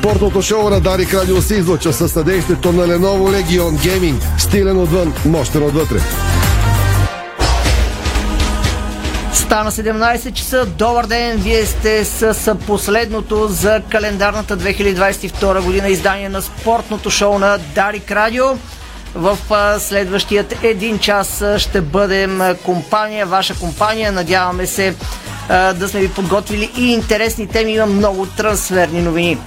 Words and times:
Спортното 0.00 0.42
шоу 0.42 0.70
на 0.70 0.80
Дарик 0.80 1.14
Радио 1.14 1.42
се 1.42 1.54
излъчва 1.54 1.92
със 1.92 2.12
съдействието 2.12 2.72
на 2.72 2.86
Lenovo 2.86 3.42
Legion 3.42 3.70
Gaming. 3.70 4.38
Стилен 4.38 4.78
отвън, 4.78 5.14
мощен 5.24 5.62
отвътре. 5.62 5.96
Стана 9.32 9.72
17 9.72 10.32
часа. 10.32 10.66
Добър 10.66 11.06
ден! 11.06 11.36
Вие 11.36 11.66
сте 11.66 12.04
с 12.04 12.56
последното 12.66 13.48
за 13.48 13.82
календарната 13.88 14.58
2022 14.58 15.60
година 15.60 15.88
издание 15.88 16.28
на 16.28 16.42
спортното 16.42 17.10
шоу 17.10 17.38
на 17.38 17.58
Дарик 17.74 18.10
Радио. 18.10 18.44
В 19.14 19.38
следващият 19.78 20.64
един 20.64 20.98
час 20.98 21.44
ще 21.58 21.80
бъдем 21.80 22.40
компания, 22.64 23.26
ваша 23.26 23.54
компания. 23.54 24.12
Надяваме 24.12 24.66
се 24.66 24.94
да 25.48 25.88
сме 25.88 26.00
ви 26.00 26.08
подготвили 26.08 26.70
и 26.76 26.92
интересни 26.92 27.46
теми. 27.46 27.72
Има 27.72 27.86
много 27.86 28.26
трансферни 28.26 29.02
новини. 29.02 29.38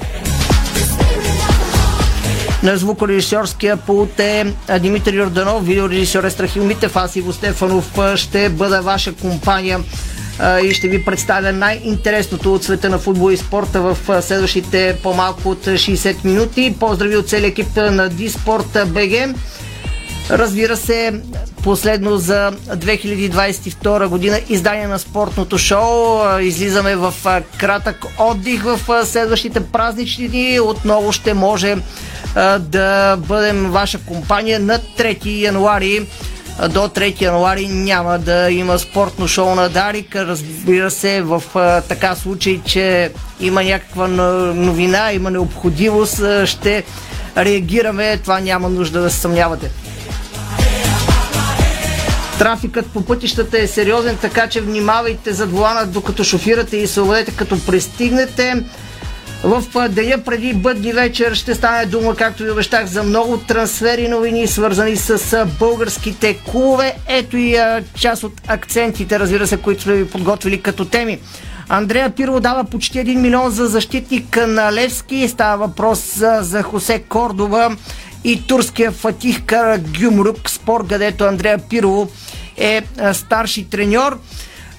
На 2.63 2.77
звукорежисьорския 2.77 3.77
пулт 3.77 4.19
е 4.19 4.53
Димитър 4.79 5.13
Йорданов, 5.13 5.65
видеорежисьор 5.65 6.23
е 6.23 6.29
Страхил 6.29 6.63
Митев, 6.63 6.95
аз 6.95 7.15
Иво 7.15 7.33
Стефанов 7.33 7.99
ще 8.15 8.49
бъда 8.49 8.81
ваша 8.81 9.13
компания 9.13 9.79
и 10.63 10.73
ще 10.73 10.87
ви 10.87 11.05
представя 11.05 11.51
най-интересното 11.51 12.53
от 12.53 12.63
света 12.63 12.89
на 12.89 12.97
футбол 12.97 13.31
и 13.31 13.37
спорта 13.37 13.81
в 13.81 14.21
следващите 14.21 14.97
по-малко 15.03 15.49
от 15.49 15.65
60 15.65 16.25
минути. 16.25 16.75
Поздрави 16.79 17.17
от 17.17 17.29
целия 17.29 17.47
екип 17.47 17.75
на 17.75 18.09
Диспорт 18.09 18.77
БГ. 18.87 19.35
Разбира 20.29 20.77
се, 20.77 21.21
последно 21.63 22.17
за 22.17 22.51
2022 22.69 24.07
година 24.07 24.39
издание 24.49 24.87
на 24.87 24.99
спортното 24.99 25.57
шоу. 25.57 26.19
Излизаме 26.39 26.95
в 26.95 27.13
кратък 27.57 28.05
отдих 28.19 28.63
в 28.63 29.05
следващите 29.05 29.59
празнични 29.59 30.27
дни. 30.27 30.59
Отново 30.59 31.11
ще 31.11 31.33
може 31.33 31.75
да 32.59 33.17
бъдем 33.17 33.71
ваша 33.71 33.99
компания 33.99 34.59
на 34.59 34.79
3 34.79 35.41
януари. 35.41 36.07
До 36.69 36.79
3 36.79 37.21
януари 37.21 37.67
няма 37.67 38.19
да 38.19 38.51
има 38.51 38.79
спортно 38.79 39.27
шоу 39.27 39.55
на 39.55 39.69
Дарик. 39.69 40.15
Разбира 40.15 40.91
се, 40.91 41.21
в 41.21 41.43
така 41.87 42.15
случай, 42.15 42.61
че 42.65 43.11
има 43.39 43.63
някаква 43.63 44.07
новина, 44.07 45.13
има 45.13 45.31
необходимост, 45.31 46.21
ще 46.45 46.83
реагираме. 47.37 48.17
Това 48.17 48.39
няма 48.39 48.69
нужда 48.69 49.01
да 49.01 49.09
се 49.09 49.19
съмнявате. 49.19 49.71
Трафикът 52.43 52.85
по 52.85 53.05
пътищата 53.05 53.59
е 53.59 53.67
сериозен, 53.67 54.17
така 54.21 54.47
че 54.47 54.61
внимавайте 54.61 55.33
зад 55.33 55.51
волана 55.51 55.87
докато 55.87 56.23
шофирате 56.23 56.77
и 56.77 56.87
се 56.87 57.01
уведете 57.01 57.35
като 57.35 57.65
пристигнете. 57.65 58.63
В 59.43 59.89
деня 59.89 60.17
преди 60.25 60.53
бъдни 60.53 60.93
вечер 60.93 61.33
ще 61.33 61.55
стане 61.55 61.85
дума, 61.85 62.15
както 62.15 62.43
ви 62.43 62.51
обещах, 62.51 62.85
за 62.85 63.03
много 63.03 63.37
трансфери 63.37 64.07
новини, 64.07 64.47
свързани 64.47 64.95
с 64.95 65.45
българските 65.59 66.37
клубове. 66.51 66.95
Ето 67.07 67.37
и 67.37 67.57
част 67.99 68.23
от 68.23 68.33
акцентите, 68.47 69.19
разбира 69.19 69.47
се, 69.47 69.57
които 69.57 69.81
сме 69.81 69.93
ви 69.93 70.09
подготвили 70.09 70.61
като 70.61 70.85
теми. 70.85 71.19
Андрея 71.69 72.09
Пиро 72.09 72.39
дава 72.39 72.63
почти 72.63 72.97
1 72.97 73.15
милион 73.15 73.51
за 73.51 73.67
защитник 73.67 74.37
на 74.47 74.73
Левски. 74.73 75.27
Става 75.27 75.67
въпрос 75.67 76.15
за, 76.15 76.37
за 76.41 76.63
Хосе 76.63 76.99
Кордова 76.99 77.75
и 78.23 78.47
турския 78.47 78.91
Фатих 78.91 79.43
Карагюмрук, 79.43 80.49
спор, 80.49 80.87
където 80.87 81.23
Андрея 81.23 81.57
Пиро 81.69 82.07
е 82.57 82.81
старши 83.13 83.69
треньор. 83.69 84.19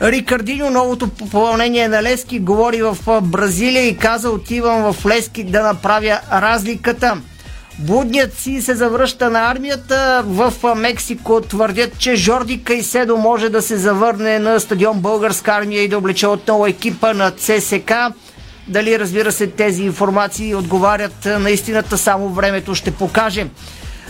Рикардиньо, 0.02 0.70
новото 0.70 1.08
попълнение 1.08 1.88
на 1.88 2.02
Лески, 2.02 2.38
говори 2.38 2.82
в 2.82 3.20
Бразилия 3.22 3.86
и 3.88 3.96
каза 3.96 4.30
отивам 4.30 4.92
в 4.92 5.06
Лески 5.06 5.44
да 5.44 5.62
направя 5.62 6.20
разликата. 6.32 7.20
Будният 7.78 8.38
си 8.38 8.62
се 8.62 8.74
завръща 8.74 9.30
на 9.30 9.50
армията. 9.50 10.22
В 10.26 10.74
Мексико 10.76 11.40
твърдят, 11.40 11.98
че 11.98 12.16
Жорди 12.16 12.62
Кайседо 12.62 13.16
може 13.16 13.48
да 13.48 13.62
се 13.62 13.76
завърне 13.76 14.38
на 14.38 14.60
стадион 14.60 15.00
Българска 15.00 15.52
армия 15.52 15.82
и 15.82 15.88
да 15.88 15.98
облече 15.98 16.26
отново 16.26 16.66
екипа 16.66 17.14
на 17.14 17.30
ЦСК. 17.30 17.92
Дали, 18.68 18.98
разбира 18.98 19.32
се, 19.32 19.46
тези 19.46 19.82
информации 19.82 20.54
отговарят 20.54 21.24
на 21.24 21.50
истината, 21.50 21.98
само 21.98 22.28
времето 22.28 22.74
ще 22.74 22.90
покаже. 22.90 23.46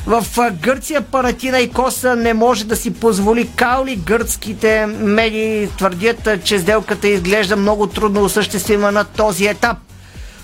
В 0.07 0.25
Гърция 0.61 1.01
Паратина 1.01 1.61
и 1.61 1.71
Коса 1.71 2.17
не 2.17 2.35
може 2.35 2.65
да 2.65 2.77
си 2.77 2.95
позволи 2.95 3.51
каули. 3.57 3.97
Гръцките 3.97 4.87
медии 4.87 5.69
твърдят, 5.79 6.29
че 6.45 6.59
сделката 6.59 7.09
изглежда 7.09 7.57
много 7.57 7.87
трудно 7.87 8.25
осъществима 8.25 8.93
на 8.93 9.05
този 9.05 9.47
етап. 9.47 9.77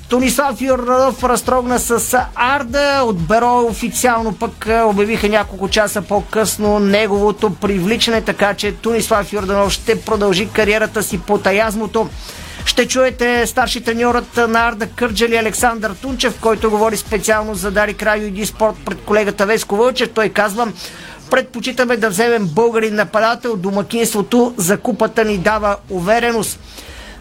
Тонислав 0.09 0.60
Юрнов 0.60 1.25
разтрогна 1.25 1.78
с 1.78 2.19
Арда. 2.34 3.03
От 3.04 3.19
Беро 3.19 3.66
официално 3.66 4.32
пък 4.32 4.69
обявиха 4.84 5.28
няколко 5.28 5.69
часа 5.69 6.03
по-късно 6.03 6.78
неговото 6.78 7.54
привличане, 7.54 8.22
така 8.22 8.54
че 8.54 8.72
Тунислав 8.72 9.32
Юрданов 9.32 9.72
ще 9.72 10.00
продължи 10.00 10.48
кариерата 10.48 11.03
си 11.03 11.19
по 11.19 11.38
таязмото. 11.38 12.09
Ще 12.65 12.88
чуете 12.88 13.47
старши 13.47 13.81
треньорът 13.81 14.37
на 14.37 14.69
Арда 14.69 14.87
Кърджали 14.87 15.37
Александър 15.37 15.94
Тунчев, 16.03 16.41
който 16.41 16.71
говори 16.71 16.97
специално 16.97 17.54
за 17.54 17.71
Дари 17.71 17.94
Крайо 17.94 18.26
и 18.26 18.31
Диспорт 18.31 18.76
пред 18.84 18.98
колегата 19.00 19.47
Веско 19.47 19.76
Вълчев. 19.76 20.10
Той 20.15 20.28
казва, 20.28 20.72
предпочитаме 21.31 21.97
да 21.97 22.10
вземем 22.10 22.47
българин 22.47 22.94
нападател. 22.94 23.56
Домакинството 23.56 24.54
за 24.56 24.76
купата 24.76 25.25
ни 25.25 25.38
дава 25.38 25.76
увереност. 25.91 26.60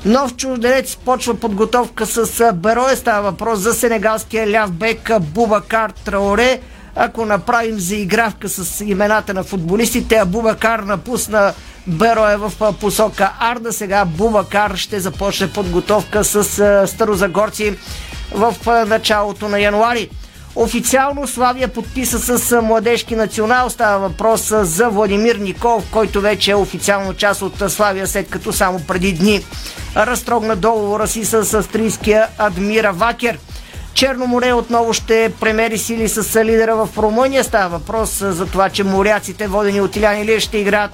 Нов 0.06 0.36
чужденец 0.36 0.96
почва 0.96 1.36
подготовка 1.36 2.06
с 2.06 2.54
Берое. 2.54 2.96
Става 2.96 3.32
въпрос 3.32 3.60
за 3.60 3.74
сенегалския 3.74 4.52
ляв 4.52 4.72
бек 4.72 5.12
Бубакар 5.20 5.92
Траоре. 6.06 6.60
Ако 6.96 7.26
направим 7.26 7.80
заигравка 7.80 8.50
с 8.50 8.86
имената 8.86 9.34
на 9.34 9.44
футболистите, 9.44 10.16
Абубакар 10.16 10.80
напусна 10.80 11.54
Беро 11.90 12.28
е 12.28 12.38
в 12.38 12.74
посока 12.80 13.34
Арда. 13.40 13.74
Сега 13.74 14.06
Бубакар 14.06 14.76
ще 14.76 15.00
започне 15.00 15.50
подготовка 15.50 16.24
с 16.24 16.44
старозагорци 16.88 17.76
в 18.32 18.56
началото 18.88 19.48
на 19.48 19.60
януари. 19.60 20.10
Официално 20.56 21.28
Славия 21.28 21.68
подписа 21.68 22.38
с 22.38 22.62
младежки 22.62 23.16
национал. 23.16 23.70
Става 23.70 24.00
въпрос 24.10 24.54
за 24.62 24.90
Владимир 24.90 25.36
Николов, 25.36 25.84
който 25.92 26.22
вече 26.22 26.52
е 26.52 26.56
официално 26.56 27.14
част 27.14 27.42
от 27.42 27.72
Славия, 27.72 28.08
след 28.08 28.30
като 28.30 28.54
само 28.54 28.80
преди 28.80 29.14
дни 29.14 29.46
разтрогна 29.96 30.56
договора 30.56 31.08
си 31.08 31.26
с 31.26 31.54
австрийския 31.54 32.28
Адмира 32.38 32.94
Вакер. 32.94 33.40
Черно 33.94 34.28
море 34.28 34.54
отново 34.54 34.94
ще 34.94 35.34
премери 35.40 35.78
сили 35.78 36.10
с 36.10 36.44
лидера 36.44 36.76
в 36.76 36.98
Румъния. 36.98 37.44
Става 37.44 37.78
въпрос 37.78 38.20
за 38.20 38.46
това, 38.46 38.70
че 38.70 38.84
моряците, 38.84 39.48
водени 39.48 39.82
от 39.82 39.96
Илян 39.96 40.22
Илия, 40.22 40.40
ще 40.40 40.58
играят 40.58 40.92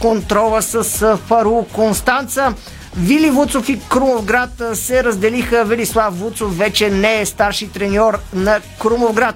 контрола 0.00 0.62
с 0.62 0.82
Фару 1.16 1.64
Констанца. 1.72 2.54
Вили 2.96 3.30
Вуцов 3.30 3.68
и 3.68 3.80
Крумовград 3.88 4.50
се 4.74 5.04
разделиха. 5.04 5.64
Велислав 5.64 6.18
Вуцов 6.18 6.58
вече 6.58 6.90
не 6.90 7.20
е 7.20 7.26
старши 7.26 7.68
треньор 7.68 8.18
на 8.34 8.60
Крумовград. 8.78 9.34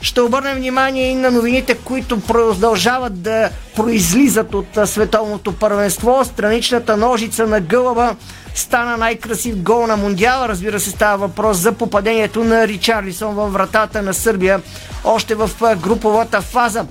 Ще 0.00 0.20
обърнем 0.20 0.56
внимание 0.56 1.10
и 1.10 1.14
на 1.14 1.30
новините, 1.30 1.74
които 1.74 2.20
продължават 2.20 3.22
да 3.22 3.50
произлизат 3.76 4.54
от 4.54 4.66
световното 4.84 5.52
първенство. 5.52 6.24
Страничната 6.24 6.96
ножица 6.96 7.46
на 7.46 7.60
Гълъба 7.60 8.16
стана 8.54 8.96
най-красив 8.96 9.56
гол 9.56 9.86
на 9.86 9.96
Мундиала. 9.96 10.48
Разбира 10.48 10.80
се, 10.80 10.90
става 10.90 11.16
въпрос 11.16 11.56
за 11.56 11.72
попадението 11.72 12.44
на 12.44 12.68
Ричарлисон 12.68 13.34
във 13.34 13.52
вратата 13.52 14.02
на 14.02 14.14
Сърбия 14.14 14.60
още 15.04 15.34
в 15.34 15.50
груповата 15.82 16.40
фаза. 16.40 16.86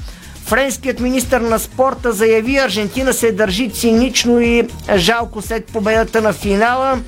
Френският 0.45 0.99
министр 0.99 1.39
на 1.39 1.59
спорта 1.59 2.11
заяви, 2.11 2.57
Аржентина 2.57 3.13
се 3.13 3.31
държи 3.31 3.69
цинично 3.69 4.39
и 4.39 4.67
жалко 4.95 5.41
след 5.41 5.65
победата 5.65 6.21
на 6.21 6.33
финала. 6.33 6.99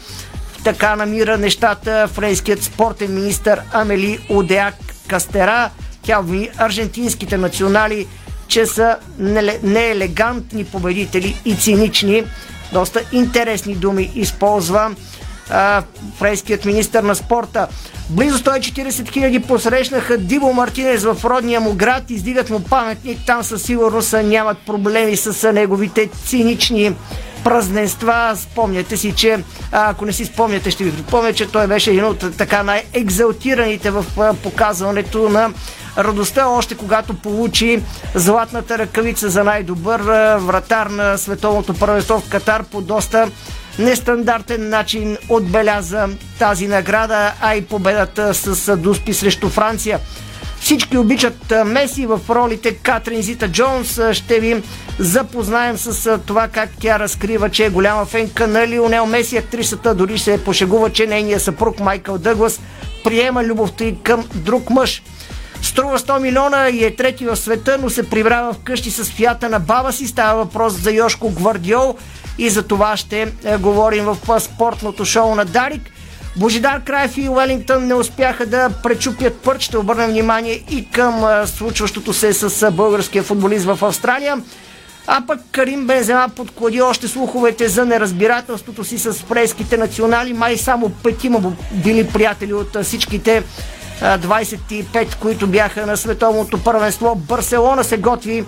Така 0.63 0.95
намира 0.95 1.37
нещата 1.37 2.07
френският 2.07 2.63
спортен 2.63 3.15
министр 3.15 3.63
Амели 3.71 4.19
Одеак 4.29 4.75
Кастера. 5.07 5.69
Тя 6.01 6.19
обвини 6.19 6.49
аржентинските 6.57 7.37
национали, 7.37 8.07
че 8.47 8.65
са 8.65 8.97
неелегантни 9.63 10.65
победители 10.65 11.41
и 11.45 11.55
цинични. 11.55 12.23
Доста 12.73 13.01
интересни 13.11 13.75
думи 13.75 14.11
използва 14.15 14.95
а, 15.49 15.83
френският 16.17 16.65
министр 16.65 17.01
на 17.01 17.15
спорта. 17.15 17.67
Близо 18.09 18.37
140 18.37 19.11
хиляди 19.11 19.39
посрещнаха 19.39 20.17
Дибо 20.17 20.53
Мартинес 20.53 21.03
в 21.03 21.17
родния 21.23 21.59
му 21.59 21.73
град, 21.73 22.03
издигат 22.09 22.49
му 22.49 22.59
паметник, 22.59 23.19
там 23.25 23.43
със 23.43 23.63
сигурност 23.63 24.15
нямат 24.23 24.57
проблеми 24.65 25.17
с 25.17 25.53
неговите 25.53 26.09
цинични 26.25 26.95
празненства. 27.43 28.33
Спомняте 28.35 28.97
си, 28.97 29.13
че 29.15 29.43
ако 29.71 30.05
не 30.05 30.13
си 30.13 30.25
спомняте, 30.25 30.71
ще 30.71 30.83
ви 30.83 30.95
припомня, 30.95 31.33
че 31.33 31.51
той 31.51 31.67
беше 31.67 31.91
един 31.91 32.05
от 32.05 32.37
така 32.37 32.63
най-екзалтираните 32.63 33.91
в 33.91 34.05
показването 34.43 35.29
на 35.29 35.49
радостта, 35.97 36.47
още 36.47 36.75
когато 36.75 37.13
получи 37.13 37.83
златната 38.15 38.77
ръкавица 38.77 39.29
за 39.29 39.43
най-добър 39.43 40.01
вратар 40.37 40.87
на 40.87 41.17
световното 41.17 41.73
първенство 41.73 42.19
в 42.19 42.29
Катар 42.29 42.63
по 42.63 42.81
доста 42.81 43.31
нестандартен 43.79 44.69
начин 44.69 45.17
отбеляза 45.29 46.09
тази 46.39 46.67
награда, 46.67 47.33
а 47.41 47.55
и 47.55 47.61
победата 47.61 48.33
с 48.33 48.77
Дуспи 48.77 49.13
срещу 49.13 49.49
Франция. 49.49 49.99
Всички 50.59 50.97
обичат 50.97 51.53
Меси 51.65 52.05
в 52.05 52.19
ролите 52.29 52.73
Катрин 52.75 53.21
Зита 53.21 53.51
Джонс. 53.51 53.99
Ще 54.11 54.39
ви 54.39 54.63
запознаем 54.99 55.77
с 55.77 56.19
това 56.25 56.47
как 56.47 56.69
тя 56.79 56.99
разкрива, 56.99 57.49
че 57.49 57.65
е 57.65 57.69
голяма 57.69 58.05
фенка 58.05 58.47
на 58.47 58.67
Лионел 58.67 59.05
Меси. 59.05 59.37
Актрисата 59.37 59.95
дори 59.95 60.19
се 60.19 60.43
пошегува, 60.43 60.89
че 60.89 61.07
нейният 61.07 61.41
съпруг 61.41 61.79
Майкъл 61.79 62.17
Дъглас 62.17 62.59
приема 63.03 63.43
любовта 63.43 63.83
и 63.83 63.95
към 64.03 64.27
друг 64.35 64.69
мъж. 64.69 65.03
Струва 65.61 65.99
100 65.99 66.19
милиона 66.19 66.69
и 66.69 66.83
е 66.83 66.95
трети 66.95 67.25
в 67.25 67.35
света, 67.35 67.77
но 67.81 67.89
се 67.89 68.09
прибрава 68.09 68.53
вкъщи 68.53 68.91
с 68.91 69.03
фията 69.03 69.49
на 69.49 69.59
баба 69.59 69.93
си. 69.93 70.07
Става 70.07 70.43
въпрос 70.43 70.73
за 70.73 70.91
Йошко 70.91 71.29
Гвардиол 71.29 71.95
и 72.37 72.49
за 72.49 72.63
това 72.63 72.97
ще 72.97 73.21
е, 73.21 73.57
говорим 73.57 74.05
в 74.05 74.39
спортното 74.39 75.05
шоу 75.05 75.35
на 75.35 75.45
Дарик. 75.45 75.91
Божидар 76.37 76.83
Крайф 76.83 77.17
и 77.17 77.29
Уелингтън 77.29 77.87
не 77.87 77.93
успяха 77.93 78.45
да 78.45 78.69
пречупят 78.83 79.39
пърт. 79.43 79.61
Ще 79.61 79.77
обърнем 79.77 80.09
внимание 80.09 80.63
и 80.69 80.89
към 80.89 81.45
случващото 81.45 82.13
се 82.13 82.33
с 82.33 82.71
българския 82.71 83.23
футболист 83.23 83.65
в 83.65 83.79
Австралия. 83.85 84.41
А 85.07 85.23
пък 85.27 85.39
Карим 85.51 85.87
Бензема 85.87 86.29
подклади 86.35 86.81
още 86.81 87.07
слуховете 87.07 87.67
за 87.67 87.85
неразбирателството 87.85 88.83
си 88.83 88.97
с 88.97 89.13
фрейските 89.13 89.77
национали. 89.77 90.33
Май 90.33 90.57
само 90.57 90.89
петима 90.89 91.53
били 91.71 92.07
приятели 92.07 92.53
от 92.53 92.83
всичките 92.83 93.43
25, 94.01 95.15
които 95.15 95.47
бяха 95.47 95.85
на 95.85 95.97
световното 95.97 96.63
първенство. 96.63 97.15
Барселона 97.15 97.83
се 97.83 97.97
готви 97.97 98.45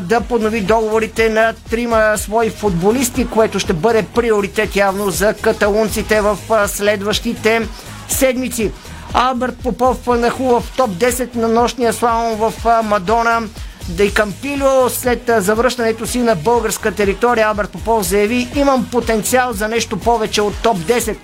да 0.00 0.20
поднови 0.28 0.60
договорите 0.60 1.28
на 1.28 1.54
трима 1.70 2.12
свои 2.16 2.50
футболисти, 2.50 3.28
което 3.28 3.58
ще 3.58 3.72
бъде 3.72 4.02
приоритет 4.14 4.76
явно 4.76 5.10
за 5.10 5.34
каталунците 5.34 6.20
в 6.20 6.38
следващите 6.68 7.68
седмици. 8.08 8.72
Алберт 9.14 9.56
Попов 9.62 10.06
нахува 10.06 10.60
в 10.60 10.76
топ 10.76 10.90
10 10.90 11.36
на 11.36 11.48
нощния 11.48 11.92
славон 11.92 12.36
в 12.36 12.52
Мадона. 12.84 13.42
Дей 13.88 14.12
Кампило 14.14 14.88
след 14.88 15.30
завръщането 15.38 16.06
си 16.06 16.18
на 16.18 16.34
българска 16.34 16.92
територия 16.92 17.46
Алберт 17.46 17.70
Попов 17.70 18.06
заяви 18.06 18.48
имам 18.56 18.88
потенциал 18.92 19.52
за 19.52 19.68
нещо 19.68 19.96
повече 19.96 20.42
от 20.42 20.54
топ 20.62 20.76
10. 20.76 21.16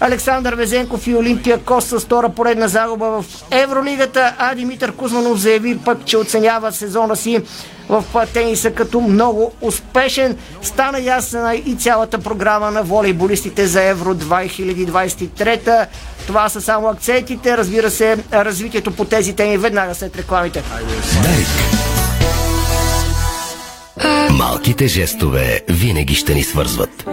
Александър 0.00 0.54
Везенков 0.54 1.06
и 1.06 1.14
Олимпия 1.14 1.58
Кос 1.58 1.84
с 1.84 2.00
втора 2.00 2.28
поредна 2.28 2.68
загуба 2.68 3.06
в 3.06 3.24
Евролигата, 3.50 4.34
а 4.38 4.54
Димитър 4.54 4.92
Кузманов 4.92 5.38
заяви 5.38 5.78
пък, 5.78 6.04
че 6.04 6.16
оценява 6.16 6.72
сезона 6.72 7.16
си 7.16 7.42
в 7.88 8.04
тениса 8.32 8.70
като 8.70 9.00
много 9.00 9.52
успешен. 9.60 10.36
Стана 10.62 11.00
ясна 11.00 11.54
и 11.54 11.74
цялата 11.74 12.18
програма 12.18 12.70
на 12.70 12.82
волейболистите 12.82 13.66
за 13.66 13.82
Евро 13.82 14.14
2023. 14.14 15.86
Това 16.26 16.48
са 16.48 16.60
само 16.60 16.88
акцентите. 16.88 17.56
Разбира 17.56 17.90
се, 17.90 18.18
развитието 18.32 18.90
по 18.90 19.04
тези 19.04 19.36
теми 19.36 19.58
веднага 19.58 19.94
след 19.94 20.16
рекламите. 20.16 20.62
Малките 24.30 24.86
жестове 24.86 25.60
винаги 25.68 26.14
ще 26.14 26.34
ни 26.34 26.42
свързват. 26.42 27.04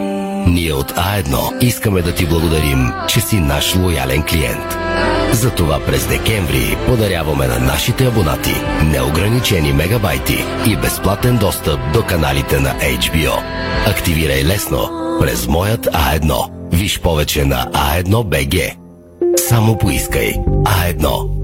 Ние 0.47 0.73
от 0.73 0.91
А1 0.91 1.63
искаме 1.63 2.01
да 2.01 2.15
ти 2.15 2.25
благодарим, 2.25 2.91
че 3.07 3.21
си 3.21 3.39
наш 3.39 3.75
лоялен 3.75 4.23
клиент. 4.23 4.77
Затова 5.31 5.79
през 5.85 6.07
декември 6.07 6.77
подаряваме 6.87 7.47
на 7.47 7.59
нашите 7.59 8.05
абонати 8.05 8.55
неограничени 8.83 9.73
мегабайти 9.73 10.45
и 10.67 10.75
безплатен 10.75 11.37
достъп 11.37 11.79
до 11.93 12.03
каналите 12.03 12.59
на 12.59 12.69
HBO. 12.69 13.43
Активирай 13.87 14.43
лесно 14.43 14.89
през 15.21 15.47
моят 15.47 15.85
А1. 15.85 16.49
Виж 16.71 16.99
повече 16.99 17.45
на 17.45 17.67
А1 17.71 18.03
BG. 18.09 18.75
Само 19.37 19.77
поискай 19.77 20.33
А1. 20.63 21.40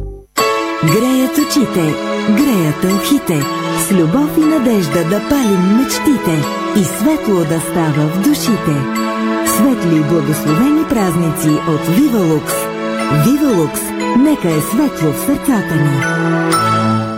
Греят 0.83 1.38
очите, 1.38 1.95
греят 2.29 2.83
ухите, 2.83 3.44
с 3.88 3.91
любов 3.91 4.38
и 4.38 4.41
надежда 4.41 5.03
да 5.09 5.29
палим 5.29 5.77
мечтите 5.77 6.44
и 6.75 6.83
светло 6.83 7.39
да 7.39 7.59
става 7.59 8.07
в 8.07 8.21
душите. 8.21 8.75
Светли 9.47 9.97
и 9.97 10.03
благословени 10.03 10.83
празници 10.89 11.50
от 11.68 11.95
Вивалукс. 11.95 12.53
Вивалукс, 13.25 13.81
нека 14.18 14.47
е 14.47 14.62
светло 14.62 15.12
в 15.12 15.19
сърцата 15.25 15.75
ни. 15.75 17.16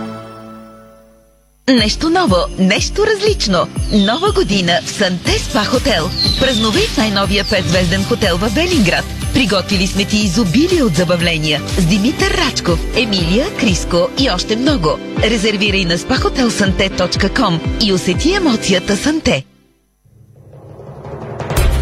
Нещо 1.70 2.10
ново, 2.10 2.36
нещо 2.58 3.06
различно. 3.06 3.66
Нова 3.92 4.32
година 4.32 4.72
в 4.84 4.90
Санте 4.90 5.38
Спа 5.38 5.64
Хотел. 5.64 6.10
Празнувай 6.40 6.82
в 6.82 6.96
най-новия 6.96 7.44
петзвезден 7.50 8.04
хотел 8.04 8.36
в 8.36 8.48
Велинград. 8.48 9.04
Приготвили 9.34 9.86
сме 9.86 10.04
ти 10.04 10.16
изобилие 10.16 10.82
от 10.82 10.94
забавления 10.94 11.60
с 11.78 11.84
Димитър 11.84 12.30
Рачков, 12.30 12.78
Емилия, 12.96 13.56
Криско 13.56 14.08
и 14.18 14.30
още 14.30 14.56
много. 14.56 14.98
Резервирай 15.22 15.84
на 15.84 15.98
spahotelsante.com 15.98 17.58
и 17.84 17.92
усети 17.92 18.34
емоцията 18.34 18.96
Санте. 18.96 19.44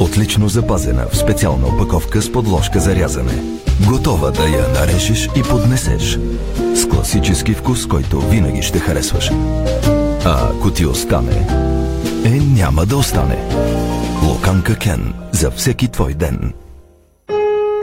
Отлично 0.00 0.48
запазена 0.48 1.06
в 1.12 1.16
специална 1.16 1.66
опаковка 1.66 2.22
с 2.22 2.32
подложка 2.32 2.80
за 2.80 2.94
рязане. 2.94 3.42
Готова 3.88 4.30
да 4.30 4.42
я 4.48 4.68
нарежеш 4.68 5.28
и 5.36 5.42
поднесеш. 5.42 6.18
С 6.74 6.88
класически 6.88 7.54
вкус, 7.54 7.86
който 7.86 8.20
винаги 8.20 8.62
ще 8.62 8.78
харесваш. 8.78 9.30
А 10.24 10.48
ако 10.48 10.70
ти 10.70 10.86
остане, 10.86 11.46
е 12.24 12.30
няма 12.30 12.86
да 12.86 12.96
остане. 12.96 13.38
Локанка 14.28 14.76
Кен 14.76 15.14
за 15.32 15.50
всеки 15.50 15.88
твой 15.88 16.14
ден. 16.14 16.52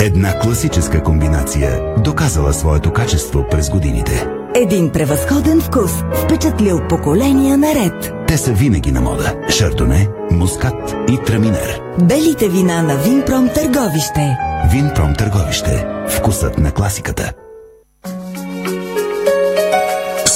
Една 0.02 0.40
класическа 0.40 1.04
комбинация, 1.04 1.96
доказала 1.98 2.54
своето 2.54 2.94
качество 2.94 3.46
през 3.52 3.70
годините. 3.70 4.28
Един 4.56 4.90
превъзходен 4.90 5.62
вкус, 5.62 5.92
впечатлил 6.24 6.82
поколения 6.90 7.58
наред. 7.58 8.14
Те 8.28 8.38
са 8.38 8.52
винаги 8.54 8.92
на 8.92 9.02
мода. 9.02 9.36
Шардоне, 9.50 10.10
мускат 10.32 10.96
и 11.10 11.18
траминер. 11.26 11.82
Белите 12.02 12.50
вина 12.50 12.82
на 12.82 12.98
Винпром 12.98 13.50
Търговище. 13.50 14.38
Винпром 14.72 15.14
Търговище. 15.16 15.88
Вкусът 16.08 16.58
на 16.58 16.72
класиката. 16.72 17.34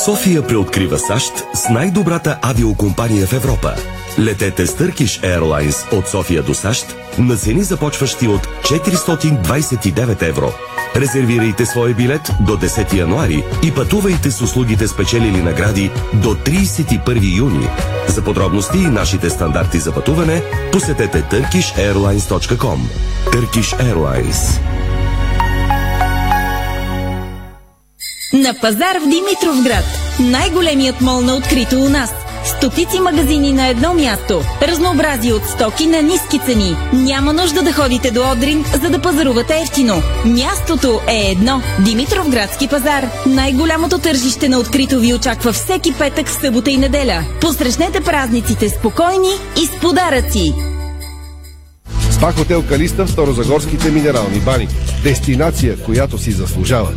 София 0.05 0.47
преоткрива 0.47 0.99
САЩ 0.99 1.33
с 1.53 1.69
най-добрата 1.69 2.39
авиокомпания 2.41 3.27
в 3.27 3.33
Европа. 3.33 3.73
Летете 4.19 4.67
с 4.67 4.75
Turkish 4.75 5.39
Airlines 5.39 5.97
от 5.97 6.07
София 6.07 6.43
до 6.43 6.53
САЩ 6.53 6.95
на 7.17 7.35
цени 7.35 7.63
започващи 7.63 8.27
от 8.27 8.47
429 8.47 10.29
евро. 10.29 10.51
Резервирайте 10.95 11.65
своя 11.65 11.93
билет 11.93 12.31
до 12.39 12.57
10 12.57 12.93
януари 12.93 13.43
и 13.63 13.71
пътувайте 13.71 14.31
с 14.31 14.41
услугите 14.41 14.87
спечелили 14.87 15.41
награди 15.41 15.91
до 16.13 16.35
31 16.35 17.37
юни. 17.37 17.67
За 18.07 18.23
подробности 18.23 18.77
и 18.77 18.87
нашите 18.87 19.29
стандарти 19.29 19.79
за 19.79 19.91
пътуване 19.91 20.41
посетете 20.71 21.23
turkishairlines.com. 21.23 22.77
Turkish 23.25 23.93
Airlines. 23.93 24.59
На 28.33 28.53
пазар 28.61 28.99
в 29.01 29.09
Димитровград. 29.09 29.85
Най-големият 30.19 31.01
мол 31.01 31.21
на 31.21 31.35
открито 31.35 31.75
у 31.79 31.89
нас. 31.89 32.24
Стотици 32.45 32.99
магазини 32.99 33.53
на 33.53 33.67
едно 33.67 33.93
място. 33.93 34.41
Разнообразие 34.61 35.33
от 35.33 35.45
стоки 35.45 35.87
на 35.87 36.01
ниски 36.01 36.39
цени. 36.45 36.75
Няма 36.93 37.33
нужда 37.33 37.61
да 37.61 37.73
ходите 37.73 38.11
до 38.11 38.31
Одрин, 38.31 38.65
за 38.83 38.89
да 38.89 39.01
пазарувате 39.01 39.61
ефтино. 39.63 40.01
Мястото 40.25 41.01
е 41.07 41.31
едно. 41.31 41.61
Димитровградски 41.79 42.67
пазар. 42.67 43.09
Най-голямото 43.25 43.99
тържище 43.99 44.49
на 44.49 44.59
открито 44.59 44.99
ви 44.99 45.13
очаква 45.13 45.53
всеки 45.53 45.93
петък, 45.93 46.29
събота 46.29 46.71
и 46.71 46.77
неделя. 46.77 47.23
Посрещнете 47.41 48.01
празниците 48.01 48.69
спокойни 48.69 49.33
и 49.63 49.65
с 49.65 49.81
подаръци. 49.81 50.53
Спа 52.11 52.31
хотел 52.31 52.63
Калиста 52.63 53.05
в 53.05 53.11
Старозагорските 53.11 53.91
минерални 53.91 54.39
бани. 54.39 54.67
Дестинация, 55.03 55.83
която 55.83 56.17
си 56.17 56.31
заслужава. 56.31 56.93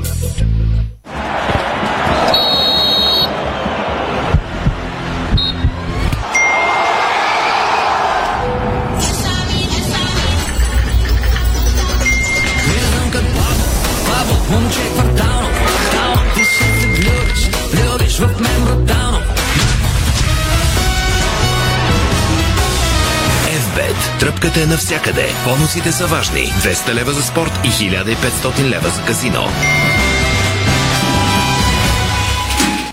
Тръпката 24.41 24.63
е 24.63 24.67
навсякъде. 24.67 25.27
Бонусите 25.45 25.93
са 25.93 26.07
важни. 26.07 26.41
200 26.41 26.95
лева 26.95 27.13
за 27.13 27.23
спорт 27.23 27.53
и 27.65 27.69
1500 27.69 28.69
лева 28.69 28.89
за 28.89 29.05
казино. 29.05 29.45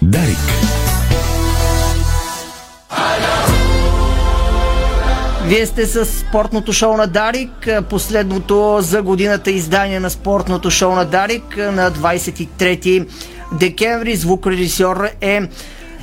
Дарик. 0.01 0.37
Вие 5.45 5.65
сте 5.65 5.85
с 5.85 6.05
спортното 6.05 6.73
шоу 6.73 6.97
на 6.97 7.07
Дарик, 7.07 7.69
последното 7.89 8.77
за 8.81 9.01
годината 9.01 9.51
издание 9.51 9.99
на 9.99 10.09
спортното 10.09 10.71
шоу 10.71 10.95
на 10.95 11.05
Дарик 11.05 11.57
на 11.57 11.91
23 11.91 13.07
декември. 13.59 14.15
Звукорежисьор 14.15 15.09
е 15.21 15.41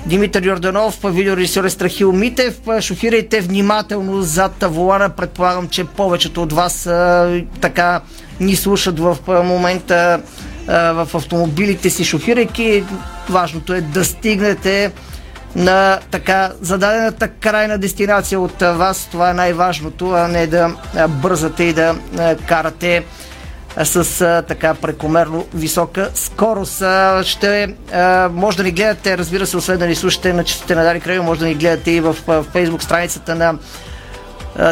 Димитър 0.06 0.42
Йорданов, 0.42 0.98
видеорежисьор 1.04 1.64
е 1.64 1.70
Страхил 1.70 2.12
Митев. 2.12 2.60
Шофирайте 2.80 3.40
внимателно 3.40 4.22
зад 4.22 4.52
волана. 4.62 5.10
Предполагам, 5.10 5.68
че 5.68 5.84
повечето 5.84 6.42
от 6.42 6.52
вас 6.52 6.86
а, 6.86 7.42
така 7.60 8.00
ни 8.40 8.56
слушат 8.56 9.00
в 9.00 9.16
момента 9.28 10.20
а, 10.68 10.92
в 10.92 11.14
автомобилите 11.14 11.90
си 11.90 12.04
шофирайки. 12.04 12.84
Важното 13.28 13.74
е 13.74 13.80
да 13.80 14.04
стигнете 14.04 14.92
на 15.56 15.98
така 16.10 16.52
зададената 16.60 17.28
крайна 17.28 17.78
дестинация 17.78 18.40
от 18.40 18.60
вас. 18.60 19.08
Това 19.10 19.30
е 19.30 19.34
най-важното, 19.34 20.10
а 20.10 20.28
не 20.28 20.46
да 20.46 20.76
бързате 21.08 21.64
и 21.64 21.72
да 21.72 21.94
карате 22.48 23.04
с 23.76 24.20
а, 24.20 24.42
така 24.42 24.74
прекомерно 24.74 25.46
висока 25.54 26.10
скорост. 26.14 26.82
А, 26.82 27.22
ще 27.24 27.74
а, 27.92 28.28
може 28.32 28.56
да 28.56 28.62
ни 28.62 28.70
гледате, 28.70 29.18
разбира 29.18 29.46
се, 29.46 29.56
освен 29.56 29.78
да 29.78 29.86
ни 29.86 29.94
слушате 29.94 30.32
на 30.32 30.44
частоте 30.44 30.74
на 30.74 30.82
Дари 30.82 31.00
Крайо, 31.00 31.22
може 31.22 31.40
да 31.40 31.46
ни 31.46 31.54
гледате 31.54 31.90
и 31.90 32.00
в, 32.00 32.16
в 32.26 32.46
фейсбук 32.52 32.82
страницата 32.82 33.34
на 33.34 33.54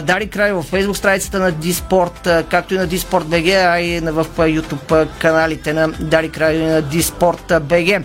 Дари 0.02 0.30
Край 0.30 0.52
в 0.52 0.62
фейсбук 0.62 0.96
страницата 0.96 1.38
на 1.38 1.52
Диспорт, 1.52 2.28
както 2.50 2.74
и 2.74 2.78
на 2.78 2.86
Диспорт 2.86 3.26
БГ, 3.26 3.46
а 3.46 3.80
и 3.80 4.00
в 4.00 4.26
YouTube 4.36 5.08
каналите 5.18 5.72
на 5.72 5.88
Дари 5.88 6.28
Край 6.28 6.54
и 6.54 6.66
на 6.66 6.82
Диспорт 6.82 7.52
БГ. 7.60 8.04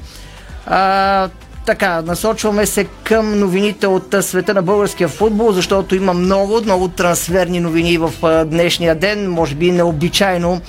Така, 1.65 2.01
насочваме 2.01 2.65
се 2.65 2.83
към 3.03 3.39
новините 3.39 3.87
от 3.87 4.15
света 4.21 4.53
на 4.53 4.61
българския 4.61 5.07
футбол, 5.07 5.51
защото 5.51 5.95
има 5.95 6.13
много, 6.13 6.61
много 6.61 6.87
трансферни 6.87 7.59
новини 7.59 7.97
в 7.97 8.11
днешния 8.45 8.95
ден. 8.95 9.31
Може 9.31 9.55
би 9.55 9.71
необичайно 9.71 10.61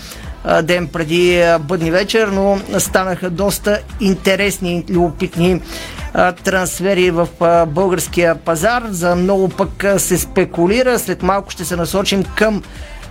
ден 0.63 0.87
преди 0.87 1.45
бъдни 1.61 1.91
вечер, 1.91 2.29
но 2.29 2.61
станаха 2.79 3.31
доста 3.31 3.79
интересни 4.01 4.85
и 4.89 4.93
любопитни 4.93 5.61
трансфери 6.45 7.11
в 7.11 7.29
българския 7.67 8.35
пазар. 8.35 8.83
За 8.91 9.17
много 9.17 9.49
пък 9.49 9.85
се 9.99 10.19
спекулира. 10.19 10.99
След 10.99 11.23
малко 11.23 11.51
ще 11.51 11.65
се 11.65 11.77
насочим 11.77 12.25
към 12.37 12.63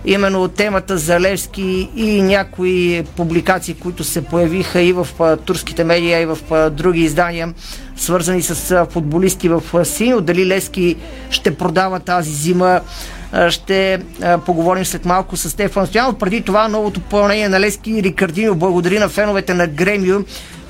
именно 0.06 0.48
темата 0.48 0.98
за 0.98 1.20
Левски 1.20 1.88
и 1.96 2.22
някои 2.22 3.04
публикации, 3.16 3.74
които 3.74 4.04
се 4.04 4.24
появиха 4.24 4.80
и 4.80 4.92
в 4.92 5.08
турските 5.44 5.84
медии, 5.84 6.22
и 6.22 6.26
в 6.26 6.38
други 6.70 7.00
издания, 7.00 7.54
свързани 7.96 8.42
с 8.42 8.86
футболисти 8.90 9.48
в 9.48 9.84
Синьо. 9.84 10.20
Дали 10.20 10.46
Левски 10.46 10.96
ще 11.30 11.54
продава 11.54 12.00
тази 12.00 12.30
зима 12.30 12.80
ще 13.48 13.98
поговорим 14.46 14.84
след 14.84 15.04
малко 15.04 15.36
с 15.36 15.50
Стефан 15.50 15.86
Стоянов. 15.86 16.18
Преди 16.18 16.40
това 16.40 16.68
новото 16.68 17.00
пълнение 17.00 17.48
на 17.48 17.60
Лески 17.60 18.02
Рикардино 18.02 18.54
благодари 18.54 18.98
на 18.98 19.08
феновете 19.08 19.54
на 19.54 19.66
Гремио 19.66 20.16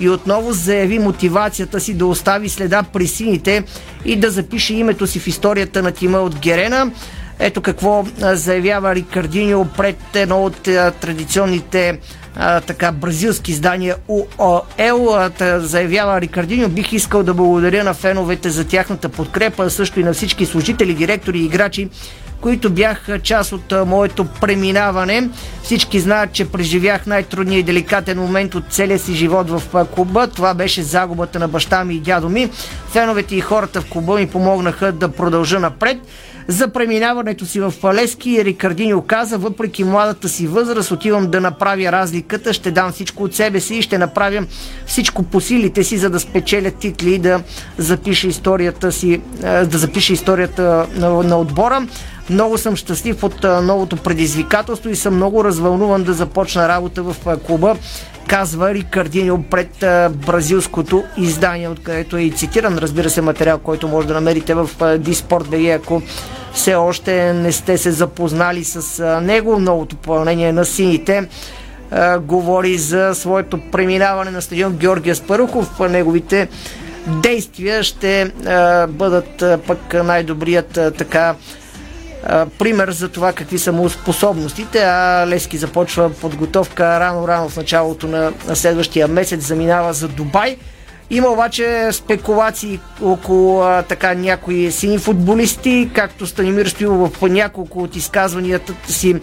и 0.01 0.09
отново 0.09 0.53
заяви 0.53 0.99
мотивацията 0.99 1.81
си 1.81 1.95
да 1.95 2.07
остави 2.07 2.49
следа 2.49 2.83
при 2.83 3.07
сините 3.07 3.65
и 4.05 4.17
да 4.17 4.31
запише 4.31 4.75
името 4.75 5.07
си 5.07 5.19
в 5.19 5.27
историята 5.27 5.83
на 5.83 5.93
тима 5.93 6.19
от 6.19 6.39
Герена. 6.39 6.91
Ето 7.39 7.61
какво 7.61 8.05
заявява 8.21 8.95
Рикардиньо 8.95 9.69
пред 9.77 10.17
едно 10.17 10.45
от 10.45 10.63
традиционните 11.01 11.99
а, 12.37 12.61
така 12.61 12.93
бразилски 12.93 13.51
издания 13.51 13.97
УОЛ. 14.09 15.17
Заявява 15.57 16.21
Рикардиньо, 16.21 16.69
бих 16.69 16.93
искал 16.93 17.23
да 17.23 17.35
благодаря 17.35 17.85
на 17.85 17.95
феновете 17.95 18.51
за 18.51 18.67
тяхната 18.67 19.09
подкрепа, 19.09 19.71
също 19.71 20.01
и 20.01 20.05
на 20.05 20.13
всички 20.13 20.47
служители, 20.47 20.95
директори 20.95 21.39
и 21.39 21.45
играчи, 21.45 21.89
които 22.41 22.71
бяха 22.71 23.19
част 23.19 23.53
от 23.53 23.75
моето 23.87 24.25
преминаване. 24.25 25.29
Всички 25.63 26.01
знаят, 26.01 26.33
че 26.33 26.51
преживях 26.51 27.07
най-трудния 27.07 27.59
и 27.59 27.63
деликатен 27.63 28.19
момент 28.19 28.55
от 28.55 28.65
целия 28.71 28.99
си 28.99 29.15
живот 29.15 29.51
в 29.51 29.87
клуба. 29.95 30.27
Това 30.27 30.55
беше 30.55 30.83
загубата 30.83 31.39
на 31.39 31.49
баща 31.49 31.85
ми 31.85 31.95
и 31.95 32.01
дядо 32.01 32.29
ми. 32.29 32.51
Феновете 32.89 33.37
и 33.37 33.41
хората 33.41 33.81
в 33.81 33.91
клуба 33.91 34.15
ми 34.15 34.27
помогнаха 34.27 34.93
да 34.93 35.09
продължа 35.09 35.61
напред. 35.61 35.99
За 36.49 36.69
преминаването 36.69 37.47
си 37.47 37.61
в 37.61 37.75
Палески 37.81 38.45
Рикардиньо 38.45 39.03
каза, 39.03 39.39
въпреки 39.39 39.85
младата 39.85 40.29
си 40.29 40.47
възраст, 40.47 40.91
отивам 40.91 41.31
да 41.31 41.41
направя 41.41 41.93
разликата, 41.93 42.53
ще 42.53 42.71
дам 42.71 42.93
всичко 42.93 43.23
от 43.23 43.35
себе 43.35 43.61
си 43.61 43.75
и 43.75 43.83
ще 43.83 43.99
направя 43.99 44.47
всичко 44.87 45.23
по 45.23 45.41
силите 45.41 45.85
си, 45.85 45.99
за 45.99 46.11
да 46.11 46.21
спечеля 46.21 46.71
титли 46.71 47.15
и 47.15 47.19
да 47.19 47.41
запише 47.79 48.29
историята 48.29 48.93
си, 48.93 49.21
да 49.43 49.79
запише 49.79 50.13
историята 50.13 50.87
на, 50.95 51.23
на 51.23 51.39
отбора. 51.39 51.87
Много 52.31 52.59
съм 52.59 52.77
щастлив 52.77 53.23
от 53.25 53.43
новото 53.43 53.97
предизвикателство 53.97 54.91
и 54.91 54.97
съм 54.97 55.17
много 55.17 55.45
развълнуван 55.45 56.03
да 56.03 56.13
започна 56.13 56.69
работа 56.69 57.03
в 57.03 57.17
клуба 57.47 57.77
казва 58.27 58.75
Рикардиньо 58.75 59.43
пред 59.43 59.69
бразилското 60.27 61.05
издание, 61.17 61.69
откъдето 61.69 62.17
е 62.17 62.23
и 62.23 62.31
цитиран, 62.31 62.79
разбира 62.79 63.11
се, 63.11 63.21
материал, 63.21 63.59
който 63.59 63.89
може 63.89 64.09
да 64.09 64.15
намерите 64.15 64.55
в 64.55 64.71
Диспорт 64.99 65.49
БГ, 65.49 65.65
ако 65.67 66.03
все 66.53 66.75
още 66.75 67.33
не 67.33 67.53
сте 67.53 67.79
се 67.79 67.91
запознали 67.91 68.65
с 68.65 69.05
него. 69.23 69.59
Новото 69.59 69.97
попълнение 69.97 70.53
на 70.53 70.65
сините 70.65 71.29
говори 72.21 72.79
за 72.79 73.15
своето 73.15 73.61
преминаване 73.73 74.31
на 74.31 74.43
стадион 74.43 74.73
Георгия 74.73 75.15
Спарухов. 75.15 75.81
Неговите 75.81 76.49
действия 77.07 77.83
ще 77.83 78.33
бъдат 78.89 79.45
пък 79.67 80.05
най-добрият 80.05 80.79
така 80.99 81.35
пример 82.59 82.91
за 82.91 83.09
това 83.09 83.33
какви 83.33 83.59
са 83.59 83.73
му 83.73 83.89
способностите, 83.89 84.79
а 84.79 85.27
Лески 85.27 85.57
започва 85.57 86.11
подготовка 86.11 87.01
рано-рано 87.01 87.49
в 87.49 87.57
началото 87.57 88.09
на, 88.09 88.33
на 88.49 88.57
следващия 88.57 89.09
месец, 89.09 89.47
заминава 89.47 89.93
за 89.93 90.09
Дубай. 90.09 90.57
Има 91.11 91.29
обаче 91.29 91.89
спекулации 91.93 92.81
около 93.03 93.63
а, 93.63 93.83
така 93.83 94.15
някои 94.15 94.73
сини 94.73 94.99
футболисти, 94.99 95.91
както 95.95 96.27
Станимир 96.27 96.67
Стоилов 96.67 97.17
в 97.17 97.29
няколко 97.29 97.83
от 97.83 97.97
изказванията 97.97 98.75
си 98.89 99.17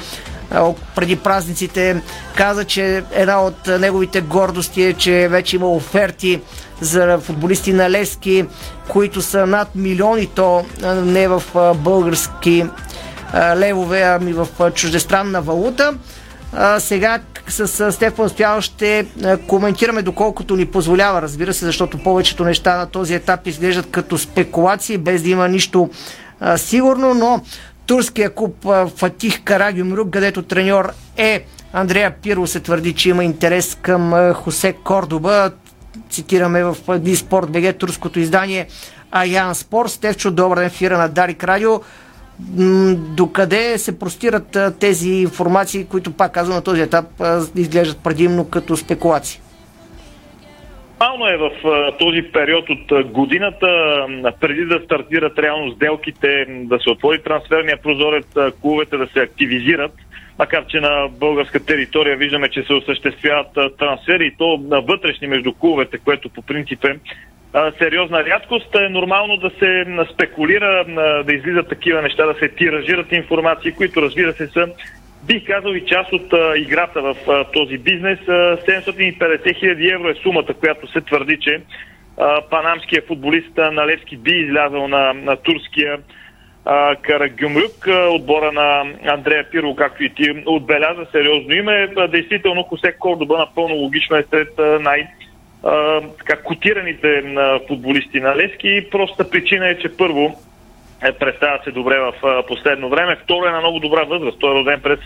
преди 0.95 1.15
празниците 1.15 2.01
каза, 2.35 2.65
че 2.65 3.03
една 3.11 3.41
от 3.41 3.67
неговите 3.79 4.21
гордости 4.21 4.83
е, 4.83 4.93
че 4.93 5.27
вече 5.27 5.55
има 5.55 5.67
оферти 5.67 6.41
за 6.81 7.17
футболисти 7.17 7.73
на 7.73 7.89
Лески, 7.89 8.45
които 8.87 9.21
са 9.21 9.47
над 9.47 9.75
милиони, 9.75 10.27
то 10.35 10.65
не 11.03 11.27
в 11.27 11.43
български 11.75 12.65
левове, 13.33 14.01
ами 14.01 14.33
в 14.33 14.47
чуждестранна 14.73 15.41
валута. 15.41 15.93
Сега 16.79 17.19
с 17.47 17.91
Стефан 17.91 18.29
Стоял 18.29 18.61
ще 18.61 19.05
коментираме 19.47 20.01
доколкото 20.01 20.55
ни 20.55 20.65
позволява, 20.65 21.21
разбира 21.21 21.53
се, 21.53 21.65
защото 21.65 21.97
повечето 21.97 22.43
неща 22.43 22.77
на 22.77 22.85
този 22.85 23.13
етап 23.13 23.47
изглеждат 23.47 23.91
като 23.91 24.17
спекулации, 24.17 24.97
без 24.97 25.23
да 25.23 25.29
има 25.29 25.47
нищо 25.47 25.89
сигурно, 26.55 27.13
но 27.13 27.41
турския 27.85 28.29
клуб 28.29 28.67
Фатих 28.95 29.43
Карагюмрук, 29.43 30.09
където 30.09 30.41
треньор 30.41 30.91
е 31.17 31.45
Андрея 31.73 32.13
Пиро, 32.21 32.47
се 32.47 32.59
твърди, 32.59 32.93
че 32.93 33.09
има 33.09 33.23
интерес 33.23 33.77
към 33.81 34.33
Хосе 34.33 34.73
Кордоба. 34.73 35.51
Цитираме 36.09 36.63
в 36.63 36.75
Диспорт 36.99 37.51
БГ 37.51 37.77
турското 37.77 38.19
издание 38.19 38.67
Аян 39.11 39.55
Спорт. 39.55 39.91
Стевчо, 39.91 40.31
добър 40.31 40.59
ден, 40.59 40.69
фира 40.69 40.97
на 40.97 41.09
Дарик 41.09 41.43
Радио 41.43 41.81
докъде 43.17 43.77
се 43.77 43.99
простират 43.99 44.57
тези 44.79 45.09
информации, 45.09 45.85
които 45.85 46.11
пак 46.11 46.33
казвам 46.33 46.55
на 46.55 46.63
този 46.63 46.81
етап 46.81 47.05
изглеждат 47.55 48.03
предимно 48.03 48.49
като 48.49 48.77
спекулации? 48.77 49.41
Нормално 51.01 51.27
е 51.27 51.37
в 51.37 51.51
този 51.99 52.21
период 52.21 52.69
от 52.69 53.11
годината, 53.11 53.67
преди 54.39 54.65
да 54.65 54.81
стартират 54.85 55.39
реално 55.39 55.71
сделките, 55.71 56.45
да 56.49 56.79
се 56.79 56.89
отвори 56.89 57.23
трансферния 57.23 57.77
прозорец, 57.83 58.25
клубовете 58.61 58.97
да 58.97 59.07
се 59.13 59.19
активизират, 59.19 59.91
макар 60.39 60.65
че 60.67 60.79
на 60.79 61.07
българска 61.11 61.65
територия 61.65 62.17
виждаме, 62.17 62.49
че 62.49 62.63
се 62.63 62.73
осъществяват 62.73 63.77
трансфери 63.79 64.25
и 64.25 64.37
то 64.37 64.59
на 64.63 64.81
вътрешни 64.81 65.27
между 65.27 65.53
клубовете, 65.53 65.97
което 65.97 66.29
по 66.29 66.41
принцип 66.41 66.85
е 66.85 66.99
сериозна 67.77 68.23
рядкост. 68.23 68.75
Е 68.75 68.89
нормално 68.89 69.37
да 69.37 69.49
се 69.49 69.85
спекулира, 70.13 70.85
да 71.25 71.33
излизат 71.33 71.69
такива 71.69 72.01
неща, 72.01 72.25
да 72.25 72.33
се 72.33 72.49
тиражират 72.49 73.11
информации, 73.11 73.71
които 73.71 74.01
разбира 74.01 74.33
се 74.33 74.47
са 74.47 74.67
Бих 75.27 75.47
казал 75.47 75.71
и 75.71 75.85
част 75.85 76.13
от 76.13 76.33
играта 76.55 77.01
в 77.01 77.15
този 77.53 77.77
бизнес. 77.77 78.19
А, 78.27 78.57
750 78.57 79.59
хиляди 79.59 79.89
евро 79.89 80.09
е 80.09 80.15
сумата, 80.23 80.53
която 80.59 80.91
се 80.91 81.01
твърди, 81.01 81.37
че 81.41 81.61
панамския 82.49 83.01
футболист 83.07 83.57
на 83.57 83.87
Левски 83.87 84.17
би 84.17 84.31
излязъл 84.31 84.87
на, 84.87 85.13
на 85.13 85.35
турския 85.35 85.97
а, 86.65 86.95
Карагюмрюк, 86.95 87.87
отбора 88.09 88.51
на 88.51 88.83
Андрея 89.05 89.49
Пиро, 89.49 89.75
както 89.75 90.03
и 90.03 90.09
ти 90.09 90.43
отбеляза 90.45 91.05
сериозно 91.11 91.53
име. 91.53 91.87
Действително 92.09 92.63
Хосе 92.63 92.91
Кордоба 92.99 93.37
напълно 93.37 93.75
логично 93.75 94.15
е 94.17 94.25
сред 94.29 94.81
най- 94.81 95.07
така, 96.17 96.41
котираните 96.43 97.07
а, 97.07 97.59
футболисти 97.67 98.19
на 98.19 98.35
Лески. 98.35 98.87
Простата 98.91 99.29
причина 99.29 99.67
е, 99.67 99.79
че 99.79 99.97
първо 99.97 100.39
е, 101.03 101.11
представя 101.11 101.59
се 101.63 101.71
добре 101.71 101.99
в 101.99 102.13
а, 102.23 102.45
последно 102.45 102.89
време. 102.89 103.17
Второ 103.23 103.45
е 103.47 103.51
на 103.51 103.59
много 103.59 103.79
добра 103.79 104.03
възраст. 104.03 104.39
Той 104.39 104.51
е 104.51 104.59
роден 104.59 104.81
през 104.81 104.99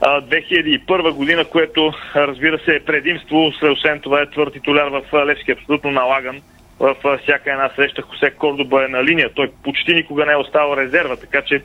а, 0.00 0.20
2001 0.22 1.12
година, 1.12 1.44
което 1.44 1.92
разбира 2.16 2.58
се 2.58 2.74
е 2.74 2.84
предимство. 2.84 3.52
Освен 3.62 4.00
това 4.00 4.20
е 4.20 4.30
твърд 4.30 4.52
титуляр 4.52 4.88
в 4.88 5.26
Левски, 5.26 5.52
абсолютно 5.52 5.90
налаган 5.90 6.40
в 6.80 7.18
всяка 7.22 7.52
една 7.52 7.70
среща. 7.76 8.02
Хосе 8.02 8.30
Кордоба 8.30 8.84
е 8.84 8.88
на 8.88 9.04
линия. 9.04 9.30
Той 9.34 9.50
почти 9.64 9.94
никога 9.94 10.26
не 10.26 10.32
е 10.32 10.36
оставал 10.36 10.76
резерва, 10.76 11.16
така 11.16 11.42
че 11.42 11.62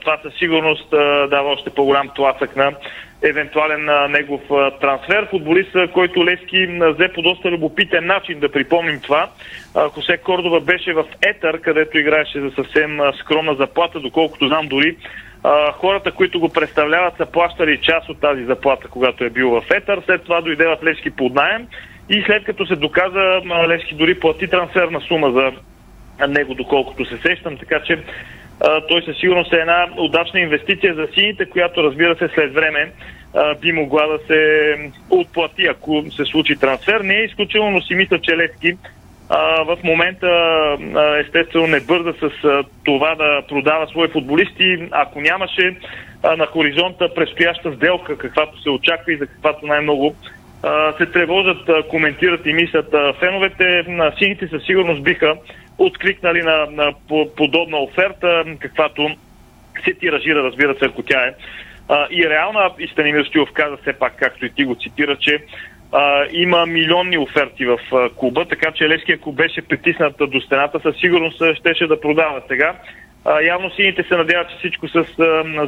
това 0.00 0.18
със 0.22 0.34
сигурност 0.34 0.90
дава 1.30 1.52
още 1.52 1.70
по-голям 1.70 2.08
тласък 2.14 2.56
на 2.56 2.72
евентуален 3.22 4.10
негов 4.10 4.40
трансфер. 4.80 5.26
Футболист, 5.30 5.70
който 5.92 6.26
Левски 6.26 6.66
взе 6.66 7.08
по 7.08 7.22
доста 7.22 7.50
любопитен 7.50 8.06
начин, 8.06 8.40
да 8.40 8.52
припомним 8.52 9.00
това. 9.00 9.30
Хосе 9.74 10.16
Кордова 10.16 10.60
беше 10.60 10.92
в 10.92 11.04
Етър, 11.22 11.60
където 11.60 11.98
играеше 11.98 12.40
за 12.40 12.50
съвсем 12.50 12.98
скромна 13.20 13.54
заплата, 13.54 14.00
доколкото 14.00 14.46
знам 14.46 14.68
дори 14.68 14.96
хората, 15.72 16.12
които 16.12 16.40
го 16.40 16.52
представляват, 16.52 17.16
са 17.16 17.26
плащали 17.26 17.78
част 17.82 18.08
от 18.08 18.20
тази 18.20 18.44
заплата, 18.44 18.88
когато 18.88 19.24
е 19.24 19.30
бил 19.30 19.50
в 19.50 19.62
Етър. 19.74 20.02
След 20.06 20.22
това 20.22 20.40
дойде 20.40 20.66
в 20.66 20.78
Левски 20.84 21.10
под 21.10 21.34
найем 21.34 21.66
и 22.10 22.22
след 22.26 22.44
като 22.44 22.66
се 22.66 22.76
доказа, 22.76 23.40
Левски 23.68 23.94
дори 23.94 24.20
плати 24.20 24.48
трансферна 24.48 25.00
сума 25.00 25.32
за 25.32 25.52
него, 26.28 26.54
доколкото 26.54 27.04
се 27.04 27.18
сещам, 27.18 27.56
така 27.56 27.80
че 27.82 27.98
а, 28.60 28.86
той 28.86 29.02
със 29.02 29.16
сигурност 29.16 29.52
е 29.52 29.56
една 29.56 29.86
удачна 29.98 30.40
инвестиция 30.40 30.94
за 30.94 31.08
сините, 31.14 31.46
която 31.46 31.82
разбира 31.82 32.16
се 32.16 32.28
след 32.34 32.54
време 32.54 32.92
а, 33.34 33.54
би 33.54 33.72
могла 33.72 34.06
да 34.06 34.18
се 34.26 34.74
отплати, 35.10 35.66
ако 35.66 36.04
се 36.10 36.24
случи 36.24 36.56
трансфер. 36.56 37.00
Не 37.00 37.14
е 37.14 37.24
изключено, 37.24 37.70
но 37.70 37.80
си 37.80 37.94
мисля, 37.94 38.18
че 38.20 38.36
Левски 38.36 38.76
в 39.66 39.78
момента 39.84 40.26
а, 40.26 41.18
естествено 41.18 41.66
не 41.66 41.80
бърза 41.80 42.12
с 42.12 42.44
а, 42.44 42.62
това 42.84 43.14
да 43.14 43.42
продава 43.48 43.86
свои 43.86 44.08
футболисти. 44.08 44.88
Ако 44.90 45.20
нямаше 45.20 45.76
а, 46.22 46.36
на 46.36 46.46
хоризонта 46.46 47.14
предстояща 47.14 47.72
сделка, 47.76 48.18
каквато 48.18 48.62
се 48.62 48.70
очаква 48.70 49.12
и 49.12 49.16
за 49.16 49.26
каквато 49.26 49.66
най-много 49.66 50.14
се 50.98 51.06
тревожат, 51.06 51.88
коментират 51.88 52.46
и 52.46 52.52
мислят 52.52 52.94
феновете, 53.18 53.84
на 53.88 54.12
сините 54.18 54.48
със 54.48 54.62
сигурност 54.64 55.02
биха 55.02 55.34
откликнали 55.78 56.42
на, 56.42 56.66
на 56.70 56.92
по- 57.08 57.34
подобна 57.36 57.78
оферта, 57.78 58.44
каквато 58.58 59.10
се 59.84 59.94
тиражира, 59.94 60.42
разбира 60.42 60.74
се, 60.78 60.84
ако 60.84 61.02
тя 61.02 61.26
е 61.26 61.34
и 62.10 62.28
реална. 62.28 62.70
И 62.78 62.88
Станимир 62.88 63.24
Стилов 63.24 63.48
каза 63.52 63.76
все 63.76 63.92
пак, 63.92 64.16
както 64.16 64.46
и 64.46 64.50
ти 64.50 64.64
го 64.64 64.74
цитира, 64.74 65.16
че 65.16 65.38
има 66.32 66.66
милионни 66.66 67.18
оферти 67.18 67.66
в 67.66 67.78
а, 67.92 68.08
клуба, 68.16 68.44
така 68.44 68.72
че 68.72 68.88
Левски, 68.88 69.12
ако 69.12 69.32
беше 69.32 69.62
притиснат 69.62 70.14
до 70.20 70.40
стената, 70.40 70.80
със 70.80 70.96
сигурност 70.96 71.42
щеше 71.54 71.86
да 71.86 72.00
продава 72.00 72.42
сега. 72.48 72.74
Явно 73.42 73.70
сините 73.70 74.02
се 74.02 74.16
надяват, 74.16 74.50
че 74.50 74.56
всичко 74.58 74.88
с 74.88 75.04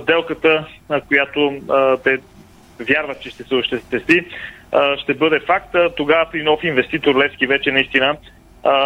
сделката, 0.02 0.66
която 1.08 1.60
те 2.04 2.18
вярват, 2.80 3.20
че 3.20 3.30
ще 3.30 3.44
се 3.44 3.54
осъществи, 3.54 4.24
ще 5.02 5.14
бъде 5.14 5.40
факт. 5.40 5.76
Тогава 5.96 6.26
при 6.32 6.42
нов 6.42 6.64
инвеститор 6.64 7.14
Левски 7.14 7.46
вече 7.46 7.72
наистина 7.72 8.16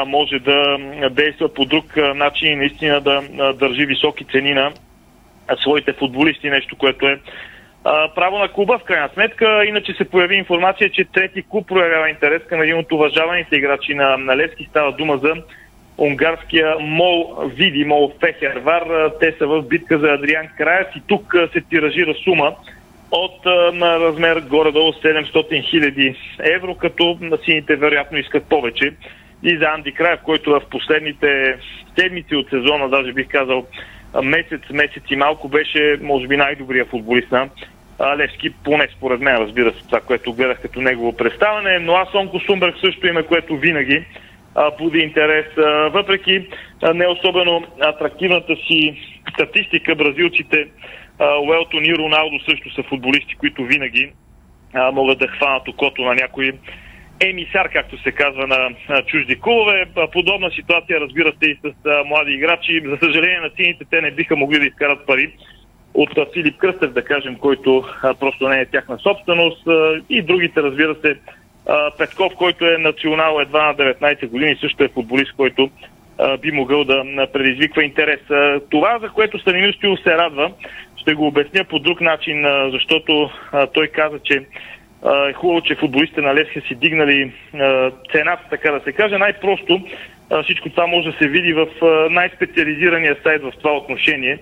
може 0.06 0.38
да 0.38 0.78
действа 1.10 1.54
по 1.54 1.64
друг 1.64 1.96
начин 1.96 2.52
и 2.52 2.56
наистина 2.56 3.00
да 3.00 3.22
държи 3.52 3.86
високи 3.86 4.24
цени 4.24 4.54
на 4.54 4.72
своите 5.62 5.92
футболисти, 5.92 6.50
нещо, 6.50 6.76
което 6.76 7.06
е 7.06 7.18
право 8.14 8.38
на 8.38 8.48
клуба 8.48 8.78
в 8.78 8.84
крайна 8.84 9.08
сметка. 9.14 9.64
Иначе 9.64 9.92
се 9.92 10.10
появи 10.10 10.36
информация, 10.36 10.90
че 10.90 11.04
трети 11.04 11.42
клуб 11.42 11.68
проявява 11.68 12.10
интерес 12.10 12.42
към 12.48 12.62
един 12.62 12.78
от 12.78 12.92
уважаваните 12.92 13.56
играчи 13.56 13.94
на, 13.94 14.16
на 14.16 14.36
Левски. 14.36 14.66
Става 14.70 14.92
дума 14.92 15.18
за 15.18 15.34
унгарския 15.98 16.76
Мол 16.80 17.36
Види, 17.56 17.84
Мол 17.84 18.12
Фехервар. 18.20 19.10
Те 19.20 19.34
са 19.38 19.46
в 19.46 19.62
битка 19.62 19.98
за 19.98 20.06
Адриан 20.06 20.48
Краев 20.58 20.86
и 20.96 21.02
тук 21.06 21.34
се 21.52 21.60
тиражира 21.60 22.14
сума 22.14 22.54
от 23.10 23.44
на 23.74 24.00
размер 24.00 24.40
горе-долу 24.40 24.92
700 24.92 25.70
хиляди 25.70 26.14
евро, 26.56 26.74
като 26.74 27.18
на 27.20 27.38
сините 27.44 27.76
вероятно 27.76 28.18
искат 28.18 28.48
повече. 28.48 28.92
И 29.42 29.56
за 29.56 29.64
Анди 29.64 29.92
Краев, 29.92 30.20
който 30.24 30.50
в 30.50 30.62
последните 30.70 31.58
седмици 31.98 32.36
от 32.36 32.50
сезона, 32.50 32.88
даже 32.88 33.12
бих 33.12 33.28
казал 33.28 33.66
месец, 34.22 34.60
месец 34.70 35.02
и 35.10 35.16
малко 35.16 35.48
беше, 35.48 35.98
може 36.02 36.26
би, 36.26 36.36
най-добрия 36.36 36.84
футболист 36.84 37.32
на 37.32 37.48
Левски, 38.16 38.50
поне 38.64 38.88
според 38.96 39.20
мен, 39.20 39.36
разбира 39.36 39.72
се, 39.72 39.86
това, 39.86 40.00
което 40.00 40.32
гледах 40.32 40.62
като 40.62 40.80
негово 40.80 41.16
представяне. 41.16 41.78
Но 41.78 41.94
аз 41.94 42.14
Онко 42.14 42.40
Сумберг 42.40 42.74
също 42.84 43.06
име, 43.06 43.22
което 43.22 43.56
винаги 43.56 44.04
буди 44.78 44.98
интерес. 44.98 45.46
Въпреки 45.92 46.48
не 46.94 47.06
особено 47.06 47.64
атрактивната 47.80 48.56
си 48.56 49.00
статистика, 49.34 49.94
бразилците 49.94 50.66
Уелтон 51.20 51.84
и 51.84 51.94
Роналдо 51.94 52.38
също 52.48 52.74
са 52.74 52.82
футболисти, 52.82 53.34
които 53.34 53.64
винаги 53.64 54.12
а, 54.74 54.92
могат 54.92 55.18
да 55.18 55.28
хванат 55.28 55.68
окото 55.68 56.02
на 56.02 56.14
някой 56.14 56.52
емисар, 57.20 57.68
както 57.72 58.02
се 58.02 58.12
казва 58.12 58.46
на, 58.46 58.70
на 58.88 59.02
чужди 59.02 59.40
клубове. 59.40 59.86
Подобна 60.12 60.50
ситуация, 60.50 61.00
разбира 61.00 61.32
се, 61.42 61.50
и 61.50 61.58
с 61.64 61.88
а, 61.88 62.04
млади 62.04 62.32
играчи. 62.32 62.82
За 62.86 62.96
съжаление 62.96 63.40
на 63.40 63.50
сините 63.56 63.84
те 63.90 64.00
не 64.00 64.10
биха 64.10 64.36
могли 64.36 64.58
да 64.58 64.66
изкарат 64.66 65.06
пари 65.06 65.32
от 65.94 66.18
а, 66.18 66.26
Филип 66.34 66.56
Кръстев, 66.56 66.92
да 66.92 67.04
кажем, 67.04 67.36
който 67.36 67.84
а, 68.02 68.14
просто 68.14 68.48
не 68.48 68.60
е 68.60 68.66
тяхна 68.66 68.98
собственост. 68.98 69.66
А, 69.66 70.00
и 70.10 70.22
другите, 70.22 70.62
разбира 70.62 70.94
се, 70.94 71.16
а, 71.68 71.90
Петков, 71.98 72.32
който 72.34 72.66
е 72.66 72.78
национал 72.78 73.38
едва 73.40 73.66
на 73.66 73.74
19 73.74 74.28
години, 74.28 74.56
също 74.60 74.84
е 74.84 74.88
футболист, 74.88 75.32
който 75.36 75.70
би 76.40 76.52
могъл 76.52 76.84
да 76.84 77.26
предизвиква 77.32 77.84
интерес. 77.84 78.20
Това, 78.70 78.98
за 78.98 79.08
което 79.08 79.38
Станимир 79.38 79.72
Стоилов 79.72 80.00
се 80.00 80.10
радва, 80.10 80.50
ще 81.06 81.14
го 81.14 81.26
обясня 81.26 81.64
по 81.64 81.78
друг 81.78 82.00
начин, 82.00 82.44
защото 82.72 83.30
той 83.74 83.88
каза, 83.88 84.18
че 84.24 84.34
е 85.28 85.32
хубаво, 85.32 85.60
че 85.60 85.74
футболистите 85.74 86.20
на 86.20 86.34
Левски 86.34 86.60
си 86.60 86.74
дигнали 86.74 87.32
цената, 88.12 88.42
така 88.50 88.72
да 88.72 88.80
се 88.80 88.92
каже. 88.92 89.18
Най-просто 89.18 89.80
всичко 90.44 90.70
това 90.70 90.86
може 90.86 91.10
да 91.10 91.16
се 91.18 91.28
види 91.28 91.52
в 91.52 91.66
най-специализирания 92.10 93.16
сайт 93.22 93.42
в 93.42 93.52
това 93.58 93.76
отношение, 93.76 94.38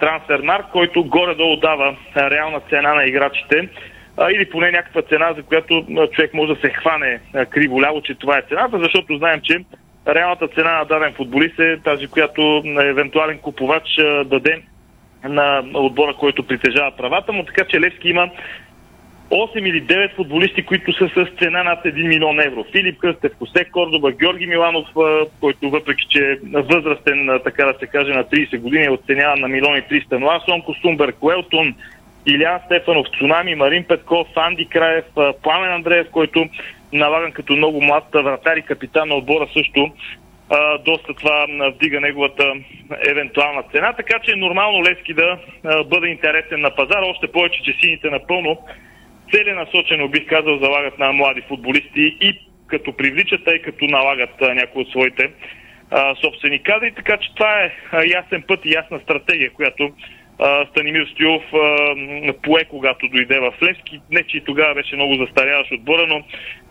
Трансфермарк, 0.00 0.64
който 0.72 1.04
горе-долу 1.04 1.56
дава 1.56 1.96
реална 2.16 2.60
цена 2.60 2.94
на 2.94 3.04
играчите 3.04 3.68
или 4.32 4.50
поне 4.50 4.70
някаква 4.70 5.02
цена, 5.02 5.32
за 5.36 5.42
която 5.42 5.86
човек 6.12 6.34
може 6.34 6.54
да 6.54 6.60
се 6.60 6.70
хване 6.70 7.20
криво-ляво, 7.34 8.02
че 8.02 8.14
това 8.14 8.38
е 8.38 8.44
цената, 8.48 8.78
защото 8.78 9.16
знаем, 9.16 9.40
че 9.44 9.58
реалната 10.08 10.48
цена 10.48 10.78
на 10.78 10.84
даден 10.84 11.12
футболист 11.12 11.58
е 11.58 11.80
тази, 11.84 12.06
която 12.06 12.62
евентуален 12.80 13.38
купувач 13.38 13.84
даде 14.24 14.62
на 15.24 15.62
отбора, 15.74 16.14
който 16.14 16.46
притежава 16.46 16.90
правата 16.96 17.32
му, 17.32 17.44
така 17.44 17.64
че 17.64 17.80
Левски 17.80 18.08
има 18.08 18.30
8 19.30 19.68
или 19.68 19.82
9 19.82 20.16
футболисти, 20.16 20.62
които 20.62 20.92
са 20.92 21.08
с 21.08 21.38
цена 21.38 21.62
над 21.62 21.84
1 21.84 22.08
милион 22.08 22.40
евро. 22.40 22.64
Филип 22.72 22.98
Кръстев, 22.98 23.32
Косе 23.38 23.64
Кордоба, 23.64 24.12
Георги 24.12 24.46
Миланов, 24.46 24.88
който 25.40 25.70
въпреки, 25.70 26.06
че 26.08 26.18
е 26.18 26.36
възрастен, 26.52 27.40
така 27.44 27.64
да 27.64 27.74
се 27.78 27.86
каже, 27.86 28.12
на 28.12 28.24
30 28.24 28.58
години, 28.58 28.84
е 28.84 28.90
оценяван 28.90 29.40
на 29.40 29.48
милион 29.48 29.76
и 29.76 29.82
300. 29.82 30.18
Но 30.18 30.26
аз 30.26 30.42
Сонко 30.44 30.74
Илян 32.26 32.60
Стефанов, 32.66 33.06
Цунами, 33.18 33.54
Марин 33.54 33.84
Петков, 33.84 34.26
Анди 34.36 34.66
Краев, 34.66 35.04
Пламен 35.42 35.72
Андреев, 35.72 36.06
който 36.10 36.46
налаган 36.92 37.32
като 37.32 37.52
много 37.52 37.82
млад 37.82 38.04
вратар 38.14 38.56
и 38.56 38.62
капитан 38.62 39.08
на 39.08 39.14
отбора 39.14 39.48
също 39.52 39.90
доста 40.84 41.14
това 41.14 41.46
вдига 41.74 42.00
неговата 42.00 42.52
евентуална 43.10 43.62
цена, 43.72 43.92
така 43.92 44.18
че 44.18 44.32
е 44.32 44.36
нормално 44.36 44.84
Левски 44.84 45.14
да 45.14 45.38
бъде 45.84 46.08
интересен 46.08 46.60
на 46.60 46.74
пазара, 46.74 47.06
още 47.06 47.32
повече, 47.32 47.62
че 47.62 47.78
сините 47.80 48.10
напълно 48.10 48.58
целенасочено, 49.32 50.08
бих 50.08 50.26
казал, 50.26 50.58
залагат 50.58 50.98
на 50.98 51.12
млади 51.12 51.42
футболисти 51.48 52.16
и 52.20 52.38
като 52.66 52.96
привличат, 52.96 53.44
тъй 53.44 53.58
като 53.58 53.84
налагат 53.84 54.40
някои 54.40 54.82
от 54.82 54.90
своите 54.90 55.30
собствени 56.20 56.62
кадри, 56.62 56.92
така 56.96 57.16
че 57.16 57.34
това 57.34 57.62
е 57.62 57.72
ясен 58.06 58.42
път 58.48 58.60
и 58.64 58.72
ясна 58.72 59.00
стратегия, 59.00 59.50
която 59.52 59.90
Станимир 60.70 61.06
м, 61.22 62.32
пое, 62.42 62.64
когато 62.64 63.08
дойде 63.08 63.40
в 63.40 63.54
Левски. 63.62 64.00
Не, 64.10 64.22
че 64.22 64.36
и 64.36 64.44
тогава 64.44 64.74
беше 64.74 64.96
много 64.96 65.14
застаряващ 65.14 65.72
отбора, 65.72 66.06
но 66.06 66.22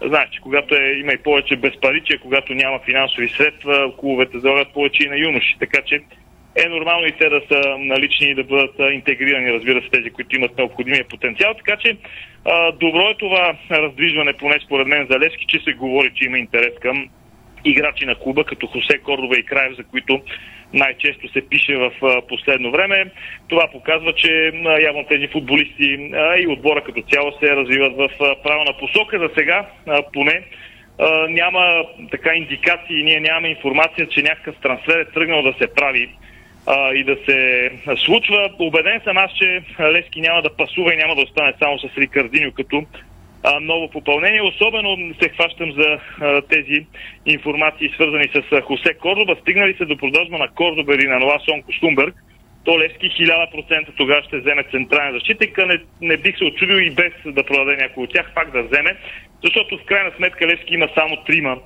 знаеш, 0.07 0.29
че 0.29 0.41
когато 0.41 0.75
е, 0.75 0.99
има 0.99 1.11
и 1.11 1.17
повече 1.17 1.55
безпаричие, 1.55 2.17
когато 2.17 2.53
няма 2.53 2.79
финансови 2.79 3.29
средства, 3.29 3.91
клубовете 3.97 4.39
залагат 4.39 4.73
повече 4.73 5.03
и 5.03 5.09
на 5.09 5.17
юноши. 5.17 5.55
Така 5.59 5.81
че 5.85 6.01
е 6.65 6.69
нормално 6.69 7.07
и 7.07 7.11
те 7.11 7.29
да 7.29 7.41
са 7.51 7.77
налични 7.77 8.29
и 8.29 8.35
да 8.35 8.43
бъдат 8.43 8.75
интегрирани, 8.93 9.53
разбира 9.53 9.81
се, 9.81 9.89
тези, 9.89 10.09
които 10.09 10.35
имат 10.35 10.57
необходимия 10.57 11.07
потенциал. 11.07 11.53
Така 11.53 11.77
че 11.77 11.97
а, 12.45 12.71
добро 12.71 13.09
е 13.09 13.17
това 13.17 13.57
раздвижване, 13.71 14.33
поне 14.33 14.59
според 14.65 14.87
мен 14.87 15.07
за 15.11 15.19
Левски, 15.19 15.45
че 15.47 15.59
се 15.59 15.73
говори, 15.73 16.11
че 16.15 16.25
има 16.25 16.37
интерес 16.37 16.73
към 16.81 17.09
играчи 17.65 18.05
на 18.05 18.15
клуба, 18.15 18.43
като 18.43 18.67
Хосе 18.67 18.97
Кордова 18.97 19.37
и 19.37 19.43
Краев, 19.43 19.75
за 19.77 19.83
които 19.83 20.21
най-често 20.73 21.31
се 21.31 21.49
пише 21.49 21.75
в 21.75 21.91
последно 22.27 22.71
време. 22.71 23.05
Това 23.47 23.67
показва, 23.71 24.13
че 24.13 24.51
явно 24.81 25.05
тези 25.09 25.27
футболисти 25.27 26.11
и 26.39 26.47
отбора 26.47 26.83
като 26.83 27.01
цяло 27.01 27.31
се 27.39 27.55
развиват 27.55 27.95
в 27.97 28.09
правилна 28.43 28.73
посока. 28.79 29.19
За 29.19 29.29
сега 29.37 29.65
поне 30.13 30.43
няма 31.29 31.83
така 32.11 32.33
индикации, 32.35 33.03
ние 33.03 33.19
нямаме 33.19 33.47
информация, 33.47 34.07
че 34.07 34.21
някакъв 34.21 34.55
трансфер 34.61 34.99
е 34.99 35.11
тръгнал 35.11 35.41
да 35.41 35.53
се 35.53 35.73
прави 35.73 36.09
а, 36.67 36.93
и 36.93 37.03
да 37.03 37.17
се 37.25 37.71
случва. 38.05 38.49
Обеден 38.59 39.01
съм 39.03 39.17
аз, 39.17 39.31
че 39.33 39.61
Лески 39.79 40.21
няма 40.21 40.41
да 40.41 40.55
пасува 40.55 40.93
и 40.93 40.97
няма 40.97 41.15
да 41.15 41.21
остане 41.21 41.53
само 41.59 41.79
с 41.79 41.97
Рикардиньо 41.97 42.51
като 42.51 42.83
а, 43.43 43.59
ново 43.59 43.89
попълнение. 43.89 44.41
Особено 44.41 45.13
се 45.21 45.29
хващам 45.29 45.71
за 45.71 45.99
а, 46.21 46.41
тези 46.41 46.85
информации, 47.25 47.89
свързани 47.95 48.27
с 48.33 48.43
а, 48.51 48.61
Хосе 48.61 48.93
Кордоба. 48.93 49.35
Стигнали 49.41 49.73
се 49.77 49.85
до 49.85 49.97
продажба 49.97 50.37
на 50.37 50.47
Кордоба 50.47 50.95
или 50.95 51.07
на 51.07 51.19
Нова 51.19 51.39
Сонко 51.45 51.71
Штумбърг, 51.71 52.15
то 52.63 52.79
Левски 52.79 53.09
1000% 53.09 53.87
тогава 53.97 54.23
ще 54.23 54.39
вземе 54.39 54.63
централен 54.71 55.13
защитник. 55.13 55.57
Не, 55.57 55.79
не 56.01 56.17
бих 56.17 56.37
се 56.37 56.45
очудил 56.45 56.75
и 56.75 56.91
без 56.91 57.13
да 57.25 57.43
продаде 57.43 57.77
някой 57.77 58.03
от 58.03 58.13
тях, 58.13 58.31
пак 58.35 58.51
да 58.51 58.63
вземе, 58.63 58.95
защото 59.43 59.77
в 59.77 59.85
крайна 59.85 60.11
сметка 60.17 60.47
Левски 60.47 60.73
има 60.73 60.89
само 60.95 61.23
трима 61.23 61.57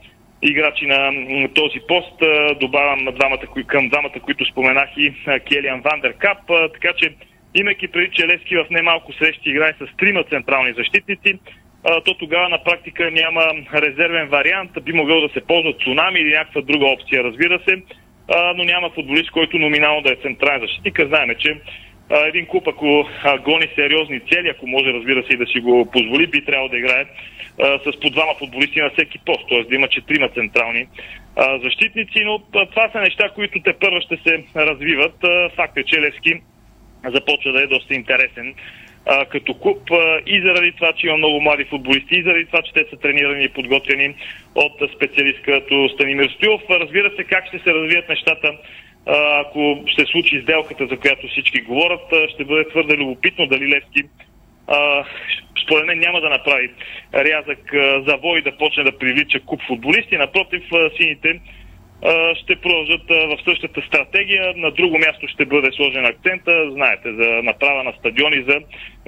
играчи 0.41 0.85
на 0.85 1.13
този 1.53 1.79
пост. 1.87 2.23
Добавям 2.59 3.05
двамата, 3.05 3.65
към 3.67 3.89
двамата, 3.89 4.19
които 4.21 4.45
споменах 4.45 4.89
и 4.97 5.13
Келиан 5.49 5.81
Вандеркап. 5.81 6.37
Така 6.73 6.93
че, 6.97 7.13
имайки 7.55 7.87
преди, 7.87 8.09
че 8.15 8.27
Левски 8.27 8.57
в 8.57 8.67
немалко 8.69 9.13
срещи 9.13 9.49
играе 9.49 9.73
с 9.79 9.97
трима 9.97 10.23
централни 10.23 10.73
защитници, 10.73 11.39
то 12.05 12.13
тогава 12.13 12.49
на 12.49 12.63
практика 12.63 13.11
няма 13.11 13.41
резервен 13.73 14.27
вариант. 14.27 14.71
Би 14.83 14.93
могъл 14.93 15.21
да 15.21 15.29
се 15.33 15.47
ползва 15.47 15.73
цунами 15.73 16.19
или 16.19 16.29
някаква 16.29 16.61
друга 16.61 16.85
опция, 16.85 17.23
разбира 17.23 17.59
се, 17.69 17.81
но 18.55 18.63
няма 18.63 18.89
футболист, 18.89 19.31
който 19.31 19.59
номинално 19.59 20.01
да 20.01 20.11
е 20.11 20.21
централен 20.21 20.61
защитник. 20.61 21.07
Знаеме, 21.07 21.35
че 21.35 21.61
един 22.25 22.45
клуб, 22.45 22.67
ако 22.67 23.09
гони 23.43 23.67
сериозни 23.75 24.19
цели, 24.19 24.49
ако 24.49 24.67
може, 24.67 24.93
разбира 24.93 25.23
се, 25.23 25.33
и 25.33 25.37
да 25.37 25.45
си 25.45 25.59
го 25.59 25.91
позволи, 25.91 26.27
би 26.27 26.45
трябвало 26.45 26.69
да 26.69 26.77
играе 26.77 27.05
с 27.59 27.99
по 27.99 28.09
двама 28.09 28.33
футболисти 28.39 28.81
на 28.81 28.89
всеки 28.89 29.19
пост, 29.25 29.49
т.е. 29.49 29.63
да 29.63 29.75
има 29.75 29.87
четирима 29.87 30.29
централни 30.29 30.87
защитници, 31.63 32.23
но 32.23 32.39
това 32.51 32.89
са 32.91 32.99
неща, 32.99 33.29
които 33.29 33.59
те 33.59 33.73
първо 33.73 34.01
ще 34.01 34.17
се 34.17 34.43
развиват. 34.55 35.15
Факт 35.55 35.77
е, 35.77 35.83
че 35.83 36.01
Левски 36.01 36.41
започва 37.05 37.51
да 37.51 37.61
е 37.63 37.67
доста 37.67 37.93
интересен 37.93 38.55
а, 39.05 39.25
като 39.25 39.53
клуб 39.53 39.91
а, 39.91 40.19
и 40.25 40.41
заради 40.41 40.71
това, 40.71 40.93
че 40.93 41.07
има 41.07 41.17
много 41.17 41.41
млади 41.41 41.63
футболисти, 41.63 42.15
и 42.15 42.23
заради 42.23 42.45
това, 42.45 42.61
че 42.61 42.73
те 42.73 42.85
са 42.89 42.97
тренирани 42.97 43.43
и 43.43 43.49
подготвени 43.49 44.15
от 44.55 44.91
специалист 44.95 45.41
като 45.41 45.89
Станимир 45.89 46.29
Стоилов. 46.29 46.61
Разбира 46.69 47.11
се, 47.15 47.23
как 47.23 47.47
ще 47.47 47.59
се 47.59 47.73
развият 47.73 48.09
нещата 48.09 48.57
ако 49.05 49.83
ще 49.87 50.05
случи 50.05 50.41
сделката, 50.41 50.87
за 50.87 50.97
която 50.97 51.27
всички 51.27 51.61
говорят, 51.61 52.13
ще 52.33 52.45
бъде 52.45 52.69
твърде 52.69 52.97
любопитно 52.97 53.47
дали 53.47 53.67
Левски 53.67 54.03
според 55.63 55.85
мен 55.85 55.99
няма 55.99 56.21
да 56.21 56.29
направи 56.29 56.69
рязък 57.13 57.59
завой 58.07 58.41
да 58.41 58.57
почне 58.57 58.83
да 58.83 58.97
привлича 58.97 59.39
куп 59.39 59.61
футболисти. 59.67 60.17
Напротив, 60.17 60.63
сините 60.97 61.39
ще 62.41 62.55
продължат 62.55 63.05
в 63.09 63.37
същата 63.47 63.81
стратегия. 63.87 64.53
На 64.55 64.71
друго 64.71 64.97
място 64.97 65.27
ще 65.27 65.45
бъде 65.45 65.69
сложен 65.71 66.05
акцента, 66.05 66.51
знаете, 66.71 67.07
за 67.19 67.27
направа 67.43 67.83
на 67.83 67.93
стадиони, 67.99 68.45
за 68.49 68.57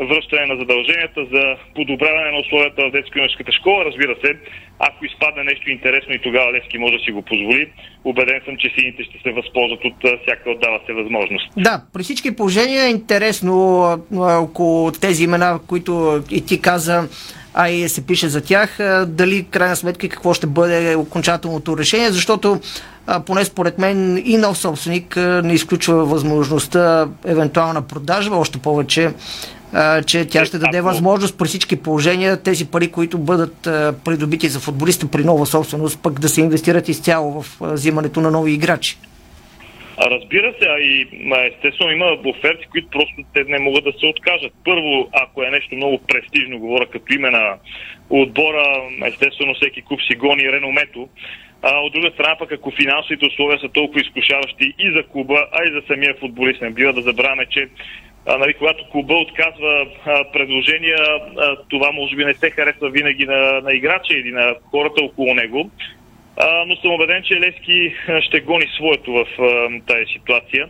връщане 0.10 0.45
на 0.45 0.55
задълженията, 0.62 1.21
за 1.34 1.43
подобряване 1.75 2.31
на 2.31 2.39
условията 2.39 2.81
в 2.88 2.91
детско-юношеската 2.91 3.51
школа. 3.51 3.86
Разбира 3.86 4.15
се, 4.23 4.31
ако 4.79 5.05
изпадне 5.05 5.43
нещо 5.43 5.69
интересно 5.69 6.13
и 6.13 6.19
тогава 6.19 6.53
Левски 6.53 6.77
може 6.77 6.97
да 6.97 7.03
си 7.03 7.12
го 7.12 7.21
позволи, 7.21 7.71
убеден 8.03 8.41
съм, 8.45 8.58
че 8.58 8.73
сините 8.77 9.03
ще 9.03 9.17
се 9.23 9.31
възползват 9.31 9.86
от 9.86 9.97
всяка 10.23 10.49
отдава 10.49 10.79
се 10.86 10.93
възможност. 10.93 11.47
Да, 11.58 11.81
при 11.93 12.03
всички 12.03 12.36
положения 12.36 12.84
е 12.84 12.95
интересно 12.99 13.55
около 14.45 14.91
тези 14.91 15.23
имена, 15.23 15.60
които 15.67 16.23
и 16.31 16.45
ти 16.45 16.62
каза, 16.62 17.10
а 17.57 17.69
и 17.69 17.89
се 17.89 18.01
пише 18.01 18.29
за 18.29 18.41
тях, 18.41 18.77
дали 19.07 19.43
крайна 19.51 19.75
сметка 19.75 20.09
какво 20.09 20.33
ще 20.33 20.47
бъде 20.47 20.95
окончателното 20.95 21.77
решение, 21.77 22.11
защото 22.11 22.59
поне 23.25 23.45
според 23.45 23.79
мен 23.79 24.23
и 24.25 24.37
нов 24.37 24.57
собственик 24.57 25.15
не 25.17 25.53
изключва 25.53 26.05
възможността 26.05 27.07
евентуална 27.25 27.81
продажба, 27.81 28.35
още 28.35 28.57
повече 28.57 29.13
че 30.05 30.25
тя 30.25 30.45
ще 30.45 30.57
даде 30.57 30.81
възможност 30.81 31.37
при 31.37 31.47
всички 31.47 31.75
положения 31.75 32.37
тези 32.37 32.65
пари, 32.65 32.87
които 32.87 33.17
бъдат 33.17 33.55
придобити 34.03 34.49
за 34.49 34.59
футболиста 34.59 35.07
при 35.07 35.23
нова 35.23 35.45
собственост, 35.45 35.99
пък 35.99 36.19
да 36.19 36.29
се 36.29 36.41
инвестират 36.41 36.89
изцяло 36.89 37.41
в 37.41 37.57
взимането 37.61 38.21
на 38.21 38.31
нови 38.31 38.51
играчи. 38.51 38.99
Разбира 40.01 40.53
се, 40.62 40.67
а 40.69 40.79
и 40.79 41.08
естествено 41.47 41.91
има 41.91 42.17
оферти, 42.25 42.67
които 42.71 42.88
просто 42.89 43.15
те 43.34 43.43
не 43.43 43.60
могат 43.60 43.84
да 43.84 43.93
се 43.99 44.05
откажат. 44.05 44.53
Първо, 44.65 45.10
ако 45.13 45.43
е 45.43 45.49
нещо 45.49 45.75
много 45.75 46.01
престижно, 46.08 46.60
говоря 46.60 46.86
като 46.86 47.13
име 47.13 47.29
на 47.29 47.58
отбора, 48.10 48.81
естествено 49.05 49.53
всеки 49.53 49.81
куп 49.81 50.01
си 50.01 50.15
гони 50.15 50.51
реномето. 50.51 51.10
А 51.62 51.79
от 51.79 51.93
друга 51.93 52.12
страна 52.12 52.36
пък, 52.39 52.51
ако 52.51 52.71
финансовите 52.71 53.25
условия 53.25 53.60
са 53.60 53.69
толкова 53.69 54.01
изкушаващи 54.01 54.73
и 54.79 54.91
за 54.91 55.03
клуба, 55.03 55.47
а 55.51 55.63
и 55.67 55.71
за 55.71 55.81
самия 55.88 56.15
футболист, 56.19 56.62
не 56.62 56.69
бива 56.69 56.93
да 56.93 57.01
забравяме, 57.01 57.45
че 57.45 57.67
а, 58.27 58.38
нали, 58.38 58.53
когато 58.53 58.89
клуба 58.89 59.13
отказва 59.13 59.88
а, 60.05 60.31
предложения, 60.31 60.97
а, 60.97 61.58
това 61.69 61.91
може 61.91 62.15
би 62.15 62.25
не 62.25 62.34
се 62.34 62.49
харесва 62.49 62.89
винаги 62.89 63.25
на, 63.25 63.62
на 63.62 63.73
играча 63.73 64.13
или 64.13 64.31
на 64.31 64.55
хората 64.71 65.03
около 65.03 65.34
него 65.34 65.71
но 66.67 66.75
съм 66.75 66.91
убеден, 66.91 67.23
че 67.23 67.39
Лески 67.39 67.95
ще 68.21 68.39
гони 68.39 68.65
своето 68.75 69.13
в 69.13 69.25
тази 69.87 70.05
ситуация, 70.13 70.69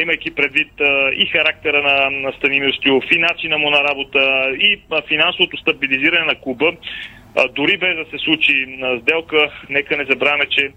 имайки 0.00 0.34
предвид 0.34 0.72
и 1.12 1.26
характера 1.26 1.82
на, 1.82 2.10
на 2.10 2.32
Станимир 2.32 2.72
Стюлов, 2.72 3.04
и 3.12 3.18
начина 3.18 3.58
му 3.58 3.70
на 3.70 3.84
работа, 3.84 4.50
и 4.58 4.80
финансовото 5.08 5.56
стабилизиране 5.56 6.24
на 6.24 6.34
клуба. 6.34 6.72
Дори 7.50 7.76
без 7.76 7.96
да 7.96 8.04
се 8.10 8.24
случи 8.24 8.78
сделка, 9.02 9.50
нека 9.70 9.96
не 9.96 10.04
забравяме, 10.04 10.46
че 10.50 10.70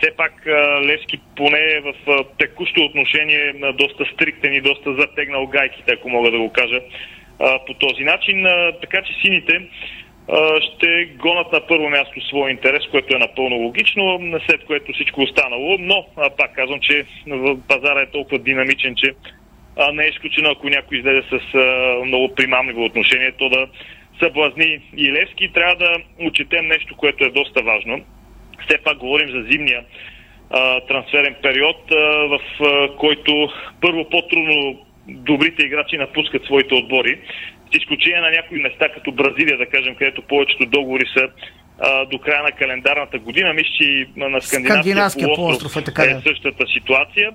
все 0.00 0.16
пак 0.16 0.32
Левски 0.84 1.18
поне 1.36 1.58
е 1.58 1.80
в 1.80 2.24
текущо 2.38 2.80
отношение 2.84 3.52
доста 3.74 4.04
стриктен 4.14 4.54
и 4.54 4.60
доста 4.60 4.94
затегнал 4.94 5.46
гайките, 5.46 5.92
ако 5.92 6.08
мога 6.08 6.30
да 6.30 6.38
го 6.38 6.52
кажа 6.52 6.80
по 7.66 7.74
този 7.74 8.04
начин. 8.04 8.46
Така 8.80 9.02
че 9.02 9.20
сините 9.20 9.60
ще 10.60 11.04
гонат 11.04 11.52
на 11.52 11.66
първо 11.66 11.90
място 11.90 12.20
своя 12.20 12.50
интерес, 12.50 12.82
което 12.90 13.16
е 13.16 13.18
напълно 13.18 13.56
логично, 13.56 14.20
след 14.46 14.64
което 14.64 14.92
всичко 14.92 15.20
останало. 15.22 15.76
Но, 15.80 16.06
пак 16.38 16.54
казвам, 16.54 16.80
че 16.80 17.04
пазара 17.68 18.00
е 18.00 18.10
толкова 18.10 18.38
динамичен, 18.38 18.94
че 18.96 19.14
не 19.92 20.04
е 20.04 20.08
изключено, 20.08 20.50
ако 20.50 20.68
някой 20.68 20.98
излезе 20.98 21.22
с 21.30 21.58
много 22.04 22.34
примамливо 22.34 22.84
отношение, 22.84 23.32
то 23.32 23.48
да 23.48 23.66
съблазни 24.22 24.80
и 24.96 25.12
Левски. 25.12 25.52
Трябва 25.52 25.76
да 25.76 25.96
учетем 26.20 26.66
нещо, 26.66 26.96
което 26.96 27.24
е 27.24 27.30
доста 27.30 27.62
важно. 27.62 28.00
Все 28.66 28.78
пак 28.78 28.98
говорим 28.98 29.30
за 29.30 29.42
зимния 29.50 29.84
трансферен 30.88 31.36
период, 31.42 31.76
в 32.28 32.40
който 32.98 33.48
първо 33.80 34.08
по-трудно 34.08 34.86
добрите 35.08 35.62
играчи 35.62 35.96
напускат 35.96 36.44
своите 36.44 36.74
отбори 36.74 37.18
изключение 37.76 38.20
на 38.20 38.30
някои 38.30 38.62
места, 38.62 38.88
като 38.88 39.12
Бразилия, 39.12 39.58
да 39.58 39.66
кажем, 39.66 39.94
където 39.94 40.22
повечето 40.22 40.66
договори 40.66 41.04
са 41.16 41.28
а, 41.78 42.04
до 42.04 42.18
края 42.18 42.42
на 42.42 42.52
календарната 42.52 43.18
година. 43.18 43.52
Мисля, 43.52 43.70
че 43.78 44.06
на 44.16 44.40
Скандинавския 44.40 45.28
полуостров 45.34 45.76
е, 45.76 45.84
така, 45.84 46.02
е 46.02 46.20
същата 46.26 46.66
ситуация. 46.66 47.30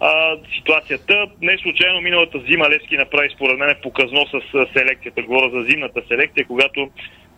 А, 0.00 0.36
ситуацията. 0.58 1.26
Не 1.42 1.58
случайно 1.58 2.00
миналата 2.00 2.40
зима 2.48 2.70
Левски 2.70 2.96
направи 2.96 3.28
според 3.34 3.58
мен 3.58 3.74
показно 3.82 4.26
с 4.26 4.66
селекцията. 4.72 5.22
Говоря 5.22 5.50
за 5.50 5.70
зимната 5.70 6.02
селекция, 6.08 6.46
когато 6.46 6.90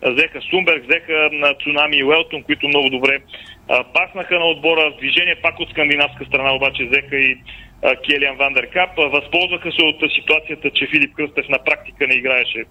взеха 0.03 0.41
Сумберг, 0.49 0.83
взеха 0.83 1.29
на 1.31 1.53
Цунами 1.53 1.97
и 1.97 2.03
Уелтон, 2.03 2.43
които 2.43 2.67
много 2.67 2.89
добре 2.89 3.19
а, 3.69 3.83
паснаха 3.83 4.39
на 4.39 4.45
отбора. 4.45 4.93
Движение 4.97 5.35
пак 5.41 5.59
от 5.59 5.69
скандинавска 5.69 6.25
страна 6.25 6.53
обаче 6.53 6.85
взеха 6.85 7.17
и 7.17 7.37
Келиан 8.05 8.37
Вандеркап. 8.37 8.89
Възползваха 8.97 9.71
се 9.71 9.81
от 9.81 10.11
ситуацията, 10.11 10.69
че 10.75 10.87
Филип 10.87 11.13
Кръстев 11.15 11.49
на 11.49 11.59
практика 11.63 12.07
не 12.07 12.13
играеше 12.13 12.63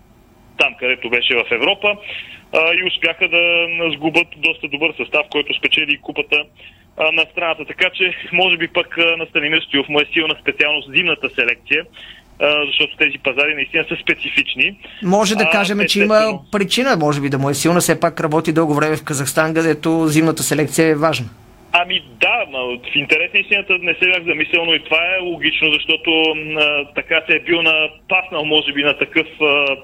там, 0.59 0.75
където 0.81 1.11
беше 1.11 1.35
в 1.35 1.44
Европа 1.51 1.96
и 2.79 2.87
успяха 2.88 3.29
да 3.29 3.42
сгубят 3.94 4.29
доста 4.37 4.68
добър 4.68 4.94
състав, 4.96 5.27
който 5.31 5.55
спечели 5.55 6.01
купата 6.03 6.44
на 7.12 7.25
страната. 7.33 7.64
Така 7.64 7.90
че, 7.94 8.14
може 8.33 8.57
би 8.57 8.68
пък 8.68 8.96
на 9.18 9.27
Станимир 9.27 9.61
Стоилов 9.61 9.88
му 9.88 10.01
е 10.01 10.05
силна 10.12 10.37
специалност 10.42 10.92
зимната 10.94 11.29
селекция, 11.31 11.85
защото 12.66 12.96
тези 12.96 13.18
пазари 13.18 13.55
наистина 13.55 13.85
са 13.88 13.96
специфични. 14.03 14.79
Може 15.03 15.35
да 15.37 15.51
кажем, 15.51 15.81
а, 15.81 15.87
че 15.87 16.01
има 16.01 16.38
причина, 16.53 16.96
може 16.96 17.20
би 17.20 17.29
да 17.29 17.38
му 17.38 17.51
е 17.51 17.55
силна, 17.55 17.81
все 17.81 18.01
пак 18.01 18.20
работи 18.20 18.53
дълго 18.53 18.75
време 18.75 18.96
в 18.96 19.05
Казахстан, 19.05 19.55
където 19.55 20.07
зимната 20.07 20.42
селекция 20.42 20.87
е 20.88 20.94
важна. 20.94 21.27
Ами 21.72 22.02
да, 22.20 22.46
в 22.52 22.96
интерес 22.96 23.33
на 23.33 23.40
истината 23.40 23.78
не 23.78 23.94
се 23.94 24.06
бях 24.06 24.22
замислил, 24.22 24.64
но 24.64 24.74
и 24.74 24.85
това 24.85 24.98
е 25.16 25.22
логично, 25.22 25.72
защото 25.72 26.11
а, 26.11 26.85
така 26.94 27.22
се 27.26 27.37
е 27.37 27.40
бил 27.40 27.62
напаснал, 27.62 28.44
може 28.44 28.72
би, 28.72 28.83
на 28.83 28.98
такъв 28.98 29.26
а, 29.40 29.76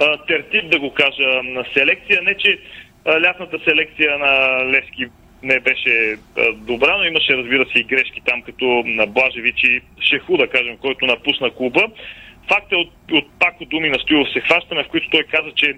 а, 0.00 0.16
тертип, 0.26 0.70
да 0.70 0.78
го 0.78 0.94
кажа, 0.94 1.42
на 1.44 1.64
селекция. 1.74 2.22
Не, 2.22 2.34
че 2.34 2.58
а, 3.04 3.20
лятната 3.20 3.58
селекция 3.64 4.18
на 4.18 4.64
Левски 4.64 5.06
не 5.42 5.60
беше 5.60 6.16
добра, 6.54 6.96
но 6.98 7.04
имаше, 7.04 7.36
разбира 7.36 7.66
се, 7.66 7.78
и 7.78 7.84
грешки 7.84 8.20
там, 8.24 8.42
като 8.42 8.82
на 8.86 9.06
Блажевич 9.06 9.64
и 9.64 9.80
Шеху, 10.00 10.36
да 10.36 10.46
кажем, 10.46 10.76
който 10.76 11.06
напусна 11.06 11.50
клуба. 11.50 11.88
Факт 12.48 12.72
е 12.72 12.76
от, 12.76 12.92
от 13.12 13.24
Пако 13.38 13.64
думи 13.64 13.88
на 13.88 13.98
Стоилов 13.98 14.28
се 14.32 14.40
хващаме, 14.40 14.84
в 14.84 14.88
които 14.88 15.10
той 15.10 15.22
каза, 15.22 15.50
че 15.56 15.74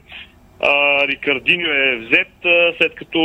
а, 0.61 1.07
Рикардиньо 1.09 1.69
е 1.69 1.97
взет 1.97 2.45
а, 2.45 2.73
след 2.79 2.95
като 2.95 3.21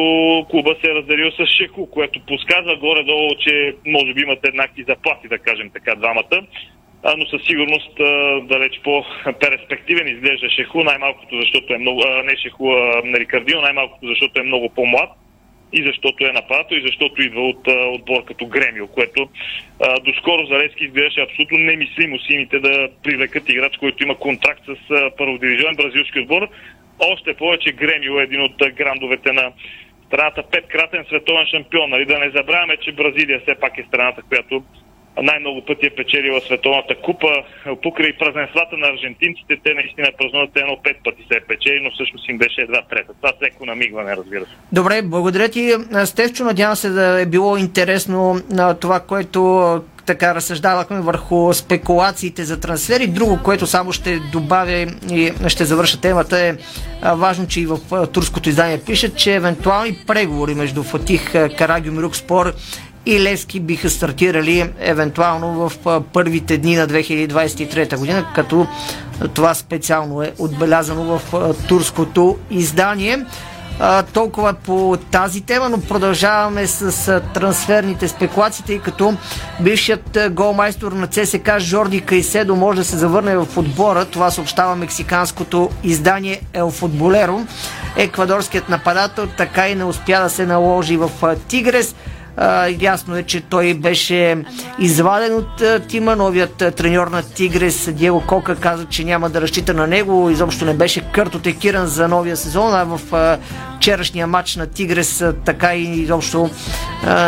клуба 0.50 0.76
се 0.82 0.92
е 0.92 0.96
разделил 0.96 1.32
с 1.32 1.46
Шеху, 1.46 1.86
което 1.86 2.26
подсказва 2.26 2.76
горе-долу, 2.76 3.30
че 3.40 3.76
може 3.88 4.14
би 4.14 4.22
имат 4.22 4.48
еднакви 4.48 4.84
заплати, 4.84 5.28
да 5.28 5.38
кажем 5.38 5.70
така, 5.74 5.96
двамата. 5.96 6.42
А, 7.04 7.16
но 7.18 7.26
със 7.26 7.42
сигурност 7.44 8.00
а, 8.00 8.42
далеч 8.42 8.82
по-перспективен 8.84 10.08
изглежда 10.08 10.50
Шеху, 10.50 10.84
най-малкото 10.84 11.42
защото 11.42 11.74
е 11.74 11.78
много, 11.78 12.02
а, 12.08 12.24
не 12.24 12.38
Шеху, 12.38 12.72
а, 12.72 13.02
Рикардино, 13.04 13.62
най-малкото 13.62 14.08
защото 14.08 14.42
е 14.42 14.44
много 14.44 14.70
по-млад 14.70 15.10
и 15.74 15.84
защото 15.84 16.26
е 16.26 16.32
нападател, 16.32 16.76
и 16.76 16.88
защото 16.88 17.22
идва 17.22 17.42
от 17.42 17.68
а, 17.68 17.72
отбор 17.72 18.24
като 18.26 18.46
Гремио, 18.46 18.88
което 18.88 19.30
а, 19.80 20.00
доскоро 20.00 20.46
за 20.46 20.58
Левски 20.58 20.84
изглеждаше 20.84 21.22
абсолютно 21.22 21.58
немислимо 21.58 22.20
сините 22.20 22.60
да 22.60 22.90
привлекат 23.04 23.50
играч, 23.50 23.78
който 23.78 24.04
има 24.04 24.16
контракт 24.16 24.62
с 24.66 24.76
първодивизионен 25.18 25.76
бразилски 25.76 26.20
отбор. 26.20 26.48
Още 27.02 27.34
повече 27.34 27.72
Гремио 27.72 28.20
е 28.20 28.24
един 28.24 28.42
от 28.42 28.56
грандовете 28.74 29.34
на 29.34 29.52
страната, 30.08 30.44
петкратен 30.52 31.06
световен 31.08 31.46
шампион. 31.46 31.90
Нали? 31.90 32.06
Да 32.06 32.20
не 32.20 32.30
забравяме, 32.30 32.78
че 32.78 32.92
Бразилия 32.92 33.40
все 33.40 33.56
пак 33.56 33.78
е 33.78 33.86
страната, 33.88 34.22
която 34.30 34.64
най-много 35.22 35.66
пъти 35.66 35.86
е 35.86 35.90
печелила 35.90 36.42
световната 36.42 36.96
купа. 36.96 37.28
Покрай 37.84 38.18
празненствата 38.18 38.78
на 38.78 38.88
аржентинците, 38.88 39.58
те 39.64 39.74
наистина 39.74 40.08
празнуват 40.18 40.50
едно 40.56 40.78
пет 40.84 40.98
пъти 41.04 41.24
се 41.32 41.38
е 41.38 41.42
печели, 41.42 41.80
но 41.84 41.92
всъщност 41.92 42.30
им 42.30 42.38
беше 42.38 42.62
едва 42.62 42.82
трета. 42.90 43.14
Това 43.22 43.34
всеко 43.42 43.66
намигване, 43.66 44.16
разбира 44.16 44.46
се. 44.46 44.52
Добре, 44.72 45.02
благодаря 45.02 45.50
ти. 45.50 45.74
Стевчо, 46.06 46.44
надявам 46.44 46.76
се 46.76 46.90
да 46.90 47.22
е 47.22 47.26
било 47.26 47.58
интересно 47.58 48.42
на 48.50 48.80
това, 48.80 49.00
което 49.00 49.82
така 50.06 50.36
разсъждавахме 50.36 51.02
върху 51.02 51.54
спекулациите 51.54 52.44
за 52.44 52.60
трансфери. 52.60 53.08
Друго, 53.08 53.40
което 53.44 53.68
само 53.68 53.92
ще 53.92 54.20
добавя 54.32 54.88
и 55.12 55.32
ще 55.48 55.66
завърша 55.66 56.02
темата 56.02 56.40
е 56.40 56.56
важно, 57.16 57.48
че 57.48 57.62
и 57.62 57.66
в 57.66 58.08
турското 58.08 58.50
издание 58.50 58.82
пише, 58.86 59.16
че 59.16 59.36
евентуални 59.36 59.98
преговори 60.08 60.56
между 60.56 60.84
Фатих 60.84 61.32
Карагюм 61.32 62.00
Рукспор 62.00 62.54
и 63.06 63.22
Левски 63.22 63.60
биха 63.60 63.90
стартирали 63.90 64.70
евентуално 64.80 65.70
в 65.70 66.02
първите 66.14 66.58
дни 66.58 66.76
на 66.76 66.88
2023 66.88 67.98
година, 67.98 68.26
като 68.36 68.68
това 69.34 69.54
специално 69.54 70.22
е 70.22 70.34
отбелязано 70.40 71.04
в 71.04 71.54
турското 71.68 72.38
издание. 72.50 73.26
Толкова 74.14 74.54
по 74.54 74.98
тази 75.12 75.42
тема, 75.42 75.70
но 75.70 75.82
продължаваме 75.82 76.68
с, 76.68 77.22
трансферните 77.34 78.08
спекулации, 78.08 78.66
тъй 78.66 78.80
като 78.80 79.14
бившият 79.62 80.18
голмайстор 80.32 80.92
на 80.92 81.08
ЦСК 81.08 81.60
Жорди 81.60 82.02
Кайседо 82.02 82.56
може 82.56 82.78
да 82.80 82.86
се 82.86 82.98
завърне 82.98 83.38
в 83.38 83.48
отбора. 83.58 84.06
Това 84.06 84.32
съобщава 84.32 84.76
мексиканското 84.76 85.70
издание 85.84 86.42
Ел 86.54 86.72
Футболеро. 86.72 87.46
Еквадорският 87.98 88.70
нападател 88.70 89.28
така 89.38 89.70
и 89.70 89.76
не 89.76 89.84
успя 89.84 90.22
да 90.22 90.30
се 90.30 90.46
наложи 90.46 90.98
в 90.98 91.12
Тигрес. 91.48 91.96
Ясно 92.80 93.18
е, 93.18 93.24
че 93.24 93.42
той 93.42 93.74
беше 93.74 94.44
изваден 94.80 95.36
от 95.36 95.88
тима. 95.88 96.16
Новият 96.16 96.62
а, 96.62 96.72
треньор 96.72 97.08
на 97.08 97.24
Тигрес, 97.24 97.90
Диего 97.92 98.24
Кока, 98.28 98.56
каза, 98.56 98.86
че 98.86 99.04
няма 99.04 99.30
да 99.30 99.42
разчита 99.42 99.74
на 99.74 99.88
него. 99.88 100.30
Изобщо 100.30 100.66
не 100.66 100.74
беше 100.74 101.02
картотекиран 101.02 101.88
за 101.88 102.08
новия 102.08 102.38
сезон, 102.38 102.74
а 102.74 102.84
в 102.84 103.00
вчерашния 103.78 104.28
матч 104.28 104.56
на 104.56 104.68
Тигрес 104.68 105.24
така 105.46 105.76
и 105.76 106.02
изобщо 106.02 106.50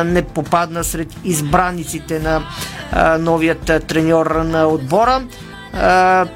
не 0.06 0.22
попадна 0.22 0.84
сред 0.84 1.08
избранниците 1.24 2.20
на 2.20 2.42
новият 3.18 3.72
треньор 3.88 4.26
на 4.26 4.68
отбора. 4.68 5.22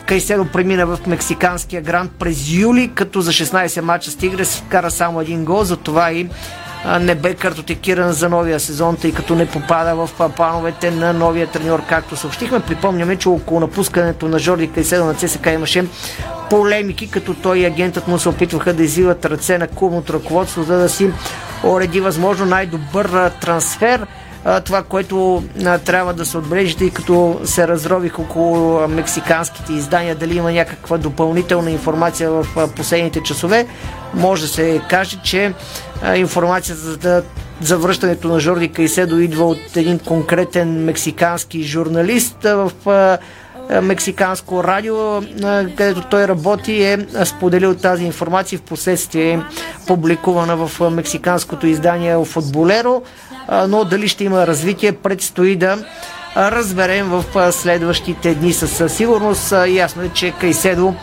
Кайседо 0.06 0.46
премина 0.46 0.86
в 0.86 1.00
мексиканския 1.08 1.82
гранд 1.82 2.12
през 2.20 2.52
юли, 2.52 2.92
като 2.96 3.22
за 3.22 3.32
16 3.32 3.82
мача 3.82 4.12
с 4.12 4.16
Тигрес 4.16 4.58
вкара 4.58 4.92
само 4.92 5.22
един 5.22 5.46
гол, 5.46 5.64
затова 5.64 6.12
и 6.12 6.30
не 6.88 7.16
бе 7.16 7.34
картотекиран 7.34 8.12
за 8.12 8.30
новия 8.30 8.60
сезон, 8.60 8.96
тъй 8.96 9.14
като 9.14 9.36
не 9.36 9.46
попада 9.46 9.96
в 9.96 10.10
плановете 10.36 10.92
на 10.92 11.14
новия 11.14 11.48
треньор, 11.48 11.82
както 11.90 12.16
съобщихме. 12.16 12.60
Припомняме, 12.60 13.16
че 13.16 13.30
около 13.30 13.60
напускането 13.60 14.28
на 14.28 14.40
Жорди 14.40 14.72
Кайседо 14.72 15.06
на 15.06 15.14
ЦСК 15.14 15.46
имаше 15.46 15.86
полемики, 16.50 17.12
като 17.12 17.34
той 17.34 17.60
и 17.60 17.66
агентът 17.66 18.08
му 18.08 18.20
се 18.20 18.30
опитваха 18.30 18.74
да 18.74 18.84
извиват 18.84 19.26
ръце 19.26 19.58
на 19.58 19.68
клубното 19.68 20.14
ръководство, 20.14 20.64
за 20.64 20.78
да 20.78 20.90
си 20.90 21.12
уреди 21.64 22.00
възможно 22.00 22.46
най-добър 22.46 23.32
трансфер 23.42 24.08
това, 24.66 24.84
което 24.84 25.44
а, 25.66 25.78
трябва 25.78 26.14
да 26.14 26.26
се 26.26 26.38
отбележи, 26.38 26.78
тъй 26.78 26.90
като 26.90 27.40
се 27.44 27.68
разрових 27.68 28.20
около 28.20 28.88
мексиканските 28.88 29.74
издания, 29.74 30.16
дали 30.16 30.38
има 30.38 30.52
някаква 30.52 30.98
допълнителна 30.98 31.72
информация 31.72 32.32
в 32.32 32.48
а, 32.56 32.68
последните 32.68 33.24
часове, 33.24 33.68
може 34.14 34.42
да 34.42 34.48
се 34.48 34.82
каже, 34.90 35.20
че 35.24 35.54
а, 36.02 36.16
информацията 36.16 36.82
за 36.82 37.24
за 37.62 37.78
връщането 37.78 38.28
на 38.28 38.40
Жорди 38.40 38.70
Кайседо 38.70 39.20
идва 39.20 39.46
от 39.46 39.78
един 39.78 40.00
конкретен 40.00 40.84
мексикански 40.84 41.64
журналист 41.64 42.38
в 42.44 42.72
мексиканско 43.82 44.64
радио, 44.64 45.22
където 45.78 46.02
той 46.02 46.28
работи, 46.28 46.84
е 46.84 46.98
споделил 47.26 47.76
тази 47.76 48.04
информация 48.04 48.60
в 48.60 48.62
последствие 48.62 49.32
е 49.32 49.40
публикувана 49.88 50.68
в 50.68 50.90
мексиканското 50.90 51.68
издание 51.68 52.26
Футболеро 52.26 53.02
но 53.68 53.84
дали 53.84 54.08
ще 54.08 54.24
има 54.24 54.48
развитие, 54.48 54.92
предстои 54.92 55.56
да 55.56 55.78
разберем 56.38 57.10
в 57.10 57.52
следващите 57.52 58.36
дни 58.36 58.54
със 58.54 58.96
сигурност. 58.96 59.54
Ясно 59.68 60.04
е, 60.04 60.10
че 60.10 60.32
Кайседо 60.32 60.96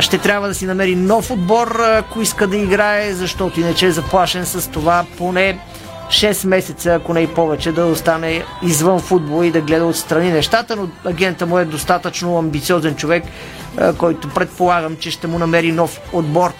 ще 0.00 0.18
трябва 0.18 0.48
да 0.48 0.54
си 0.54 0.66
намери 0.66 0.96
нов 0.96 1.30
отбор, 1.30 1.80
ако 1.80 2.20
иска 2.20 2.46
да 2.46 2.56
играе, 2.56 3.12
защото 3.12 3.60
иначе 3.60 3.86
е 3.86 3.90
заплашен 3.90 4.46
с 4.46 4.70
това 4.70 5.04
поне 5.18 5.58
6 6.08 6.46
месеца, 6.46 6.90
ако 6.90 7.14
не 7.14 7.20
и 7.20 7.26
повече, 7.26 7.72
да 7.72 7.86
остане 7.86 8.44
извън 8.62 9.00
футбол 9.00 9.44
и 9.44 9.50
да 9.50 9.60
гледа 9.60 9.84
отстрани 9.84 10.32
нещата, 10.32 10.76
но 10.76 10.88
агента 11.04 11.46
му 11.46 11.58
е 11.58 11.64
достатъчно 11.64 12.38
амбициозен 12.38 12.94
човек, 12.94 13.24
който 13.98 14.28
предполагам, 14.28 14.96
че 14.96 15.10
ще 15.10 15.26
му 15.26 15.38
намери 15.38 15.72
нов 15.72 16.00
отбор. 16.12 16.52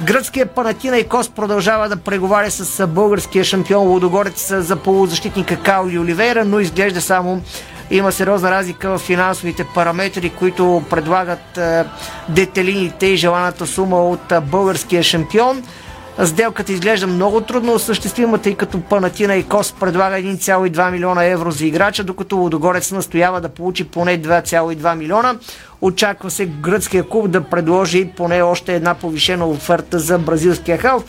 Гръцкият 0.00 0.50
Панатина 0.50 0.98
и 0.98 1.08
Кос 1.08 1.28
продължава 1.28 1.88
да 1.88 1.96
преговаря 1.96 2.50
с 2.50 2.86
българския 2.86 3.44
шампион 3.44 3.88
Лудогорец 3.88 4.54
за 4.56 4.76
полузащитника 4.76 5.56
Каули 5.56 5.98
Оливейра, 5.98 6.44
но 6.44 6.60
изглежда 6.60 7.00
само 7.00 7.42
има 7.90 8.12
сериозна 8.12 8.50
разлика 8.50 8.90
в 8.90 8.98
финансовите 8.98 9.66
параметри, 9.74 10.30
които 10.30 10.82
предлагат 10.90 11.58
детелините 12.28 13.06
и 13.06 13.16
желаната 13.16 13.66
сума 13.66 14.08
от 14.08 14.32
българския 14.42 15.02
шампион. 15.02 15.62
Сделката 16.24 16.72
изглежда 16.72 17.06
много 17.06 17.40
трудно 17.40 17.74
осъществима, 17.74 18.38
тъй 18.38 18.54
като 18.54 18.80
Панатина 18.80 19.34
и 19.36 19.42
Кос 19.42 19.72
предлага 19.72 20.16
1,2 20.16 20.90
милиона 20.90 21.24
евро 21.24 21.50
за 21.50 21.66
играча, 21.66 22.04
докато 22.04 22.36
Лудогорец 22.36 22.92
настоява 22.92 23.40
да 23.40 23.48
получи 23.48 23.84
поне 23.84 24.22
2,2 24.22 24.94
милиона. 24.94 25.34
Очаква 25.82 26.30
се 26.30 26.46
гръцкия 26.46 27.08
клуб 27.08 27.30
да 27.30 27.40
предложи 27.40 28.10
поне 28.16 28.42
още 28.42 28.74
една 28.74 28.94
повишена 28.94 29.48
оферта 29.48 29.98
за 29.98 30.18
бразилския 30.18 30.78
халф. 30.78 31.04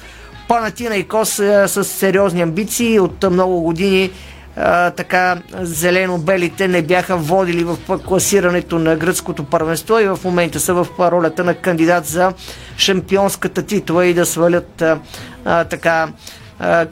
Панатина 0.47 0.95
и 0.95 1.07
Кос 1.07 1.29
са 1.29 1.67
с 1.67 1.83
сериозни 1.83 2.41
амбиции 2.41 2.99
от 2.99 3.23
много 3.31 3.61
години 3.61 4.11
а, 4.55 4.91
така 4.91 5.37
зелено-белите 5.61 6.67
не 6.67 6.81
бяха 6.81 7.17
водили 7.17 7.63
в 7.63 7.77
класирането 8.05 8.79
на 8.79 8.95
гръцкото 8.95 9.43
първенство 9.43 9.99
и 9.99 10.07
в 10.07 10.19
момента 10.23 10.59
са 10.59 10.73
в 10.73 10.87
ролята 10.99 11.43
на 11.43 11.55
кандидат 11.55 12.05
за 12.05 12.33
шампионската 12.77 13.63
титла 13.63 14.05
и 14.05 14.13
да 14.13 14.25
свалят 14.25 14.81
а, 14.81 14.99
а, 15.45 15.63
така 15.63 16.07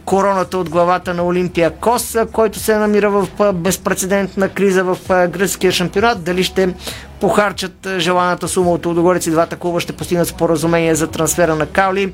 короната 0.06 0.58
от 0.58 0.70
главата 0.70 1.14
на 1.14 1.24
Олимпия 1.24 1.72
Кос, 1.72 2.18
който 2.32 2.60
се 2.60 2.76
намира 2.76 3.10
в 3.10 3.54
безпредседентна 3.54 4.50
криза 4.50 4.84
в 4.84 4.98
гръцкия 5.10 5.72
шампионат. 5.72 6.24
Дали 6.24 6.44
ще 6.44 6.74
похарчат 7.20 7.88
желаната 7.98 8.48
сума 8.48 8.72
от 8.72 8.86
Лудогорец 8.86 9.28
и 9.28 9.32
двата 9.32 9.56
клуба 9.56 9.80
ще 9.80 9.94
постигнат 9.94 10.28
споразумение 10.28 10.96
за 10.96 11.08
трансфера 11.08 11.56
на 11.56 11.66
Каули. 11.66 12.14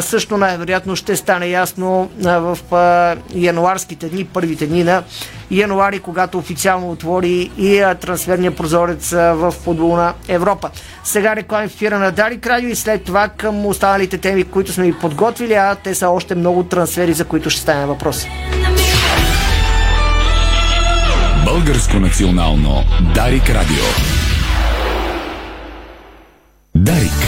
Също 0.00 0.36
най-вероятно 0.36 0.96
ще 0.96 1.16
стане 1.16 1.46
ясно 1.46 2.10
в 2.20 2.58
януарските 3.34 4.08
дни, 4.08 4.24
първите 4.24 4.66
дни 4.66 4.84
на 4.84 5.02
януари, 5.50 6.00
когато 6.00 6.38
официално 6.38 6.90
отвори 6.90 7.50
и 7.58 7.84
трансферния 8.00 8.56
прозорец 8.56 9.10
в 9.10 9.50
футболна 9.50 10.14
Европа. 10.28 10.70
Сега 11.04 11.36
реклами 11.36 11.68
в 11.68 11.74
ефира 11.74 11.98
на 11.98 12.12
Дарик 12.12 12.46
Радио 12.46 12.68
и 12.68 12.74
след 12.74 13.04
това 13.04 13.28
към 13.28 13.66
останалите 13.66 14.18
теми, 14.18 14.44
които 14.44 14.72
сме 14.72 14.84
ви 14.84 14.98
подготвили, 14.98 15.54
а 15.54 15.74
те 15.74 15.94
са 15.94 16.08
още 16.08 16.34
много 16.34 16.64
трансфери, 16.64 17.12
за 17.12 17.24
които 17.24 17.50
ще 17.50 17.60
стане 17.60 17.86
въпрос. 17.86 18.26
Българско 21.44 21.96
национално 21.96 22.84
Дарик 23.14 23.50
Радио. 23.50 23.84
Дарик. 26.74 27.27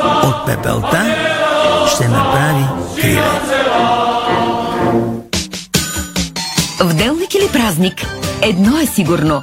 От 0.00 0.46
пепелта 0.46 1.16
ще 1.94 2.08
направи 2.08 2.64
криле. 3.00 3.40
В 6.80 6.94
делник 6.94 7.34
или 7.34 7.48
празник, 7.52 8.06
едно 8.42 8.78
е 8.78 8.86
сигурно. 8.86 9.42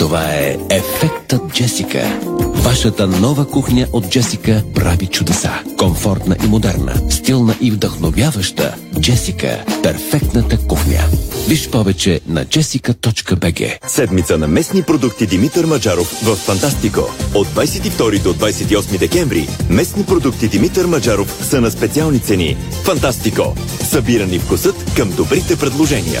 Това 0.00 0.24
е 0.34 0.56
Ефектът 0.70 1.52
Джесика. 1.52 2.20
Вашата 2.54 3.06
нова 3.06 3.46
кухня 3.46 3.86
от 3.92 4.10
Джесика 4.10 4.62
прави 4.74 5.06
чудеса. 5.06 5.50
Комфортна 5.78 6.36
и 6.44 6.46
модерна, 6.46 7.10
стилна 7.10 7.54
и 7.60 7.70
вдъхновяваща. 7.70 8.74
Джесика– 9.00 9.64
перфектната 9.82 10.58
кухня. 10.58 11.00
Виж 11.48 11.70
повече 11.70 12.20
на 12.26 12.44
jessica.bg 12.44 13.88
Седмица 13.88 14.38
на 14.38 14.48
местни 14.48 14.82
продукти 14.82 15.26
Димитър 15.26 15.64
Маджаров 15.64 16.20
в 16.22 16.36
Фантастико. 16.36 17.00
От 17.34 17.46
22 17.46 18.22
до 18.22 18.34
28 18.34 18.98
декември 18.98 19.48
местни 19.70 20.04
продукти 20.04 20.48
Димитър 20.48 20.86
Маджаров 20.86 21.38
са 21.42 21.60
на 21.60 21.70
специални 21.70 22.18
цени. 22.18 22.56
Фантастико. 22.84 23.54
Събирани 23.90 24.38
вкусът 24.38 24.94
към 24.96 25.10
добрите 25.10 25.56
предложения. 25.56 26.20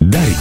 Дарик. 0.00 0.38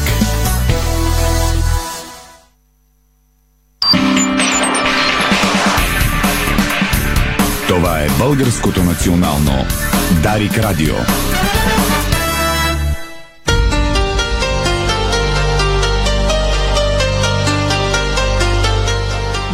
Това 7.67 7.99
е 7.99 8.07
българското 8.19 8.83
национално 8.83 9.65
Дарик 10.23 10.57
Радио. 10.57 10.95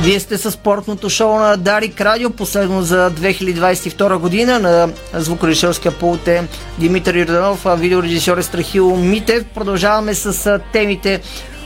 Вие 0.03 0.19
сте 0.19 0.37
с 0.37 0.51
спортното 0.51 1.09
шоу 1.09 1.39
на 1.39 1.57
Дарик 1.57 2.01
Радио, 2.01 2.29
последно 2.29 2.81
за 2.81 3.11
2022 3.11 4.17
година. 4.17 4.59
На 4.59 4.89
звукорежисерския 5.13 5.91
пулт 5.91 6.27
е 6.27 6.43
Димитър 6.79 7.13
Ирданов, 7.13 7.65
а 7.65 7.75
видеорежисьор 7.75 8.37
е 8.37 8.43
Страхил 8.43 8.95
Митев. 8.95 9.45
Продължаваме 9.55 10.13
с 10.13 10.59
темите 10.73 11.21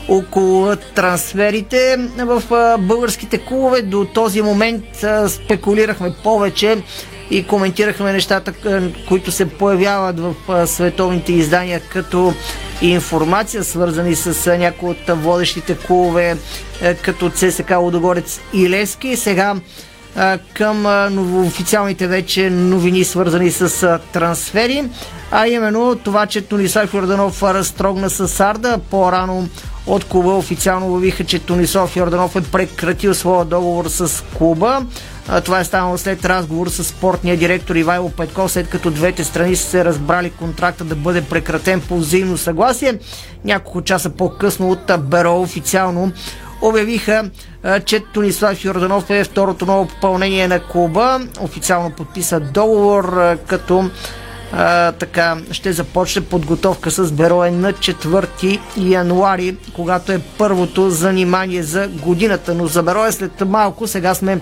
около 0.08 0.76
трансферите 0.94 1.96
в 2.18 2.42
българските 2.78 3.38
клубове. 3.38 3.82
До 3.82 4.04
този 4.04 4.42
момент 4.42 4.84
спекулирахме 5.28 6.14
повече 6.22 6.76
и 7.30 7.46
коментирахме 7.46 8.12
нещата, 8.12 8.52
които 9.08 9.32
се 9.32 9.48
появяват 9.48 10.20
в 10.20 10.34
световните 10.66 11.32
издания 11.32 11.80
като 11.80 12.34
информация, 12.82 13.64
свързани 13.64 14.14
с 14.14 14.56
някои 14.58 14.90
от 14.90 14.98
водещите 15.08 15.76
клубове, 15.76 16.36
като 17.02 17.30
ЦСК 17.30 17.70
Лодогорец 17.78 18.40
и 18.52 18.70
Левски. 18.70 19.16
Сега 19.16 19.54
към 20.54 20.82
новоофициалните 21.14 22.06
вече 22.06 22.50
новини, 22.50 23.04
свързани 23.04 23.50
с 23.50 23.98
трансфери, 24.12 24.84
а 25.30 25.48
именно 25.48 25.96
това, 26.04 26.26
че 26.26 26.40
Тунисов 26.40 26.94
Йорданов 26.94 27.42
разтрогна 27.42 28.10
с 28.10 28.40
Арда. 28.40 28.78
По-рано 28.90 29.48
от 29.86 30.04
клуба 30.04 30.30
официално 30.30 30.94
обявиха, 30.94 31.24
че 31.24 31.38
Тунисов 31.38 31.96
Йорданов 31.96 32.36
е 32.36 32.40
прекратил 32.40 33.14
своя 33.14 33.44
договор 33.44 33.86
с 33.88 34.24
клуба. 34.38 34.82
Това 35.44 35.60
е 35.60 35.64
станало 35.64 35.98
след 35.98 36.24
разговор 36.24 36.68
с 36.68 36.84
спортния 36.84 37.36
директор 37.36 37.74
Ивайло 37.74 38.10
Петков, 38.10 38.52
след 38.52 38.68
като 38.68 38.90
двете 38.90 39.24
страни 39.24 39.56
са 39.56 39.70
се 39.70 39.84
разбрали 39.84 40.30
контракта 40.30 40.84
да 40.84 40.94
бъде 40.94 41.22
прекратен 41.22 41.80
по 41.80 41.96
взаимно 41.96 42.36
съгласие. 42.36 42.98
Няколко 43.44 43.82
часа 43.82 44.10
по-късно 44.10 44.70
от 44.70 44.92
Беро 44.98 45.40
официално 45.40 46.12
обявиха, 46.62 47.30
че 47.84 48.00
Тунислав 48.00 48.64
Йорданов 48.64 49.10
е 49.10 49.24
второто 49.24 49.66
ново 49.66 49.88
попълнение 49.88 50.48
на 50.48 50.60
клуба. 50.60 51.20
Официално 51.40 51.90
подписа 51.90 52.40
договор, 52.40 53.36
като 53.46 53.90
а, 54.52 54.92
така 54.92 55.36
ще 55.50 55.72
започне 55.72 56.22
подготовка 56.22 56.90
с 56.90 57.12
Берое 57.12 57.50
на 57.50 57.72
4 57.72 58.58
януари, 58.76 59.56
когато 59.74 60.12
е 60.12 60.20
първото 60.38 60.90
занимание 60.90 61.62
за 61.62 61.88
годината. 61.88 62.54
Но 62.54 62.66
за 62.66 62.82
Берое 62.82 63.12
след 63.12 63.40
малко 63.40 63.86
сега 63.86 64.14
сме 64.14 64.40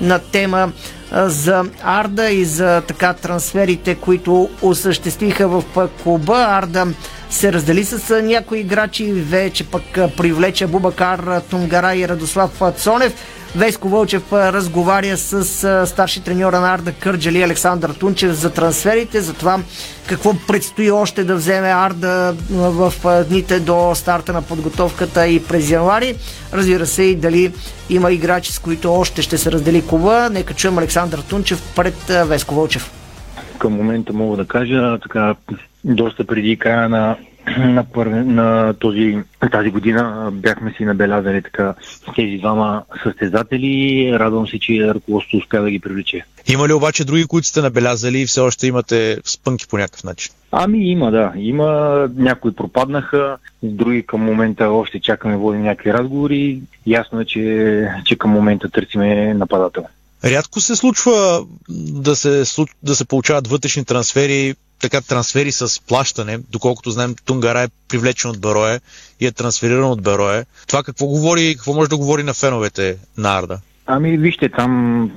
на 0.00 0.18
тема 0.18 0.72
за 1.12 1.64
Арда 1.82 2.30
и 2.30 2.44
за 2.44 2.80
така 2.80 3.12
трансферите, 3.12 3.94
които 3.94 4.50
осъществиха 4.62 5.48
в 5.48 5.64
клуба. 6.02 6.46
Арда 6.48 6.86
се 7.30 7.52
раздели 7.52 7.84
с 7.84 8.22
някои 8.22 8.58
играчи, 8.58 9.12
вече 9.12 9.64
пък 9.64 9.82
привлече 10.16 10.66
Бубакар 10.66 11.40
Тунгара 11.50 11.96
и 11.96 12.08
Радослав 12.08 12.62
Цонев. 12.76 13.14
Веско 13.56 13.88
Вълчев 13.88 14.32
разговаря 14.32 15.16
с 15.16 15.86
старши 15.86 16.20
треньора 16.20 16.60
на 16.60 16.74
Арда 16.74 16.92
Кърджали 16.92 17.42
Александър 17.42 17.90
Тунчев 17.90 18.32
за 18.32 18.50
трансферите, 18.52 19.20
за 19.20 19.34
това 19.34 19.58
какво 20.06 20.34
предстои 20.48 20.90
още 20.90 21.24
да 21.24 21.34
вземе 21.34 21.68
Арда 21.68 22.36
в 22.50 22.92
дните 23.28 23.60
до 23.60 23.94
старта 23.94 24.32
на 24.32 24.42
подготовката 24.42 25.26
и 25.26 25.44
през 25.44 25.70
януари. 25.70 26.16
Разбира 26.52 26.86
се 26.86 27.02
и 27.02 27.16
дали 27.16 27.52
има 27.90 28.12
играчи, 28.12 28.52
с 28.52 28.58
които 28.58 28.94
още 28.94 29.22
ще 29.22 29.38
се 29.38 29.52
раздели 29.52 29.86
клуба. 29.86 30.28
Нека 30.32 30.54
чуем 30.54 30.78
Александър 30.78 31.18
Тунчев 31.18 31.62
пред 31.76 31.96
Веско 32.08 32.54
Вълчев. 32.54 32.90
Към 33.58 33.72
момента 33.72 34.12
мога 34.12 34.36
да 34.36 34.44
кажа 34.44 34.98
така 35.02 35.34
доста 35.84 36.24
преди 36.24 36.56
края 36.56 36.88
на 36.88 37.16
на, 37.58 37.84
първи, 37.84 38.14
на 38.14 38.74
този, 38.74 39.18
тази 39.52 39.70
година 39.70 40.30
бяхме 40.32 40.74
си 40.76 40.84
набелязали 40.84 41.42
така 41.42 41.74
тези 42.16 42.38
двама 42.38 42.82
състезатели. 43.02 44.10
Радвам 44.18 44.48
се, 44.48 44.58
че 44.58 44.94
ръководството 44.94 45.36
успя 45.36 45.62
да 45.62 45.70
ги 45.70 45.78
привлече. 45.78 46.24
Има 46.48 46.68
ли 46.68 46.72
обаче 46.72 47.04
други, 47.04 47.24
които 47.24 47.46
сте 47.46 47.62
набелязали 47.62 48.20
и 48.20 48.26
все 48.26 48.40
още 48.40 48.66
имате 48.66 49.18
спънки 49.24 49.66
по 49.68 49.78
някакъв 49.78 50.04
начин? 50.04 50.32
Ами 50.52 50.90
има, 50.90 51.10
да. 51.10 51.32
Има. 51.36 52.08
Някои 52.16 52.54
пропаднаха, 52.54 53.36
други 53.62 54.02
към 54.06 54.20
момента 54.20 54.68
още 54.68 55.00
чакаме, 55.00 55.36
водим 55.36 55.62
някакви 55.62 55.92
разговори. 55.92 56.60
Ясно 56.86 57.20
е, 57.20 57.24
че, 57.24 57.88
че 58.04 58.16
към 58.16 58.30
момента 58.30 58.68
търсиме 58.68 59.34
нападател. 59.34 59.84
Рядко 60.24 60.60
се 60.60 60.76
случва 60.76 61.44
да 61.68 62.16
се, 62.16 62.42
да 62.82 62.94
се 62.94 63.04
получават 63.04 63.48
вътрешни 63.48 63.84
трансфери 63.84 64.54
така 64.80 65.00
трансфери 65.00 65.52
с 65.52 65.86
плащане, 65.86 66.38
доколкото 66.50 66.90
знаем 66.90 67.14
Тунгара 67.24 67.60
е 67.60 67.68
привлечен 67.88 68.30
от 68.30 68.40
Барое 68.40 68.80
и 69.20 69.26
е 69.26 69.32
трансфериран 69.32 69.90
от 69.90 70.02
Барое. 70.02 70.44
Това 70.68 70.82
какво 70.82 71.06
говори, 71.06 71.54
какво 71.56 71.74
може 71.74 71.90
да 71.90 71.96
говори 71.96 72.22
на 72.22 72.34
феновете 72.34 72.96
на 73.18 73.38
Арда? 73.38 73.58
Ами 73.88 74.18
вижте, 74.18 74.48
там 74.48 75.10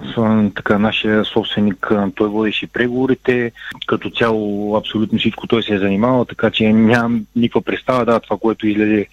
така 0.56 0.78
нашия 0.78 1.26
собственик, 1.26 1.92
той 2.16 2.28
водеше 2.28 2.68
преговорите, 2.68 3.52
като 3.88 4.10
цяло 4.10 4.76
абсолютно 4.78 5.20
всичко 5.20 5.48
той 5.48 5.64
се 5.64 5.74
е 5.74 5.80
занимавал, 5.80 6.26
така 6.26 6.52
че 6.52 6.74
нямам 6.74 7.26
никаква 7.36 7.62
представа, 7.62 8.06
да, 8.06 8.20
това, 8.20 8.38
което 8.38 8.68
излезе 8.68 9.08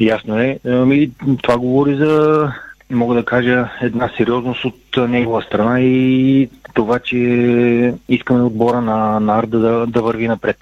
ясно 0.00 0.40
е. 0.40 0.58
Ами, 0.66 1.10
това 1.42 1.58
говори 1.58 1.96
за, 1.96 2.52
мога 2.90 3.14
да 3.14 3.24
кажа, 3.24 3.68
една 3.82 4.10
сериозност 4.16 4.64
от 4.64 5.08
негова 5.08 5.42
страна 5.42 5.80
и 5.80 6.48
това, 6.74 6.98
че 6.98 7.16
искаме 8.08 8.42
отбора 8.42 8.80
на, 8.80 9.20
на 9.20 9.38
Арда 9.38 9.58
да, 9.58 9.86
да 9.86 10.02
върви 10.02 10.28
напред. 10.28 10.56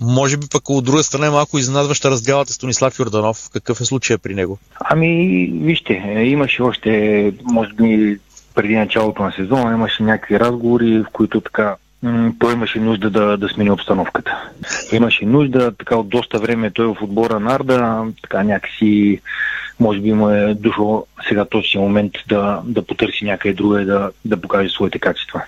Може 0.00 0.36
би 0.36 0.46
пък 0.52 0.70
от 0.70 0.84
друга 0.84 1.02
страна 1.02 1.26
е 1.26 1.30
малко 1.30 1.58
изненадваща 1.58 2.10
разделата 2.10 2.52
Станислав 2.52 2.98
Йорданов. 2.98 3.50
Какъв 3.52 3.80
е 3.80 3.84
случая 3.84 4.18
при 4.18 4.34
него? 4.34 4.58
Ами, 4.80 5.46
вижте, 5.54 5.92
имаше 6.24 6.62
още, 6.62 7.32
може 7.42 7.72
би, 7.72 8.18
преди 8.54 8.76
началото 8.76 9.22
на 9.22 9.32
сезона, 9.32 9.72
имаше 9.72 10.02
някакви 10.02 10.40
разговори, 10.40 10.98
в 10.98 11.06
които 11.12 11.40
така 11.40 11.76
той 12.38 12.52
имаше 12.52 12.80
нужда 12.80 13.10
да, 13.10 13.36
да 13.36 13.48
смени 13.48 13.70
обстановката. 13.70 14.50
Имаше 14.92 15.26
нужда, 15.26 15.72
така 15.78 15.96
от 15.96 16.08
доста 16.08 16.38
време 16.38 16.70
той 16.70 16.86
в 16.86 17.02
отбора 17.02 17.40
на 17.40 17.54
Арда, 17.54 18.04
така 18.22 18.42
някакси, 18.42 19.20
може 19.80 20.00
би 20.00 20.12
му 20.12 20.28
е 20.28 20.54
дошло 20.54 21.06
сега 21.28 21.44
точния 21.44 21.82
момент 21.82 22.12
да, 22.28 22.60
да 22.64 22.86
потърси 22.86 23.24
някъде 23.24 23.54
друга 23.54 23.82
и 23.82 23.84
да, 23.84 24.10
да 24.24 24.40
покаже 24.40 24.68
своите 24.68 24.98
качества. 24.98 25.42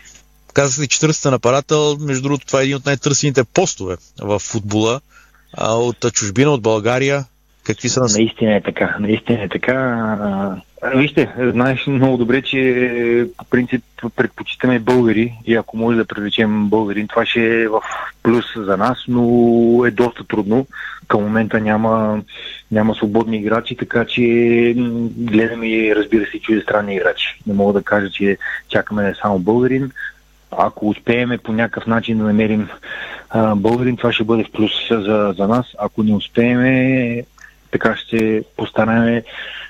Казах 0.55 0.83
ли 0.83 0.89
40 0.89 1.31
нападател, 1.31 1.97
между 2.01 2.23
другото 2.23 2.47
това 2.47 2.61
е 2.61 2.63
един 2.63 2.77
от 2.77 2.87
най-търсените 2.87 3.45
постове 3.45 3.97
в 4.21 4.39
футбола. 4.39 5.01
А, 5.57 5.75
от 5.75 6.13
чужбина, 6.13 6.51
от 6.51 6.63
България, 6.63 7.25
какви 7.67 7.89
са 7.89 8.01
нас? 8.01 8.17
Наистина 8.17 8.57
е 8.57 8.61
така, 8.61 8.97
наистина 9.01 9.43
е 9.43 9.49
така. 9.49 10.57
Вижте, 10.95 11.33
знаеш 11.39 11.87
много 11.87 12.17
добре, 12.17 12.43
че 12.43 13.27
по 13.39 13.45
принцип 13.45 13.85
предпочитаме 14.17 14.79
българи 14.79 15.35
и 15.47 15.55
ако 15.55 15.77
може 15.77 15.97
да 15.97 16.05
привлечем 16.05 16.69
българин, 16.69 17.09
това 17.09 17.27
ще 17.27 17.63
е 17.63 17.69
в 17.69 17.81
плюс 18.23 18.45
за 18.57 18.77
нас, 18.77 18.99
но 19.09 19.23
е 19.87 19.91
доста 19.91 20.25
трудно. 20.25 20.67
Към 21.09 21.23
момента 21.23 21.61
няма, 21.61 22.23
няма 22.71 22.95
свободни 22.95 23.37
играчи, 23.37 23.77
така 23.77 24.05
че 24.05 24.23
гледаме 25.17 25.69
и 25.69 25.97
разбира 25.97 26.27
се 26.27 26.41
чуждестранни 26.41 26.95
играчи. 26.95 27.41
Не 27.47 27.55
мога 27.55 27.73
да 27.73 27.83
кажа, 27.83 28.11
че 28.11 28.37
чакаме 28.69 29.15
само 29.23 29.39
българин. 29.39 29.91
Ако 30.51 30.89
успееме 30.89 31.39
по 31.39 31.53
някакъв 31.53 31.87
начин 31.87 32.19
да 32.19 32.25
намерим 32.25 32.69
а, 33.31 33.55
българин, 33.55 33.97
това 33.97 34.13
ще 34.13 34.25
бъде 34.25 34.45
в 34.45 34.53
плюс 34.53 34.73
за, 34.91 35.35
за 35.39 35.49
нас. 35.49 35.67
Ако 35.79 36.03
не 36.03 36.15
успееме, 36.15 37.23
така 37.73 37.97
ще 37.97 38.43
постараем 38.57 39.23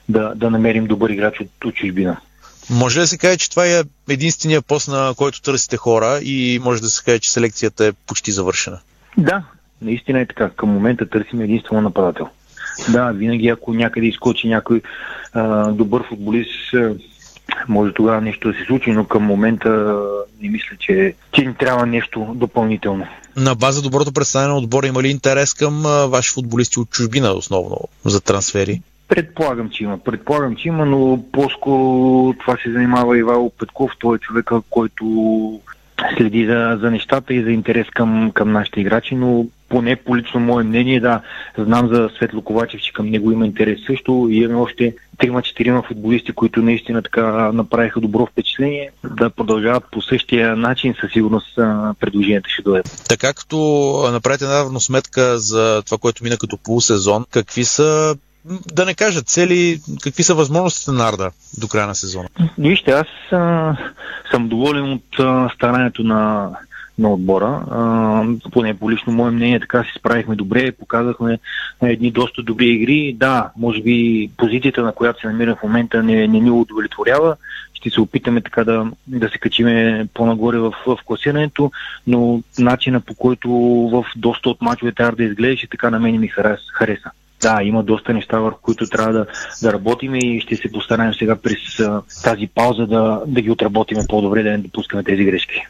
да, 0.08 0.32
да 0.34 0.50
намерим 0.50 0.86
добър 0.86 1.10
играч 1.10 1.40
от, 1.40 1.64
от 1.64 1.74
чужбина. 1.74 2.16
Може 2.70 3.00
да 3.00 3.06
се 3.06 3.18
каже, 3.18 3.36
че 3.36 3.50
това 3.50 3.66
е 3.66 3.82
единствения 4.08 4.62
пост, 4.62 4.88
на 4.88 5.14
който 5.16 5.42
търсите 5.42 5.76
хора 5.76 6.20
и 6.22 6.60
може 6.64 6.82
да 6.82 6.88
се 6.88 7.04
каже, 7.04 7.18
че 7.18 7.32
селекцията 7.32 7.86
е 7.86 7.92
почти 7.92 8.32
завършена? 8.32 8.78
Да, 9.18 9.42
наистина 9.82 10.20
е 10.20 10.26
така. 10.26 10.50
Към 10.50 10.68
момента 10.68 11.08
търсим 11.08 11.40
единствено 11.40 11.82
нападател. 11.82 12.28
Да, 12.88 13.12
винаги 13.12 13.48
ако 13.48 13.74
някъде 13.74 14.06
изкочи 14.06 14.48
някой 14.48 14.82
а, 15.32 15.70
добър 15.72 16.08
футболист, 16.08 16.50
може 17.68 17.92
тогава 17.92 18.20
нещо 18.20 18.52
да 18.52 18.58
се 18.58 18.64
случи, 18.64 18.90
но 18.90 19.04
към 19.04 19.22
момента 19.22 19.96
не 20.42 20.48
мисля, 20.48 20.76
че, 20.78 21.14
че 21.32 21.46
ни 21.46 21.54
трябва 21.54 21.86
нещо 21.86 22.32
допълнително. 22.34 23.06
На 23.36 23.54
база 23.54 23.82
доброто 23.82 24.12
представяне 24.12 24.52
на 24.52 24.58
отбора 24.58 24.86
има 24.86 25.02
ли 25.02 25.08
интерес 25.08 25.54
към 25.54 25.86
а, 25.86 26.06
ваши 26.06 26.32
футболисти 26.32 26.80
от 26.80 26.90
чужбина 26.90 27.32
основно 27.32 27.78
за 28.04 28.20
трансфери? 28.20 28.82
Предполагам, 29.08 29.70
че 29.70 29.84
има. 29.84 29.98
Предполагам, 29.98 30.56
че 30.56 30.68
има, 30.68 30.86
но 30.86 31.24
по-скоро 31.32 32.34
това 32.40 32.56
се 32.62 32.72
занимава 32.72 33.18
Ивайло 33.18 33.50
Петков. 33.50 33.92
Той 33.98 34.16
е 34.16 34.18
човека, 34.18 34.60
който 34.70 35.04
следи 36.16 36.46
за, 36.46 36.78
за 36.80 36.90
нещата 36.90 37.34
и 37.34 37.42
за 37.42 37.50
интерес 37.50 37.86
към, 37.94 38.30
към 38.34 38.52
нашите 38.52 38.80
играчи, 38.80 39.14
но 39.14 39.46
поне 39.68 39.96
по 39.96 40.16
лично 40.16 40.40
мое 40.40 40.64
мнение, 40.64 41.00
да, 41.00 41.20
знам 41.58 41.88
за 41.94 42.10
Светло 42.16 42.42
Ковачев, 42.42 42.80
че 42.80 42.92
към 42.92 43.06
него 43.06 43.32
има 43.32 43.46
интерес 43.46 43.78
също 43.86 44.28
и 44.30 44.36
имаме 44.36 44.60
още 44.60 44.94
трима-четирима 45.18 45.82
футболисти, 45.82 46.32
които 46.32 46.62
наистина 46.62 47.02
така 47.02 47.52
направиха 47.52 48.00
добро 48.00 48.26
впечатление, 48.26 48.90
да 49.16 49.30
продължават 49.30 49.84
по 49.92 50.02
същия 50.02 50.56
начин, 50.56 50.94
със 51.00 51.12
сигурност 51.12 51.54
предложенията 52.00 52.48
ще 52.48 52.62
дойдат. 52.62 53.04
Така 53.08 53.32
като 53.32 53.56
направите 54.12 54.44
една 54.44 54.80
сметка 54.80 55.38
за 55.38 55.82
това, 55.86 55.98
което 55.98 56.24
мина 56.24 56.36
като 56.36 56.58
полусезон, 56.64 57.24
какви 57.30 57.64
са 57.64 58.16
да 58.44 58.84
не 58.84 58.94
кажа 58.94 59.22
цели, 59.22 59.80
какви 60.02 60.22
са 60.22 60.34
възможностите 60.34 60.90
на 60.90 61.08
Арда 61.08 61.30
до 61.58 61.68
края 61.68 61.86
на 61.86 61.94
сезона? 61.94 62.28
Вижте, 62.58 62.90
аз 62.90 63.06
а, 63.32 63.76
съм 64.30 64.48
доволен 64.48 64.92
от 64.92 65.18
а, 65.18 65.50
старането 65.54 66.02
на, 66.02 66.50
на 66.98 67.12
отбора. 67.12 67.62
А, 67.70 68.24
поне 68.52 68.78
по 68.78 68.90
лично 68.90 69.12
мое 69.12 69.30
мнение, 69.30 69.60
така 69.60 69.84
се 69.84 69.98
справихме 69.98 70.36
добре, 70.36 70.72
показахме 70.72 71.38
едни 71.82 72.10
доста 72.10 72.42
добри 72.42 72.66
игри. 72.66 73.16
Да, 73.18 73.50
може 73.56 73.82
би 73.82 74.30
позицията, 74.36 74.82
на 74.82 74.92
която 74.92 75.20
се 75.20 75.26
намираме 75.26 75.56
в 75.56 75.62
момента, 75.62 76.02
не, 76.02 76.28
не 76.28 76.40
ни 76.40 76.50
удовлетворява. 76.50 77.36
Ще 77.74 77.90
се 77.90 78.00
опитаме 78.00 78.40
така 78.40 78.64
да, 78.64 78.86
да 79.06 79.28
се 79.28 79.38
качиме 79.38 80.06
по-нагоре 80.14 80.58
в, 80.58 80.74
в 80.86 80.98
класирането, 81.04 81.72
но 82.06 82.42
начина 82.58 83.00
по 83.00 83.14
който 83.14 83.50
в 83.92 84.04
доста 84.16 84.50
от 84.50 84.62
мачовете 84.62 85.02
Арда 85.02 85.24
изглеждаше, 85.24 85.68
така 85.70 85.90
на 85.90 86.00
мен 86.00 86.20
ми 86.20 86.28
хареса 86.28 87.10
да, 87.42 87.62
има 87.62 87.82
доста 87.82 88.12
неща, 88.12 88.38
върху 88.38 88.60
които 88.62 88.86
трябва 88.86 89.12
да, 89.12 89.26
да 89.62 89.72
работим 89.72 90.14
и 90.14 90.40
ще 90.40 90.56
се 90.56 90.72
постараем 90.72 91.14
сега 91.14 91.36
през 91.36 91.80
а, 91.80 92.02
тази 92.24 92.46
пауза 92.54 92.86
да, 92.86 93.22
да 93.26 93.40
ги 93.40 93.50
отработим 93.50 93.98
по-добре, 94.08 94.42
да 94.42 94.50
не 94.50 94.58
допускаме 94.58 95.04
тези 95.04 95.24
грешки. 95.24 95.66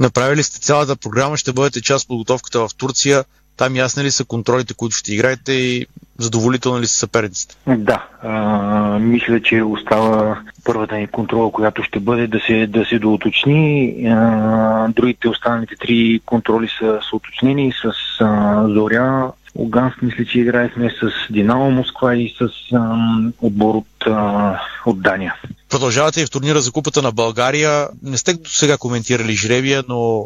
Направили 0.00 0.42
сте 0.42 0.60
цялата 0.60 0.96
програма, 0.96 1.36
ще 1.36 1.52
бъдете 1.52 1.82
част 1.82 2.04
от 2.04 2.08
подготовката 2.08 2.68
в 2.68 2.74
Турция. 2.76 3.24
Там 3.56 3.76
ясни 3.76 4.04
ли 4.04 4.10
са 4.10 4.24
контролите, 4.24 4.74
които 4.74 4.96
ще 4.96 5.14
играете 5.14 5.52
и 5.52 5.86
задоволителни 6.18 6.80
ли 6.80 6.86
са 6.86 6.96
съперниците? 6.98 7.56
Да, 7.66 8.06
а, 8.22 8.98
мисля, 8.98 9.40
че 9.40 9.62
остава 9.62 10.40
първата 10.64 10.96
ни 10.96 11.06
контрола, 11.06 11.52
която 11.52 11.82
ще 11.82 12.00
бъде 12.00 12.26
да 12.26 12.40
се, 12.46 12.66
да 12.66 12.84
се 12.84 12.98
доуточни. 12.98 13.94
А, 14.08 14.88
другите 14.88 15.28
останалите 15.28 15.74
три 15.80 16.20
контроли 16.26 16.68
са, 16.78 16.98
са 17.10 17.16
уточнени 17.16 17.72
с 17.72 17.92
а, 18.20 18.64
Зоря, 18.68 19.32
Луганск 19.58 20.02
мисля, 20.02 20.24
че 20.24 20.38
играехме 20.40 20.90
с 20.90 21.32
Динамо 21.32 21.70
Москва 21.70 22.16
и 22.16 22.34
с 22.38 22.72
ам, 22.74 23.32
отбор 23.42 23.74
от, 23.74 24.06
а, 24.06 24.60
от 24.86 25.02
Дания. 25.02 25.34
Продължавате 25.68 26.20
и 26.20 26.26
в 26.26 26.30
турнира 26.30 26.60
за 26.60 26.72
купата 26.72 27.02
на 27.02 27.12
България. 27.12 27.88
Не 28.02 28.16
сте 28.16 28.34
до 28.34 28.50
сега 28.50 28.76
коментирали 28.76 29.32
жребия, 29.32 29.84
но 29.88 30.24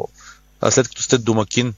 след 0.69 0.87
като 0.87 1.01
сте 1.01 1.17
домакин, 1.17 1.73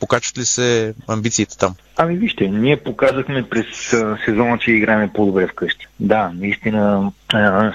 покачват 0.00 0.38
ли 0.38 0.44
се 0.44 0.94
амбициите 1.08 1.58
там? 1.58 1.74
Ами 1.96 2.16
вижте, 2.16 2.48
ние 2.48 2.76
показахме 2.76 3.48
през 3.48 3.66
сезона, 4.24 4.58
че 4.58 4.72
играем 4.72 5.10
по-добре 5.14 5.46
вкъщи. 5.46 5.86
Да, 6.00 6.32
наистина 6.34 7.12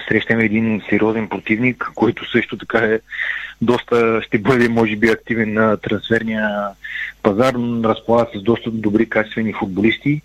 срещаме 0.08 0.44
един 0.44 0.82
сериозен 0.90 1.28
противник, 1.28 1.90
който 1.94 2.30
също 2.30 2.58
така 2.58 2.78
е 2.78 3.00
доста, 3.62 4.22
ще 4.22 4.38
бъде 4.38 4.68
може 4.68 4.96
би 4.96 5.08
активен 5.08 5.52
на 5.52 5.76
трансферния 5.76 6.68
пазар, 7.22 7.54
разполага 7.84 8.30
с 8.34 8.42
доста 8.42 8.70
добри 8.70 9.08
качествени 9.08 9.52
футболисти. 9.52 10.22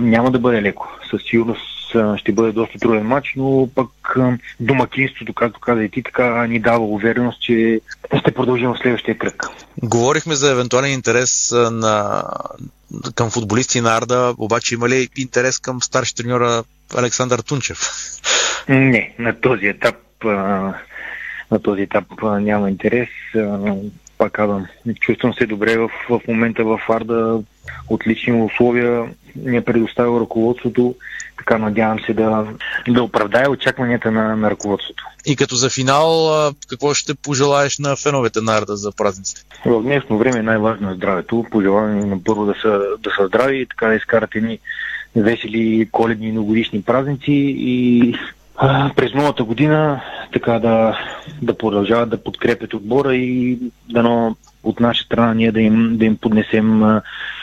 Няма 0.00 0.30
да 0.30 0.38
бъде 0.38 0.62
леко. 0.62 0.98
Със 1.10 1.22
сигурност 1.22 1.73
ще 2.16 2.32
бъде 2.32 2.52
доста 2.52 2.78
труден 2.78 3.06
матч, 3.06 3.32
но 3.36 3.68
пък 3.74 4.16
домакинството, 4.60 5.34
както 5.34 5.60
каза 5.60 5.84
и 5.84 5.88
ти, 5.88 6.02
така 6.02 6.46
ни 6.46 6.60
дава 6.60 6.84
увереност, 6.84 7.42
че 7.42 7.80
ще 8.18 8.34
продължим 8.34 8.68
в 8.68 8.78
следващия 8.82 9.18
кръг. 9.18 9.46
Говорихме 9.82 10.34
за 10.34 10.50
евентуален 10.50 10.92
интерес 10.92 11.54
на, 11.70 12.22
към 13.14 13.30
футболисти 13.30 13.80
на 13.80 13.96
Арда, 13.96 14.34
обаче 14.38 14.74
има 14.74 14.88
ли 14.88 15.08
интерес 15.16 15.58
към 15.58 15.82
старши 15.82 16.14
треньора 16.14 16.64
Александър 16.96 17.38
Тунчев? 17.38 17.78
Не, 18.68 19.14
на 19.18 19.40
този 19.40 19.66
етап 19.66 19.96
на 21.50 21.58
този 21.62 21.82
етап 21.82 22.04
няма 22.22 22.70
интерес 22.70 23.08
пак 24.18 24.32
казвам, 24.32 24.66
чувствам 25.00 25.34
се 25.34 25.46
добре 25.46 25.78
в, 25.78 25.90
в 26.08 26.20
момента 26.28 26.64
в 26.64 26.80
Арда, 26.88 27.40
отлични 27.88 28.42
условия 28.42 29.04
ми 29.36 29.56
е 29.56 29.64
предоставил 29.64 30.20
ръководството, 30.20 30.94
така 31.46 31.58
надявам 31.58 31.98
се 32.06 32.14
да, 32.14 32.46
да 32.88 33.02
оправдая 33.02 33.50
очакванията 33.50 34.10
на, 34.10 34.36
на 34.36 34.50
ръководството. 34.50 35.04
И 35.26 35.36
като 35.36 35.54
за 35.54 35.70
финал, 35.70 36.30
какво 36.68 36.94
ще 36.94 37.14
пожелаеш 37.14 37.78
на 37.78 37.96
феновете 37.96 38.40
на 38.40 38.56
Арда 38.56 38.76
за 38.76 38.92
празниците? 38.92 39.42
В 39.66 39.82
днешно 39.82 40.18
време 40.18 40.42
най-важно 40.42 40.90
е 40.90 40.94
здравето. 40.94 41.46
Пожелавам 41.50 42.08
на 42.08 42.24
първо 42.24 42.46
да 42.46 42.54
са, 42.62 42.82
да 42.98 43.10
са 43.18 43.26
здрави 43.26 43.60
и 43.60 43.66
така 43.66 43.86
да 43.86 43.94
изкарате 43.94 44.40
ни 44.40 44.58
весели 45.16 45.88
коледни 45.92 46.28
и 46.28 46.32
новогодишни 46.32 46.82
празници 46.82 47.32
и 47.58 48.14
през 48.96 49.14
новата 49.14 49.44
година 49.44 50.00
така 50.32 50.58
да, 50.58 50.98
да 51.42 51.58
продължават 51.58 52.10
да 52.10 52.22
подкрепят 52.22 52.74
отбора 52.74 53.14
и 53.14 53.58
дано 53.90 54.36
от 54.62 54.80
наша 54.80 55.04
страна 55.04 55.34
ние 55.34 55.52
да 55.52 55.60
им, 55.60 55.96
да 55.98 56.04
им 56.04 56.16
поднесем 56.16 57.00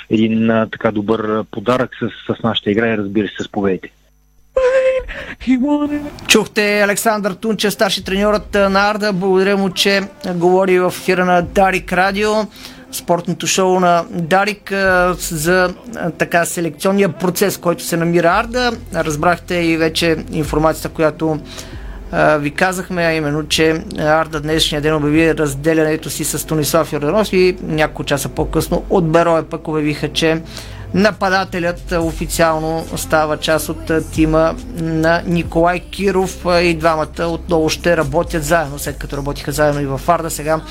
един 0.09 0.49
а, 0.49 0.68
така 0.72 0.91
добър 0.91 1.43
подарък 1.51 1.91
с, 1.99 2.34
с 2.36 2.43
нашата 2.43 2.72
игра 2.72 2.93
и 2.93 2.97
разбира 2.97 3.28
се 3.28 3.43
с 3.43 3.51
победите. 3.51 3.91
Чухте 6.28 6.82
Александър 6.82 7.34
Тунче, 7.34 7.72
старши 7.72 8.03
треньорът 8.03 8.53
на 8.53 8.89
Арда. 8.89 9.14
Благодаря 9.14 9.57
му, 9.57 9.70
че 9.70 10.01
говори 10.36 10.80
в 10.80 10.88
ефира 10.88 11.26
на 11.26 11.41
Дарик 11.41 11.93
Радио, 11.93 12.30
спортното 12.92 13.48
шоу 13.48 13.80
на 13.80 14.04
Дарик 14.10 14.72
за 15.18 15.74
така 16.18 16.46
селекционния 16.46 17.10
процес, 17.10 17.58
който 17.58 17.84
се 17.84 17.98
намира 17.98 18.28
Арда. 18.28 18.72
Разбрахте 18.96 19.56
и 19.56 19.78
вече 19.78 20.18
информацията, 20.32 20.89
която 20.89 21.39
ви 22.39 22.52
казахме, 22.52 23.04
а 23.04 23.14
именно, 23.14 23.48
че 23.48 23.84
Арда 24.00 24.42
днешния 24.42 24.82
ден 24.82 24.96
обяви 24.96 25.38
разделянето 25.38 26.10
си 26.10 26.24
с 26.24 26.48
Тонислав 26.48 26.94
Йорданов 26.94 27.34
и 27.34 27.58
няколко 27.62 28.04
часа 28.04 28.30
по-късно 28.30 28.84
от 28.89 29.12
Бероя 29.12 29.44
пък 29.44 29.68
обявиха, 29.68 30.08
че 30.08 30.42
Нападателят 30.94 31.92
официално 31.92 32.86
става 32.96 33.38
част 33.38 33.70
от 33.70 33.92
тима 34.12 34.56
на 34.82 35.22
Николай 35.26 35.80
Киров 35.80 36.46
и 36.62 36.74
двамата 36.74 37.28
отново 37.28 37.70
ще 37.70 37.98
работят 37.98 38.44
заедно, 38.44 38.80
след 38.80 38.98
като 38.98 39.18
работиха 39.18 39.52
заедно 39.52 39.82
и 39.82 39.86
в 39.86 39.98
Фарда. 39.98 40.30
Сега 40.30 40.62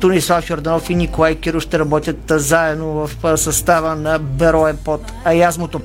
Тунислав 0.00 0.50
Йорданов 0.50 0.90
и 0.90 0.94
Николай 0.94 1.34
Киров 1.34 1.62
ще 1.62 1.78
работят 1.78 2.16
заедно 2.28 2.86
в 2.86 3.10
състава 3.38 3.94
на 3.94 4.18
Берое 4.18 4.74
под 4.84 5.12
Аязмото. 5.24 5.80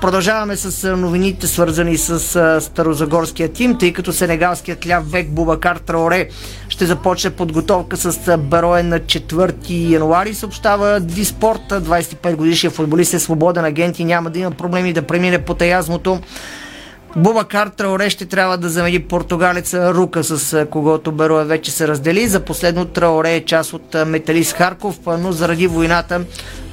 Продължаваме 0.00 0.56
с 0.56 0.96
новините, 0.96 1.46
свързани 1.46 1.98
с 1.98 2.60
Старозагорския 2.60 3.52
тим, 3.52 3.78
тъй 3.78 3.92
като 3.92 4.12
сенегалският 4.12 4.86
ляв 4.86 5.10
век 5.10 5.30
Бубакар 5.30 5.76
Траоре 5.76 6.28
ще 6.68 6.86
започне 6.86 7.30
подготовка 7.30 7.96
с 7.96 8.38
Берое 8.38 8.82
на 8.82 9.00
4 9.00 9.54
януари, 9.90 10.34
съобщава 10.34 11.00
Диспорт. 11.00 11.60
25 11.70 12.36
годишния 12.36 12.70
футболист 12.70 13.14
е 13.14 13.18
свободен 13.18 13.64
агент 13.64 13.98
и 13.98 14.04
няма 14.04 14.30
да 14.30 14.38
има 14.38 14.50
проблеми 14.50 14.92
да 14.92 15.02
премине 15.02 15.38
по 15.38 15.54
таязмото. 15.54 16.20
Бубакар 17.16 17.68
Траоре 17.68 18.10
ще 18.10 18.26
трябва 18.26 18.58
да 18.58 18.68
замени 18.68 19.00
португалеца 19.00 19.94
Рука, 19.94 20.24
с 20.24 20.66
когото 20.70 21.12
Берое 21.12 21.44
вече 21.44 21.70
се 21.70 21.88
раздели. 21.88 22.28
За 22.28 22.40
последно 22.40 22.84
Траоре 22.84 23.34
е 23.34 23.44
част 23.44 23.72
от 23.72 23.96
Металист 24.06 24.52
Харков, 24.52 24.98
но 25.18 25.32
заради 25.32 25.66
войната 25.66 26.20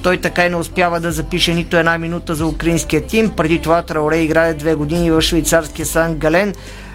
той 0.04 0.18
така 0.18 0.46
и 0.46 0.50
не 0.50 0.56
успява 0.56 1.00
да 1.00 1.12
запише 1.12 1.54
нито 1.54 1.78
една 1.78 1.98
минута 1.98 2.36
за 2.36 2.46
украинския 2.46 3.02
тим. 3.02 3.30
Преди 3.30 3.60
това 3.60 3.82
Траоре 3.82 4.18
играе 4.18 4.54
две 4.54 4.76
години 4.76 5.12
в 5.12 5.22
швейцарския 5.22 5.86
Сан 5.86 6.16
Гален 6.16 6.54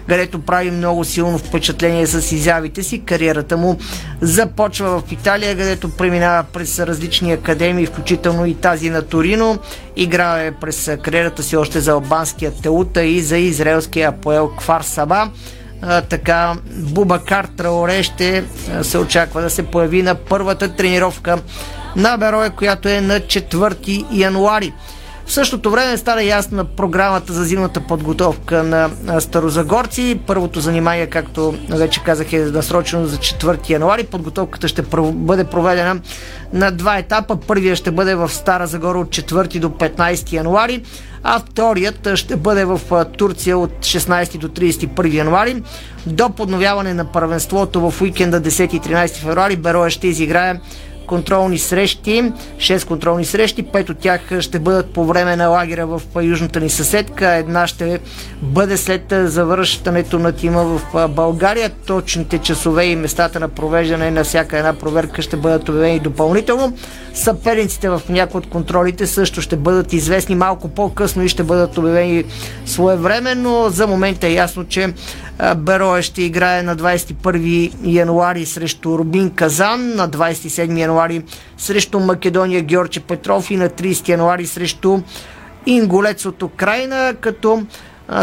където 0.09 0.41
прави 0.41 0.71
много 0.71 1.03
силно 1.03 1.37
впечатление 1.37 2.07
с 2.07 2.31
изявите 2.31 2.83
си. 2.83 3.01
Кариерата 3.05 3.57
му 3.57 3.77
започва 4.21 4.99
в 4.99 5.11
Италия, 5.11 5.57
където 5.57 5.89
преминава 5.89 6.43
през 6.43 6.79
различни 6.79 7.33
академии, 7.33 7.85
включително 7.85 8.45
и 8.45 8.55
тази 8.55 8.89
на 8.89 9.01
Торино. 9.01 9.59
Играе 9.95 10.51
през 10.51 10.91
кариерата 11.03 11.43
си 11.43 11.57
още 11.57 11.79
за 11.79 11.91
албанския 11.91 12.51
Теута 12.51 13.03
и 13.03 13.21
за 13.21 13.37
израелския 13.37 14.09
Апоел 14.09 14.49
Кфар 14.57 14.81
Саба. 14.81 15.29
А, 15.81 16.01
така 16.01 16.55
Бубакар 16.71 17.45
Траоре 17.45 18.03
ще 18.03 18.43
се 18.81 18.97
очаква 18.97 19.41
да 19.41 19.49
се 19.49 19.63
появи 19.63 20.03
на 20.03 20.15
първата 20.15 20.75
тренировка 20.75 21.37
на 21.95 22.17
Берое, 22.17 22.49
която 22.49 22.89
е 22.89 23.01
на 23.01 23.19
4 23.19 24.05
януари. 24.11 24.73
В 25.27 25.33
същото 25.33 25.71
време 25.71 25.97
стана 25.97 26.23
ясна 26.23 26.65
програмата 26.65 27.33
за 27.33 27.43
зимната 27.43 27.81
подготовка 27.81 28.63
на 28.63 28.89
старозагорци. 29.19 30.19
Първото 30.27 30.59
занимание, 30.59 31.07
както 31.07 31.55
вече 31.69 32.03
казах, 32.03 32.33
е 32.33 32.39
насрочено 32.39 33.05
за 33.05 33.17
4 33.17 33.69
януари. 33.69 34.03
Подготовката 34.03 34.67
ще 34.67 34.81
бъде 35.11 35.43
проведена 35.43 36.01
на 36.53 36.71
два 36.71 36.97
етапа. 36.97 37.35
Първия 37.47 37.75
ще 37.75 37.91
бъде 37.91 38.15
в 38.15 38.29
Стара 38.29 38.67
Загора 38.67 38.99
от 38.99 39.07
4 39.07 39.59
до 39.59 39.69
15 39.69 40.33
януари, 40.33 40.83
а 41.23 41.39
вторият 41.39 42.09
ще 42.15 42.35
бъде 42.35 42.65
в 42.65 43.05
Турция 43.17 43.57
от 43.57 43.71
16 43.79 44.37
до 44.37 44.47
31 44.47 45.13
януари. 45.13 45.63
До 46.05 46.29
подновяване 46.29 46.93
на 46.93 47.05
първенството 47.05 47.91
в 47.91 48.01
уикенда 48.01 48.41
10 48.41 48.73
и 48.73 48.81
13 48.81 49.15
февруари 49.15 49.55
Бероя 49.55 49.89
ще 49.89 50.07
изиграе 50.07 50.59
контролни 51.07 51.57
срещи, 51.57 52.31
6 52.57 52.87
контролни 52.87 53.25
срещи, 53.25 53.63
5 53.63 53.89
от 53.89 53.97
тях 53.97 54.39
ще 54.39 54.59
бъдат 54.59 54.93
по 54.93 55.05
време 55.05 55.35
на 55.35 55.47
лагера 55.47 55.87
в 55.87 56.01
южната 56.21 56.59
ни 56.59 56.69
съседка, 56.69 57.35
една 57.35 57.67
ще 57.67 57.99
бъде 58.41 58.77
след 58.77 59.03
завършването 59.09 60.19
на 60.19 60.31
тима 60.31 60.63
в 60.63 61.07
България. 61.07 61.69
Точните 61.69 62.37
часове 62.37 62.85
и 62.85 62.95
местата 62.95 63.39
на 63.39 63.47
провеждане 63.47 64.11
на 64.11 64.23
всяка 64.23 64.57
една 64.57 64.73
проверка 64.73 65.21
ще 65.21 65.37
бъдат 65.37 65.69
обявени 65.69 65.99
допълнително. 65.99 66.73
Съперниците 67.13 67.89
в 67.89 68.01
някои 68.09 68.39
от 68.39 68.49
контролите 68.49 69.07
също 69.07 69.41
ще 69.41 69.55
бъдат 69.55 69.93
известни 69.93 70.35
малко 70.35 70.67
по-късно 70.67 71.23
и 71.23 71.29
ще 71.29 71.43
бъдат 71.43 71.77
обявени 71.77 72.23
своевременно. 72.65 73.69
За 73.69 73.87
момента 73.87 74.27
е 74.27 74.33
ясно, 74.33 74.63
че 74.63 74.93
Бероя 75.57 76.03
ще 76.03 76.21
играе 76.21 76.63
на 76.63 76.75
21 76.75 77.71
януари 77.83 78.45
срещу 78.45 78.97
Рубин 78.97 79.29
Казан, 79.29 79.95
на 79.95 80.09
27 80.09 80.79
януари 80.79 80.96
срещу 81.57 81.99
Македония 81.99 82.61
Георги 82.61 82.99
Петров 82.99 83.51
и 83.51 83.57
на 83.57 83.69
30 83.69 84.09
януари 84.09 84.45
срещу 84.45 84.99
Инголец 85.65 86.25
от 86.25 86.43
Украина, 86.43 87.15
като 87.21 87.63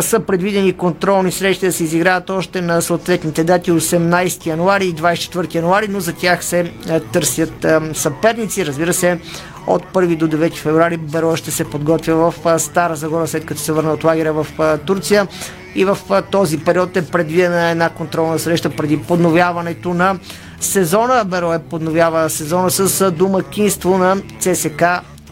са 0.01 0.21
предвидени 0.21 0.73
контролни 0.73 1.33
срещи 1.33 1.67
да 1.67 1.73
се 1.73 1.85
изиграят 1.85 2.31
още 2.31 2.61
на 2.61 2.83
съответните 2.83 3.45
дати 3.45 3.73
18 3.73 4.47
януари 4.47 4.87
и 4.87 4.95
24 4.95 5.55
януари, 5.55 5.89
но 5.89 6.01
за 6.01 6.13
тях 6.13 6.45
се 6.45 6.73
търсят 7.13 7.67
съперници. 7.95 8.67
Разбира 8.67 8.93
се, 8.93 9.19
от 9.67 9.83
1 9.93 10.17
до 10.17 10.29
9 10.29 10.55
феврари 10.55 10.97
Беро 10.97 11.37
ще 11.37 11.51
се 11.51 11.65
подготвя 11.65 12.15
в 12.15 12.59
Стара 12.61 12.97
Загора, 12.97 13.27
след 13.27 13.47
като 13.47 13.61
се 13.61 13.73
върна 13.73 13.93
от 13.93 14.05
лагеря 14.05 14.33
в 14.33 14.47
Турция. 14.87 15.27
И 15.75 15.85
в 15.85 15.99
този 16.31 16.59
период 16.59 16.97
е 16.97 17.07
предвидена 17.07 17.71
една 17.71 17.89
контролна 17.89 18.39
среща 18.39 18.71
преди 18.71 19.03
подновяването 19.03 19.95
на 19.95 20.19
сезона. 20.65 21.25
Беро 21.25 21.53
е 21.53 21.59
подновява 21.59 22.31
сезона 22.31 22.71
с 22.71 23.11
домакинство 23.11 23.99
на 23.99 24.17
ЦСК 24.41 24.85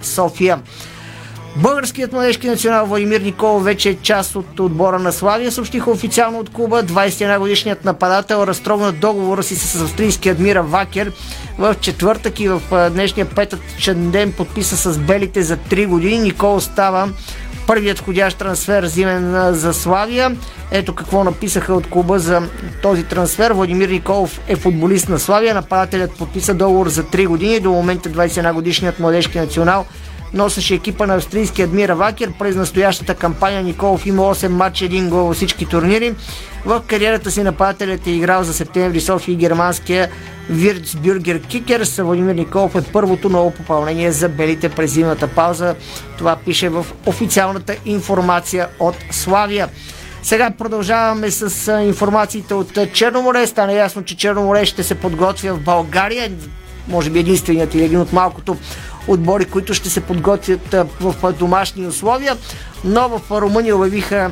София. 0.02 0.60
Българският 1.56 2.12
младежки 2.12 2.48
национал 2.48 2.86
Владимир 2.86 3.20
Николов 3.20 3.64
вече 3.64 3.90
е 3.90 3.94
част 3.94 4.36
от 4.36 4.60
отбора 4.60 4.98
на 4.98 5.12
Славия. 5.12 5.52
Съобщиха 5.52 5.90
официално 5.90 6.38
от 6.38 6.50
клуба. 6.50 6.82
21 6.82 7.38
годишният 7.38 7.84
нападател 7.84 8.46
разтрогна 8.46 8.92
договора 8.92 9.42
си 9.42 9.56
с 9.56 9.82
австрийския 9.82 10.32
Адмира 10.32 10.62
Вакер 10.62 11.12
в 11.58 11.76
четвъртък 11.80 12.40
и 12.40 12.48
в 12.48 12.90
днешния 12.90 13.26
петъчен 13.26 14.10
ден 14.10 14.32
подписа 14.32 14.76
с 14.76 14.98
белите 14.98 15.42
за 15.42 15.56
3 15.56 15.86
години. 15.86 16.18
Никол 16.18 16.60
става 16.60 17.08
първият 17.66 17.98
входящ 17.98 18.38
трансфер 18.38 18.86
зимен 18.86 19.52
за 19.54 19.74
Славия. 19.74 20.36
Ето 20.70 20.94
какво 20.94 21.24
написаха 21.24 21.74
от 21.74 21.86
клуба 21.86 22.18
за 22.18 22.42
този 22.82 23.04
трансфер. 23.04 23.50
Владимир 23.50 23.88
Николов 23.88 24.40
е 24.48 24.56
футболист 24.56 25.08
на 25.08 25.18
Славия. 25.18 25.54
Нападателят 25.54 26.18
подписа 26.18 26.54
договор 26.54 26.88
за 26.88 27.04
3 27.04 27.26
години. 27.26 27.60
До 27.60 27.70
момента 27.70 28.08
21 28.08 28.52
годишният 28.52 29.00
младежки 29.00 29.38
национал 29.38 29.86
носеше 30.34 30.74
екипа 30.74 31.06
на 31.06 31.14
австрийския 31.14 31.64
Адмира 31.64 31.94
Вакер. 31.94 32.32
През 32.38 32.56
настоящата 32.56 33.14
кампания 33.14 33.62
Николов 33.62 34.06
има 34.06 34.22
8 34.22 34.48
матча, 34.48 34.84
1 34.84 35.08
гол 35.08 35.24
във 35.24 35.36
всички 35.36 35.66
турнири. 35.66 36.14
В 36.64 36.82
кариерата 36.86 37.30
си 37.30 37.42
нападателят 37.42 38.06
е 38.06 38.10
играл 38.10 38.44
за 38.44 38.54
септември 38.54 39.00
София 39.00 39.32
и 39.32 39.36
германския 39.36 40.08
Вирцбюргер 40.50 41.40
Кикерс. 41.40 41.96
Владимир 41.96 42.34
Николов 42.34 42.74
е 42.74 42.82
първото 42.92 43.28
ново 43.28 43.50
попълнение 43.50 44.12
за 44.12 44.28
белите 44.28 44.68
през 44.68 44.92
зимната 44.92 45.28
пауза. 45.28 45.74
Това 46.18 46.36
пише 46.36 46.68
в 46.68 46.86
официалната 47.06 47.76
информация 47.84 48.68
от 48.80 48.96
Славия. 49.10 49.68
Сега 50.22 50.50
продължаваме 50.58 51.30
с 51.30 51.72
информациите 51.82 52.54
от 52.54 52.78
Черноморе. 52.92 53.46
Стана 53.46 53.72
ясно, 53.72 54.04
че 54.04 54.16
Черноморе 54.16 54.66
ще 54.66 54.82
се 54.82 54.94
подготвя 54.94 55.54
в 55.54 55.60
България. 55.60 56.32
Може 56.88 57.10
би 57.10 57.18
единственият 57.18 57.74
или 57.74 57.84
един 57.84 58.00
от 58.00 58.12
малкото 58.12 58.56
отбори, 59.08 59.44
които 59.44 59.74
ще 59.74 59.90
се 59.90 60.00
подготвят 60.00 60.74
в 61.00 61.32
домашни 61.32 61.86
условия. 61.86 62.36
Но 62.84 63.08
в 63.08 63.40
Румъния 63.40 63.76
обявиха 63.76 64.30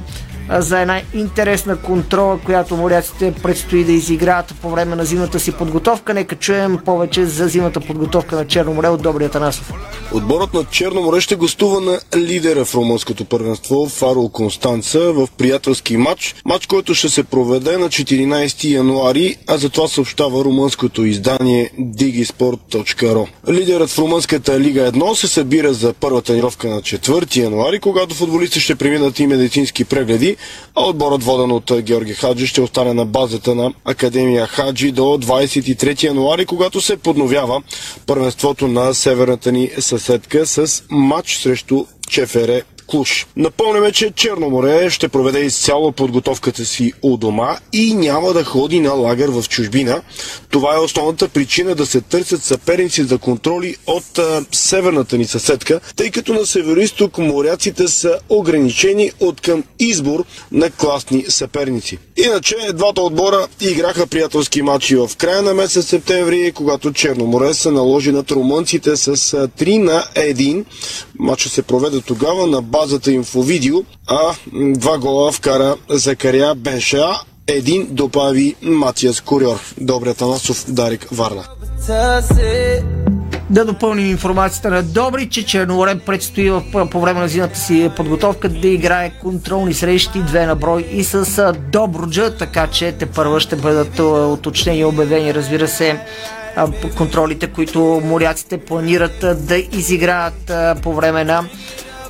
за 0.59 0.81
една 0.81 1.03
интересна 1.15 1.77
контрола, 1.77 2.39
която 2.45 2.77
моряците 2.77 3.35
предстои 3.43 3.85
да 3.85 3.93
изиграят 3.93 4.55
по 4.63 4.71
време 4.71 4.97
на 4.97 5.05
зимната 5.05 5.41
си 5.41 5.53
подготовка. 5.53 6.15
Нека 6.15 6.37
чуем 6.37 6.79
повече 6.85 7.25
за 7.27 7.49
зимната 7.49 7.81
подготовка 7.81 8.37
на 8.37 8.47
Черно 8.47 8.75
море 8.75 8.89
от 8.89 9.03
Добрия 9.03 9.29
Танасов. 9.29 9.73
Отборът 10.13 10.55
на 10.55 10.65
Черно 10.65 11.03
море 11.03 11.21
ще 11.21 11.37
гостува 11.37 11.81
на 11.81 12.01
лидера 12.17 12.65
в 12.65 12.75
румънското 12.75 13.25
първенство 13.25 13.89
Фаро 13.89 14.29
Констанца 14.29 14.99
в 14.99 15.29
приятелски 15.39 15.97
матч. 15.97 16.35
Матч, 16.45 16.67
който 16.67 16.95
ще 16.95 17.09
се 17.09 17.23
проведе 17.23 17.79
на 17.79 17.89
14 17.89 18.65
януари, 18.65 19.37
а 19.47 19.59
за 19.59 19.69
това 19.69 19.89
съобщава 19.89 20.45
румънското 20.45 21.05
издание 21.05 21.71
digisport.ro. 21.81 23.27
Лидерът 23.49 23.91
в 23.91 23.99
румънската 23.99 24.61
лига 24.61 24.93
1 24.93 25.15
се 25.15 25.29
събира 25.29 25.73
за 25.73 25.93
първа 25.93 26.23
тренировка 26.23 26.69
на 26.69 26.83
4 26.83 27.37
януари, 27.37 27.81
когато 27.81 28.15
футболистите 28.15 28.61
ще 28.61 28.75
преминат 28.75 29.19
и 29.19 29.27
медицински 29.27 29.85
прегледи 29.85 30.37
а 30.75 30.83
отборът 30.83 31.23
воден 31.23 31.53
от 31.53 31.73
Георги 31.83 32.15
Хаджи 32.15 32.47
ще 32.47 32.61
остане 32.61 32.95
на 32.95 33.05
базата 33.05 33.55
на 33.55 33.73
Академия 33.85 34.47
Хаджи 34.47 34.93
до 34.93 35.03
23 35.03 36.03
януари, 36.03 36.47
когато 36.47 36.81
се 36.81 36.97
подновява 36.97 37.63
първенството 38.07 38.69
на 38.69 38.95
северната 38.95 39.53
ни 39.53 39.71
съседка 39.79 40.47
с 40.47 40.83
матч 40.91 41.37
срещу 41.37 41.85
Чефере 42.09 42.63
Клуш. 42.91 43.27
Напомняме, 43.37 43.93
че 43.93 44.11
Черноморе 44.11 44.91
ще 44.91 45.09
проведе 45.09 45.41
изцяло 45.41 45.93
подготовката 45.93 46.65
си 46.65 46.93
у 47.03 47.17
дома 47.17 47.59
и 47.73 47.95
няма 47.95 48.33
да 48.33 48.45
ходи 48.45 48.81
на 48.81 48.93
лагер 48.93 49.29
в 49.29 49.45
чужбина. 49.49 50.03
Това 50.51 50.75
е 50.75 50.79
основната 50.79 51.29
причина 51.29 51.75
да 51.75 51.87
се 51.87 52.01
търсят 52.01 52.43
съперници 52.43 53.03
за 53.03 53.19
контроли 53.19 53.77
от 53.87 54.19
а, 54.19 54.45
северната 54.53 55.19
ни 55.19 55.25
съседка, 55.25 55.81
тъй 55.97 56.11
като 56.11 56.35
на 56.35 56.47
североисток 56.47 57.19
моряците 57.19 57.89
са 57.89 58.19
ограничени 58.29 59.13
от 59.21 59.41
към 59.41 59.65
избор 59.79 60.25
на 60.53 60.71
класни 60.71 61.25
съперници. 61.29 61.99
Иначе 62.17 62.57
двата 62.75 63.03
отбора 63.03 63.47
играха 63.61 64.07
приятелски 64.07 64.63
матчи 64.63 64.97
в 64.97 65.11
края 65.19 65.43
на 65.43 65.55
месец 65.55 65.87
септември, 65.87 66.53
когато 66.53 66.93
Черноморе 66.93 67.55
се 67.55 67.71
наложи 67.71 68.13
над 68.13 68.31
румънците 68.31 68.97
с 68.97 69.17
3 69.17 69.79
на 69.79 70.05
1. 70.15 70.65
Матча 71.19 71.49
се 71.49 71.63
проведе 71.63 72.01
тогава 72.01 72.47
на 72.47 72.63
базата 72.81 73.13
инфовидео, 73.13 73.77
а 74.07 74.35
два 74.53 74.99
гола 74.99 75.33
вкара 75.33 75.77
Закаря 75.89 76.55
Бенша, 76.55 77.07
един 77.47 77.87
добави 77.91 78.55
Матиас 78.63 79.21
Курьор. 79.21 79.61
Добре 79.81 80.15
Танасов, 80.15 80.65
Дарик 80.69 81.09
Варна. 81.13 81.45
Да 83.51 83.65
допълним 83.65 84.07
информацията 84.07 84.71
на 84.71 84.83
Добри, 84.83 85.29
че 85.29 85.47
Черноморе 85.47 85.99
предстои 85.99 86.51
в, 86.51 86.63
по 86.91 87.01
време 87.01 87.21
на 87.21 87.29
зимата 87.29 87.59
си 87.59 87.91
подготовка 87.97 88.49
да 88.49 88.69
играе 88.69 89.13
контролни 89.21 89.75
срещи, 89.75 90.23
две 90.23 90.47
на 90.47 90.57
брой 90.57 90.89
и 90.93 91.05
с 91.05 91.53
Добруджа, 91.73 92.37
така 92.37 92.67
че 92.67 92.93
те 92.93 93.07
първа 93.07 93.41
ще 93.41 93.57
бъдат 93.57 93.99
уточнени 94.39 94.79
и 94.79 94.85
обявени, 94.85 95.35
разбира 95.35 95.69
се, 95.69 96.01
контролите, 96.97 97.47
които 97.47 98.03
моряците 98.05 98.59
планират 98.59 99.47
да 99.47 99.57
изиграят 99.57 100.53
по 100.83 100.95
време 100.95 101.25
на 101.25 101.45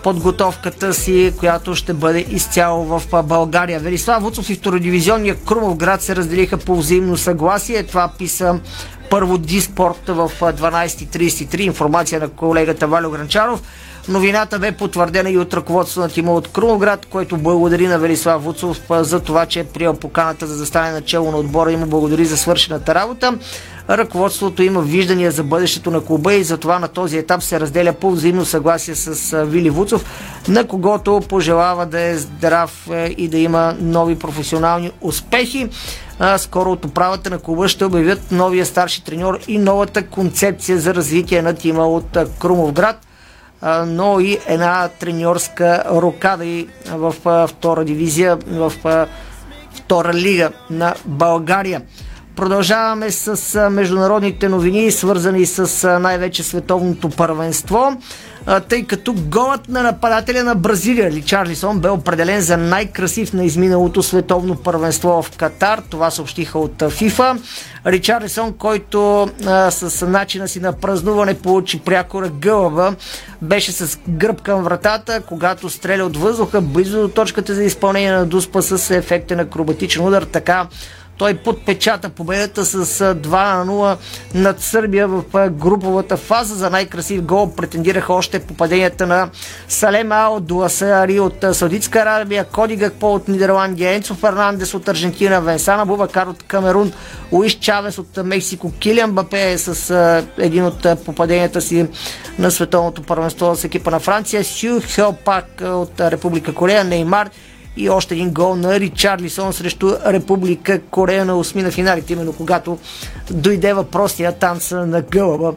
подготовката 0.03 0.94
си, 0.94 1.32
която 1.38 1.74
ще 1.74 1.94
бъде 1.94 2.26
изцяло 2.30 2.84
в 2.84 3.22
България. 3.22 3.80
Велислав 3.80 4.22
Вуцов 4.22 4.51
и 4.51 4.55
втородивизионния 4.55 5.34
Крумов 5.34 5.76
град 5.76 6.03
се 6.03 6.16
разделиха 6.16 6.59
по 6.59 6.76
взаимно 6.76 7.16
съгласие. 7.16 7.82
Това 7.82 8.11
писа 8.18 8.61
първо 9.11 9.38
Диспорт 9.38 10.09
в 10.09 10.30
12.33. 10.40 11.61
Информация 11.61 12.20
на 12.20 12.28
колегата 12.28 12.86
Валю 12.86 13.11
Гранчаров. 13.11 13.62
Новината 14.09 14.59
бе 14.59 14.72
потвърдена 14.72 15.30
и 15.30 15.38
от 15.38 15.55
ръководството 15.55 16.01
на 16.01 16.09
тима 16.09 16.32
от 16.32 16.48
Крумовград, 16.48 17.07
който 17.07 17.36
благодари 17.36 17.86
на 17.86 17.98
Велислав 17.98 18.44
Вуцов 18.44 18.80
за 18.90 19.20
това, 19.20 19.46
че 19.46 19.61
е 19.61 19.64
приел 19.64 19.94
поканата 19.94 20.46
за 20.46 20.55
застане 20.55 20.90
на 20.90 21.01
чело 21.01 21.30
на 21.30 21.36
отбора 21.36 21.72
и 21.72 21.76
му 21.76 21.86
благодари 21.86 22.24
за 22.24 22.36
свършената 22.36 22.94
работа. 22.94 23.38
Ръководството 23.91 24.62
има 24.62 24.82
виждания 24.82 25.32
за 25.32 25.45
бъдещето 25.45 25.91
на 25.91 26.05
клуба 26.05 26.34
и 26.34 26.45
затова 26.45 26.78
на 26.78 26.88
този 26.88 27.18
етап 27.18 27.43
се 27.43 27.61
разделя 27.61 27.93
по 27.93 28.11
взаимно 28.11 28.45
съгласие 28.45 28.95
с 28.95 29.45
Вили 29.45 29.70
Вуцов, 29.70 30.05
на 30.49 30.66
когото 30.66 31.22
пожелава 31.28 31.86
да 31.86 32.01
е 32.01 32.16
здрав 32.16 32.88
е, 32.93 33.14
и 33.18 33.28
да 33.28 33.38
има 33.38 33.76
нови 33.80 34.18
професионални 34.18 34.91
успехи. 35.01 35.68
Скоро 36.36 36.72
от 36.72 36.84
управата 36.84 37.30
на 37.30 37.38
клуба 37.38 37.68
ще 37.68 37.84
обявят 37.84 38.32
новия 38.32 38.66
старши 38.66 39.05
треньор 39.05 39.38
и 39.49 39.59
новата 39.59 40.07
концепция 40.07 40.78
за 40.78 40.95
развитие 40.95 41.43
на 41.43 41.55
тима 41.55 41.86
от 41.86 42.18
Крумовград 42.38 43.07
но 43.86 44.20
и 44.20 44.38
една 44.47 44.88
треньорска 44.88 45.84
рокада 45.91 46.45
и 46.45 46.68
в 46.93 47.14
втора 47.49 47.84
дивизия, 47.84 48.38
в 48.47 48.72
втора 49.74 50.14
лига 50.14 50.51
на 50.70 50.95
България. 51.05 51.82
Продължаваме 52.41 53.11
с 53.11 53.70
международните 53.70 54.49
новини, 54.49 54.91
свързани 54.91 55.47
с 55.47 55.99
най-вече 56.01 56.43
световното 56.43 57.09
първенство 57.09 57.97
тъй 58.68 58.86
като 58.86 59.14
голът 59.16 59.68
на 59.68 59.82
нападателя 59.82 60.45
на 60.45 60.55
Бразилия, 60.55 61.11
Личарлисон, 61.11 61.80
бе 61.80 61.88
определен 61.88 62.41
за 62.41 62.57
най-красив 62.57 63.32
на 63.32 63.45
изминалото 63.45 64.03
световно 64.03 64.57
първенство 64.57 65.22
в 65.22 65.36
Катар. 65.36 65.82
Това 65.91 66.11
съобщиха 66.11 66.59
от 66.59 66.82
ФИФА. 66.91 67.36
Ричарлисон, 67.86 68.53
който 68.53 69.30
а, 69.47 69.70
с 69.70 70.07
начина 70.07 70.49
си 70.49 70.61
на 70.61 70.72
празнуване 70.72 71.34
получи 71.34 71.80
прякора 71.80 72.28
гълъба, 72.28 72.95
беше 73.43 73.72
с 73.72 73.99
гръб 74.09 74.43
към 74.43 74.62
вратата, 74.62 75.20
когато 75.20 75.70
стреля 75.70 76.05
от 76.05 76.16
въздуха 76.16 76.61
близо 76.61 77.01
до 77.01 77.09
точката 77.09 77.55
за 77.55 77.62
изпълнение 77.62 78.12
на 78.12 78.26
дуспа 78.26 78.62
с 78.62 78.91
ефекта 78.91 79.36
на 79.36 79.43
акробатичен 79.43 80.07
удар. 80.07 80.22
Така 80.22 80.66
той 81.21 81.35
подпечата 81.35 82.09
победата 82.09 82.64
с 82.64 82.85
2 83.14 83.64
на 83.64 83.73
0 83.73 83.97
над 84.35 84.61
Сърбия 84.61 85.09
в 85.09 85.51
груповата 85.51 86.16
фаза. 86.16 86.55
За 86.55 86.71
най-красив 86.71 87.23
гол 87.23 87.55
претендираха 87.55 88.12
още 88.12 88.39
попаденията 88.39 89.07
на 89.07 89.31
Салем 89.68 90.12
Ао 90.12 90.41
Дуасари 90.41 91.21
от 91.21 91.45
Саудитска 91.53 91.99
Арабия, 91.99 92.45
Коди 92.45 92.77
Гакпо 92.77 93.14
от 93.14 93.29
Нидерландия, 93.29 93.95
Енцо 93.95 94.14
Фернандес 94.14 94.75
от 94.75 94.89
Аржентина, 94.89 95.41
Венсана 95.41 95.87
Бубакар 95.87 96.27
от 96.27 96.43
Камерун, 96.43 96.93
Луис 97.33 97.53
Чавес 97.53 97.99
от 97.99 98.16
Мексико, 98.25 98.73
Килиан 98.79 99.12
Бапе 99.12 99.59
с 99.59 100.25
един 100.39 100.64
от 100.64 100.87
попаденията 101.05 101.61
си 101.61 101.87
на 102.39 102.51
световното 102.51 103.03
първенство 103.03 103.57
с 103.57 103.64
екипа 103.64 103.91
на 103.91 104.01
Франция, 104.01 104.45
Сю 104.45 104.81
Хел 104.85 105.12
Пак 105.25 105.47
от 105.64 106.01
Република 106.01 106.55
Корея, 106.55 106.85
Неймар 106.85 107.31
и 107.77 107.91
още 107.91 108.14
един 108.14 108.31
гол 108.31 108.57
на 108.57 108.81
Ричарлисон 108.81 109.53
срещу 109.53 109.93
Република 110.07 110.81
Корея 110.81 111.25
на 111.25 111.37
осми 111.37 111.71
финалите, 111.71 112.12
именно 112.12 112.33
когато 112.33 112.79
дойде 113.31 113.73
въпросния 113.73 114.33
танц 114.33 114.71
на 114.71 115.03
гълъба 115.03 115.55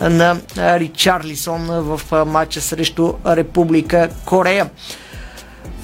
на 0.00 0.36
Ричарлисон 0.56 1.66
в 1.66 2.24
матча 2.26 2.60
срещу 2.60 3.12
Република 3.26 4.08
Корея. 4.24 4.70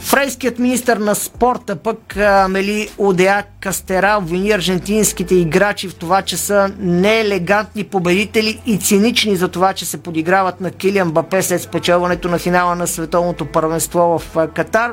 Френският 0.00 0.58
министр 0.58 0.98
на 0.98 1.14
спорта 1.14 1.76
пък 1.76 2.16
Амели 2.16 2.88
Одеа 2.98 3.44
Кастера 3.60 4.16
обвини 4.18 4.50
аржентинските 4.52 5.34
играчи 5.34 5.88
в 5.88 5.94
това, 5.94 6.22
че 6.22 6.36
са 6.36 6.70
неелегантни 6.78 7.84
победители 7.84 8.60
и 8.66 8.78
цинични 8.78 9.36
за 9.36 9.48
това, 9.48 9.72
че 9.72 9.86
се 9.86 10.02
подиграват 10.02 10.60
на 10.60 10.70
Килиан 10.70 11.10
Бапе 11.10 11.42
след 11.42 11.62
спечелването 11.62 12.28
на 12.28 12.38
финала 12.38 12.76
на 12.76 12.86
световното 12.86 13.46
първенство 13.46 14.18
в 14.18 14.48
Катар. 14.54 14.92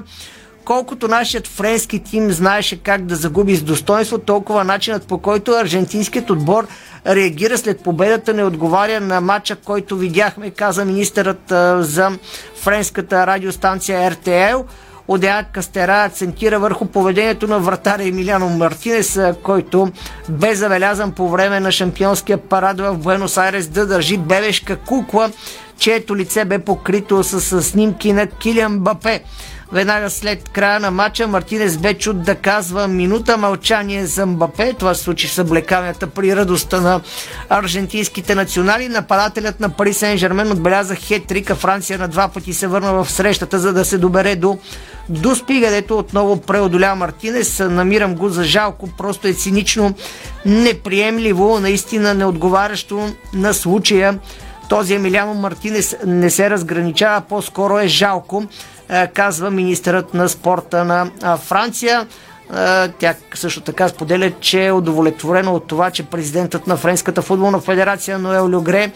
Колкото 0.66 1.08
нашият 1.08 1.48
френски 1.48 2.00
тим 2.00 2.32
знаеше 2.32 2.84
как 2.84 3.06
да 3.06 3.16
загуби 3.16 3.56
с 3.56 3.64
достоинство, 3.64 4.18
толкова 4.18 4.64
начинът 4.64 5.08
по 5.08 5.18
който 5.18 5.52
аржентинският 5.52 6.30
отбор 6.30 6.68
реагира 7.08 7.58
след 7.58 7.82
победата 7.82 8.34
не 8.34 8.44
отговаря 8.44 9.02
на 9.02 9.22
матча, 9.22 9.56
който 9.56 9.98
видяхме, 9.98 10.50
каза 10.50 10.86
министърът 10.86 11.42
за 11.80 12.12
френската 12.56 13.28
радиостанция 13.28 14.12
РТЛ. 14.12 14.64
Одеа 15.08 15.44
Кастера 15.54 16.04
акцентира 16.04 16.60
върху 16.60 16.86
поведението 16.86 17.48
на 17.48 17.60
вратаря 17.60 18.08
Емилиано 18.08 18.50
Мартинес, 18.50 19.20
който 19.44 19.92
бе 20.30 20.56
забелязан 20.56 21.12
по 21.12 21.30
време 21.30 21.60
на 21.60 21.72
шампионския 21.72 22.38
парад 22.38 22.80
в 22.80 22.98
Буенос 22.98 23.38
Айрес 23.38 23.68
да 23.68 23.86
държи 23.86 24.18
бебешка 24.18 24.78
кукла, 24.78 25.32
чието 25.78 26.16
лице 26.16 26.46
бе 26.46 26.60
покрито 26.60 27.24
с 27.24 27.62
снимки 27.64 28.14
на 28.14 28.28
Килиан 28.28 28.80
Бапе. 28.80 29.24
Веднага 29.72 30.10
след 30.10 30.50
края 30.50 30.80
на 30.80 30.92
матча 30.92 31.28
Мартинес 31.28 31.78
бе 31.78 31.94
чуд 31.94 32.24
да 32.24 32.36
казва 32.36 32.88
минута 32.88 33.38
мълчание 33.38 34.06
за 34.06 34.26
Мбапе. 34.26 34.74
Това 34.74 34.94
се 34.94 35.04
случи 35.04 35.28
с 35.28 35.42
облекаванията 35.42 36.08
при 36.08 36.36
радостта 36.36 36.82
на 36.82 37.02
аржентинските 37.50 38.36
национали. 38.36 38.90
Нападателят 38.90 39.60
на 39.60 39.70
Пари 39.70 39.94
Сен 39.94 40.18
Жермен 40.18 40.52
отбеляза 40.52 40.96
хет-трика. 40.96 41.56
Франция 41.56 42.00
на 42.00 42.08
два 42.08 42.28
пъти 42.28 42.54
се 42.54 42.68
върна 42.68 42.94
в 42.94 43.12
срещата, 43.12 43.60
за 43.60 43.74
да 43.74 43.86
се 43.86 43.98
добере 43.98 44.36
до 44.36 44.58
до 45.10 45.36
спигането 45.36 45.98
отново 45.98 46.42
преодоля 46.42 46.96
Мартинес. 46.96 47.60
Намирам 47.60 48.16
го 48.16 48.30
за 48.30 48.44
жалко, 48.44 48.90
просто 48.98 49.28
е 49.28 49.34
цинично, 49.34 49.94
неприемливо, 50.46 51.60
наистина 51.60 52.14
неотговарящо 52.14 53.10
на 53.34 53.54
случая. 53.54 54.20
Този 54.70 54.94
Емилиано 54.94 55.34
Мартинес 55.34 55.96
не 56.06 56.30
се 56.30 56.50
разграничава, 56.50 57.22
по-скоро 57.22 57.80
е 57.80 57.88
жалко. 57.88 58.44
Е, 58.94 59.08
казва 59.08 59.52
министърът 59.52 60.14
на 60.14 60.30
спорта 60.30 60.86
на 60.86 61.38
Франция. 61.38 62.08
Е, 62.56 62.88
тя 62.88 63.16
също 63.34 63.62
така 63.62 63.88
споделя, 63.88 64.32
че 64.40 64.66
е 64.66 64.72
удовлетворена 64.72 65.52
от 65.52 65.68
това, 65.68 65.92
че 65.92 66.04
президентът 66.04 66.68
на 66.68 66.78
Френската 66.78 67.22
футболна 67.22 67.60
федерация 67.60 68.20
Ноел 68.20 68.50
Люгре 68.50 68.92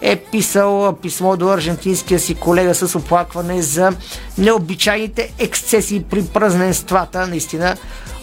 е 0.00 0.16
писал 0.16 0.96
писмо 1.02 1.36
до 1.36 1.48
аржентинския 1.48 2.20
си 2.20 2.34
колега 2.34 2.74
с 2.74 2.98
оплакване 2.98 3.62
за 3.62 3.92
необичайните 4.38 5.32
ексцесии 5.38 6.04
при 6.10 6.24
празненствата. 6.24 7.26
Наистина 7.26 7.76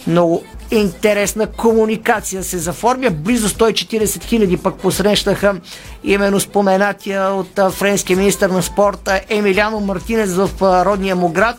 много 0.06 0.44
интересна 0.70 1.46
комуникация 1.46 2.44
се 2.44 2.58
заформя. 2.58 3.10
Близо 3.10 3.48
140 3.48 4.24
хиляди 4.24 4.56
пък 4.56 4.74
посрещаха 4.74 5.60
именно 6.04 6.40
споменатия 6.40 7.28
от 7.28 7.60
френския 7.72 8.16
министр 8.16 8.48
на 8.48 8.62
спорта 8.62 9.20
Емилиано 9.28 9.80
Мартинес 9.80 10.34
в 10.34 10.50
родния 10.84 11.16
му 11.16 11.28
град 11.28 11.56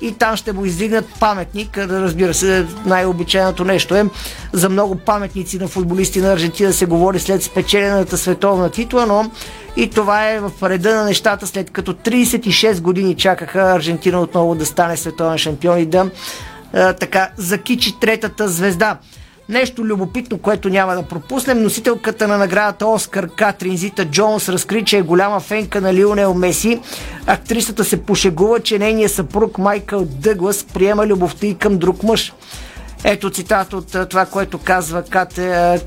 и 0.00 0.12
там 0.12 0.36
ще 0.36 0.52
му 0.52 0.64
издигнат 0.64 1.04
паметник. 1.20 1.78
Разбира 1.78 2.34
се, 2.34 2.66
най-обичайното 2.86 3.64
нещо 3.64 3.94
е 3.94 4.06
за 4.52 4.68
много 4.68 4.94
паметници 4.96 5.58
на 5.58 5.68
футболисти 5.68 6.20
на 6.20 6.32
Аржентина 6.32 6.72
се 6.72 6.86
говори 6.86 7.18
след 7.18 7.42
спечелената 7.42 8.18
световна 8.18 8.70
титла, 8.70 9.06
но 9.06 9.30
и 9.76 9.90
това 9.90 10.30
е 10.30 10.40
в 10.40 10.52
реда 10.62 10.94
на 10.94 11.04
нещата, 11.04 11.46
след 11.46 11.70
като 11.70 11.92
36 11.92 12.80
години 12.80 13.16
чакаха 13.16 13.60
Аржентина 13.60 14.20
отново 14.20 14.54
да 14.54 14.66
стане 14.66 14.96
световен 14.96 15.38
шампион 15.38 15.78
и 15.78 15.86
да 15.86 16.10
така 16.72 17.30
закичи 17.36 18.00
третата 18.00 18.48
звезда. 18.48 18.98
Нещо 19.48 19.84
любопитно, 19.84 20.38
което 20.38 20.68
няма 20.68 20.94
да 20.94 21.02
пропуснем. 21.02 21.62
Носителката 21.62 22.28
на 22.28 22.38
наградата 22.38 22.86
Оскар 22.86 23.28
Катрин 23.36 23.76
Зита 23.76 24.04
Джонс 24.04 24.48
разкри, 24.48 24.84
че 24.84 24.98
е 24.98 25.02
голяма 25.02 25.40
фенка 25.40 25.80
на 25.80 25.94
Лионел 25.94 26.34
Меси. 26.34 26.80
Актрисата 27.26 27.84
се 27.84 28.02
пошегува, 28.02 28.60
че 28.60 28.78
нейният 28.78 29.12
съпруг 29.12 29.58
Майкъл 29.58 30.04
Дъглас 30.04 30.64
приема 30.64 31.06
любовта 31.06 31.46
и 31.46 31.54
към 31.54 31.78
друг 31.78 32.02
мъж. 32.02 32.32
Ето 33.04 33.30
цитат 33.30 33.72
от 33.72 33.96
това, 34.10 34.26
което 34.26 34.58
казва 34.58 35.02
Кат, 35.02 35.40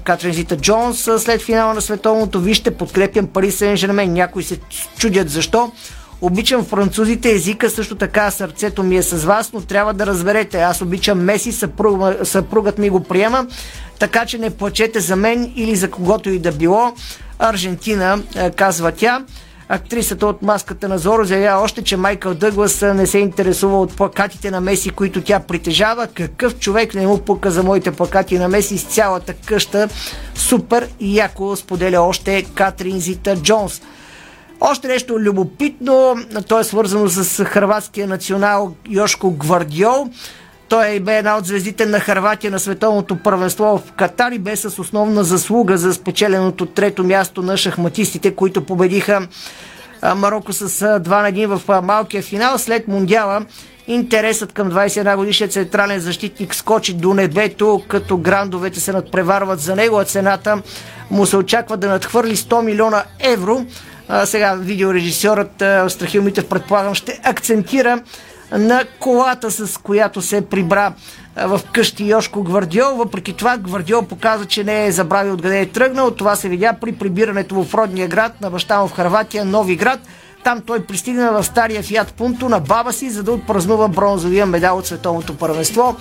Катрин 0.04 0.34
Зита 0.34 0.58
Джонс 0.58 1.10
след 1.18 1.42
финала 1.42 1.74
на 1.74 1.82
световното. 1.82 2.40
Вижте, 2.40 2.72
подкрепям 2.72 3.28
Пари 3.28 3.52
Сен 3.52 3.78
Жермен. 3.78 4.14
Някои 4.14 4.44
се 4.44 4.60
чудят 4.98 5.30
защо. 5.30 5.72
Обичам 6.26 6.66
французите, 6.66 7.32
езика 7.32 7.70
също 7.70 7.96
така 7.96 8.32
сърцето 8.32 8.84
ми 8.84 8.98
е 8.98 9.04
с 9.04 9.26
вас, 9.26 9.54
но 9.54 9.62
трябва 9.62 9.94
да 9.94 10.06
разберете, 10.06 10.62
аз 10.62 10.82
обичам 10.82 11.20
Меси, 11.20 11.52
съпруг, 11.52 12.02
съпругът 12.24 12.78
ми 12.78 12.90
го 12.90 13.04
приема, 13.04 13.48
така 14.00 14.26
че 14.26 14.38
не 14.38 14.50
плачете 14.50 15.00
за 15.00 15.16
мен 15.16 15.54
или 15.56 15.76
за 15.76 15.92
когото 15.92 16.30
и 16.30 16.40
да 16.40 16.52
било. 16.52 16.94
Аржентина, 17.40 18.20
казва 18.56 18.92
тя. 18.92 19.24
Актрисата 19.70 20.28
от 20.28 20.42
маската 20.42 20.90
на 20.90 20.98
Зоро 20.98 21.24
заявява 21.24 21.64
още, 21.64 21.82
че 21.82 21.98
Майкъл 21.98 22.34
Дъглас 22.34 22.82
не 22.82 23.08
се 23.08 23.18
интересува 23.18 23.82
от 23.82 23.98
плакатите 23.98 24.52
на 24.52 24.62
Меси, 24.62 24.90
които 24.90 25.22
тя 25.22 25.40
притежава. 25.40 26.08
Какъв 26.08 26.60
човек 26.60 26.94
не 26.96 27.08
му 27.08 27.18
пука 27.18 27.52
за 27.52 27.64
моите 27.64 27.92
плакати 27.92 28.38
на 28.38 28.48
Меси 28.48 28.78
с 28.78 28.84
цялата 28.84 29.34
къща. 29.34 29.90
Супер 30.36 30.88
и 31.00 31.18
яко 31.18 31.56
споделя 31.56 32.02
още 32.02 32.46
Катрин 32.56 33.00
Зита 33.00 33.36
Джонс. 33.36 33.82
Още 34.60 34.88
нещо 34.88 35.20
любопитно, 35.20 36.16
то 36.48 36.60
е 36.60 36.64
свързано 36.64 37.10
с 37.10 37.46
хрватския 37.46 38.08
национал 38.08 38.76
Йошко 38.90 39.32
Гвардиол. 39.32 40.10
Той 40.70 41.00
бе 41.00 41.18
една 41.18 41.38
от 41.38 41.46
звездите 41.46 41.86
на 41.86 42.00
Харватия 42.00 42.52
на 42.52 42.60
световното 42.60 43.16
първенство 43.16 43.82
в 43.88 43.92
Катар 43.92 44.32
и 44.32 44.40
бе 44.40 44.56
с 44.56 44.80
основна 44.80 45.24
заслуга 45.24 45.78
за 45.78 45.94
спечеленото 45.94 46.66
трето 46.66 47.04
място 47.04 47.42
на 47.42 47.58
шахматистите, 47.58 48.36
които 48.36 48.66
победиха 48.66 49.28
Марокко 50.16 50.54
с 50.54 50.70
2 50.70 51.22
на 51.22 51.32
1 51.32 51.46
в 51.46 51.82
малкия 51.82 52.24
финал. 52.24 52.58
След 52.58 52.88
мундиала 52.88 53.46
интересът 53.88 54.54
към 54.54 54.72
21 54.72 55.16
годишния 55.16 55.50
централен 55.50 56.00
защитник 56.00 56.56
скочи 56.56 56.94
до 56.94 57.14
небето, 57.14 57.84
като 57.88 58.18
грандовете 58.18 58.80
се 58.80 58.92
надпреварват 58.92 59.60
за 59.60 59.76
него, 59.76 60.00
а 60.00 60.06
цената 60.06 60.62
му 61.12 61.26
се 61.26 61.38
очаква 61.38 61.78
да 61.78 61.90
надхвърли 61.90 62.36
100 62.36 62.62
милиона 62.62 63.04
евро. 63.20 63.66
А, 64.08 64.26
сега 64.26 64.54
видеорежисьорът 64.54 65.64
Страхил 65.88 66.24
Митев, 66.24 66.46
предполагам, 66.46 66.96
ще 66.96 67.20
акцентира 67.24 68.02
на 68.52 68.84
колата, 69.00 69.52
с 69.52 69.78
която 69.78 70.22
се 70.22 70.42
прибра 70.42 70.94
в 71.36 71.62
къщи 71.74 72.10
Йошко 72.10 72.44
Гвардиол. 72.44 72.96
Въпреки 72.96 73.34
това 73.34 73.58
Гвардиол 73.58 74.02
показа, 74.02 74.46
че 74.46 74.64
не 74.64 74.86
е 74.86 74.92
забравил 74.92 75.34
откъде 75.34 75.60
е 75.60 75.66
тръгнал. 75.66 76.12
Това 76.12 76.36
се 76.36 76.50
видя 76.50 76.74
при 76.82 76.92
прибирането 76.92 77.64
в 77.64 77.74
родния 77.74 78.08
град 78.08 78.42
на 78.42 78.50
баща 78.50 78.82
му 78.82 78.88
в 78.88 78.94
Харватия, 78.94 79.46
Нови 79.46 79.76
град. 79.76 80.00
Там 80.44 80.62
той 80.62 80.86
пристигна 80.86 81.32
в 81.32 81.44
стария 81.44 81.84
Фиат 81.84 82.14
Пунто 82.14 82.50
на 82.50 82.60
баба 82.60 82.94
си, 82.94 83.10
за 83.10 83.24
да 83.24 83.32
отпразнува 83.32 83.88
бронзовия 83.88 84.46
медал 84.46 84.78
от 84.78 84.86
световното 84.86 85.38
първенство. 85.38 85.96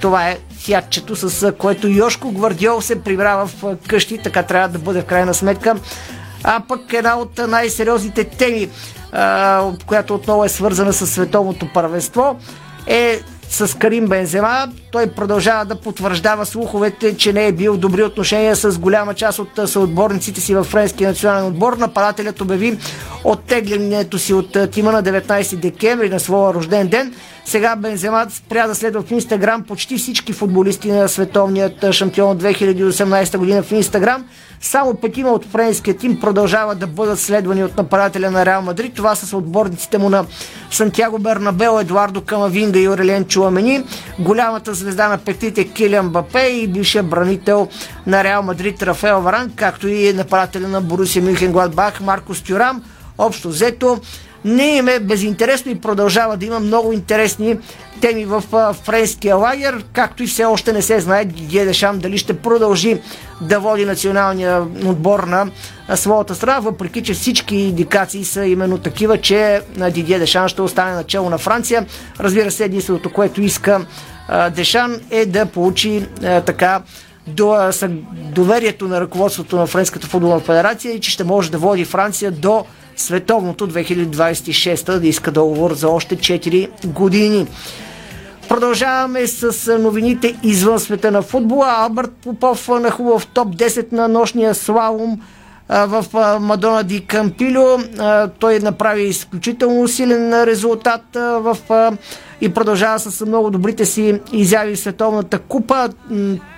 Това 0.00 0.28
е 0.28 0.38
фиатчето, 0.58 1.16
с 1.16 1.52
което 1.52 1.88
Йошко 1.88 2.32
Гвардиол 2.32 2.80
се 2.80 3.02
прибра 3.02 3.46
в 3.46 3.76
къщи, 3.88 4.18
така 4.18 4.42
трябва 4.42 4.68
да 4.68 4.78
бъде 4.78 5.00
в 5.00 5.04
крайна 5.04 5.34
сметка. 5.34 5.76
А 6.44 6.60
пък 6.68 6.92
една 6.92 7.18
от 7.18 7.38
най-сериозните 7.48 8.24
теми 8.24 8.68
която 9.86 10.14
отново 10.14 10.44
е 10.44 10.48
свързана 10.48 10.92
с 10.92 11.06
световното 11.06 11.68
първенство, 11.74 12.36
е 12.86 13.20
с 13.50 13.78
Карим 13.78 14.06
Бензема. 14.06 14.68
Той 14.92 15.06
продължава 15.06 15.64
да 15.64 15.80
потвърждава 15.80 16.46
слуховете, 16.46 17.16
че 17.16 17.32
не 17.32 17.46
е 17.46 17.52
бил 17.52 17.74
в 17.74 17.78
добри 17.78 18.02
отношения 18.02 18.56
с 18.56 18.78
голяма 18.78 19.14
част 19.14 19.38
от 19.38 19.60
съотборниците 19.66 20.40
си 20.40 20.54
във 20.54 20.66
френския 20.66 21.08
национален 21.08 21.46
отбор. 21.46 21.76
Нападателят 21.76 22.40
обяви 22.40 22.78
оттеглянето 23.24 24.18
си 24.18 24.34
от 24.34 24.56
тима 24.72 24.92
на 24.92 25.02
19 25.02 25.56
декември 25.56 26.08
на 26.08 26.20
своя 26.20 26.54
рожден 26.54 26.88
ден. 26.88 27.14
Сега 27.48 27.76
Бензема 27.76 28.26
спря 28.30 28.66
да 28.66 28.74
следва 28.74 29.02
в 29.02 29.10
Инстаграм 29.10 29.62
почти 29.62 29.98
всички 29.98 30.32
футболисти 30.32 30.92
на 30.92 31.08
световният 31.08 31.92
шампион 31.92 32.30
от 32.30 32.42
2018 32.42 33.38
година 33.38 33.62
в 33.62 33.72
Инстаграм. 33.72 34.24
Само 34.60 34.94
петима 34.94 35.30
от 35.30 35.44
френския 35.44 35.96
тим 35.96 36.20
продължават 36.20 36.78
да 36.78 36.86
бъдат 36.86 37.18
следвани 37.18 37.64
от 37.64 37.76
нападателя 37.76 38.30
на 38.30 38.46
Реал 38.46 38.62
Мадрид. 38.62 38.94
Това 38.94 39.14
са 39.14 39.36
отборниците 39.36 39.98
му 39.98 40.08
на 40.10 40.24
Сантьяго 40.70 41.18
Бернабел, 41.18 41.80
Едуардо 41.80 42.20
Камавинга 42.20 42.78
и 42.78 42.88
Орелен 42.88 43.24
Чуамени. 43.24 43.84
Голямата 44.18 44.74
звезда 44.74 45.08
на 45.08 45.18
петите 45.18 45.68
Килиан 45.68 46.08
Бапе 46.08 46.46
и 46.48 46.66
бившия 46.66 47.02
бранител 47.02 47.68
на 48.06 48.24
Реал 48.24 48.42
Мадрид 48.42 48.82
Рафаел 48.82 49.20
Варан, 49.20 49.52
както 49.56 49.88
и 49.88 50.12
нападателя 50.12 50.68
на 50.68 50.80
Борусия 50.80 51.22
Мюхен 51.22 51.52
Гладбах 51.52 52.00
Маркос 52.00 52.42
Тюрам. 52.42 52.82
Общо 53.18 53.48
взето 53.48 54.00
не 54.44 54.76
им 54.76 54.88
е 54.88 54.98
безинтересно 54.98 55.70
и 55.70 55.80
продължава 55.80 56.36
да 56.36 56.46
има 56.46 56.60
много 56.60 56.92
интересни 56.92 57.58
теми 58.00 58.24
в 58.24 58.44
френския 58.84 59.36
лагер, 59.36 59.84
както 59.92 60.22
и 60.22 60.26
все 60.26 60.44
още 60.44 60.72
не 60.72 60.82
се 60.82 61.00
знае 61.00 61.24
Дидие 61.24 61.64
Дешам 61.64 61.98
дали 61.98 62.18
ще 62.18 62.38
продължи 62.38 63.00
да 63.40 63.60
води 63.60 63.84
националния 63.84 64.62
отбор 64.86 65.20
на 65.24 65.50
своята 65.94 66.34
страна, 66.34 66.60
въпреки 66.60 67.02
че 67.02 67.14
всички 67.14 67.56
индикации 67.56 68.24
са 68.24 68.46
именно 68.46 68.78
такива, 68.78 69.20
че 69.20 69.60
Дидие 69.90 70.18
Дешан 70.18 70.48
ще 70.48 70.62
остане 70.62 70.92
начало 70.92 71.30
на 71.30 71.38
Франция. 71.38 71.86
Разбира 72.20 72.50
се, 72.50 72.64
единственото, 72.64 73.12
което 73.12 73.42
иска 73.42 73.86
Дешан 74.54 75.00
е 75.10 75.26
да 75.26 75.46
получи 75.46 76.06
така 76.46 76.82
до, 77.26 77.70
доверието 78.12 78.88
на 78.88 79.00
ръководството 79.00 79.56
на 79.56 79.66
Френската 79.66 80.06
футболна 80.06 80.40
федерация 80.40 80.94
и 80.94 81.00
че 81.00 81.10
ще 81.10 81.24
може 81.24 81.50
да 81.50 81.58
води 81.58 81.84
Франция 81.84 82.30
до 82.30 82.64
световното 83.00 83.68
2026 83.68 84.98
да 84.98 85.06
иска 85.06 85.30
договор 85.30 85.74
за 85.74 85.88
още 85.88 86.16
4 86.16 86.86
години. 86.86 87.46
Продължаваме 88.48 89.26
с 89.26 89.78
новините 89.78 90.36
извън 90.42 90.80
света 90.80 91.10
на 91.10 91.22
футбола. 91.22 91.66
Алберт 91.78 92.12
Попов 92.24 92.68
на 92.68 92.90
хубав 92.90 93.26
топ 93.26 93.48
10 93.48 93.92
на 93.92 94.08
нощния 94.08 94.54
слалом 94.54 95.20
в 95.68 96.04
Мадона 96.40 96.84
Ди 96.84 97.06
Кампило. 97.06 97.78
Той 98.38 98.58
направи 98.58 99.02
изключително 99.02 99.88
силен 99.88 100.44
резултат 100.44 101.02
в 101.14 101.56
и 102.40 102.48
продължава 102.48 102.98
с 102.98 103.26
много 103.26 103.50
добрите 103.50 103.86
си 103.86 104.20
изяви 104.32 104.76
в 104.76 104.80
Световната 104.80 105.38
купа. 105.38 105.88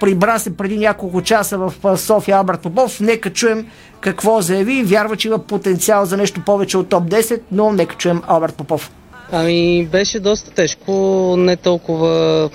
Прибра 0.01 0.39
се 0.39 0.57
преди 0.57 0.79
няколко 0.79 1.23
часа 1.23 1.59
в 1.59 1.99
София 1.99 2.37
Алберт 2.37 2.61
Попов. 2.61 3.01
Нека 3.01 3.33
чуем 3.33 3.67
какво 4.01 4.41
заяви. 4.41 4.83
Вярва, 4.83 5.17
че 5.17 5.29
има 5.29 5.39
потенциал 5.39 6.05
за 6.05 6.17
нещо 6.17 6.41
повече 6.47 6.79
от 6.79 6.89
топ 6.89 7.05
10, 7.05 7.41
но 7.53 7.73
нека 7.73 7.97
чуем 7.97 8.23
Алберт 8.27 8.55
Попов. 8.55 8.91
Ами 9.33 9.89
беше 9.93 10.21
доста 10.21 10.51
тежко, 10.51 10.93
не 11.39 11.57
толкова 11.57 12.51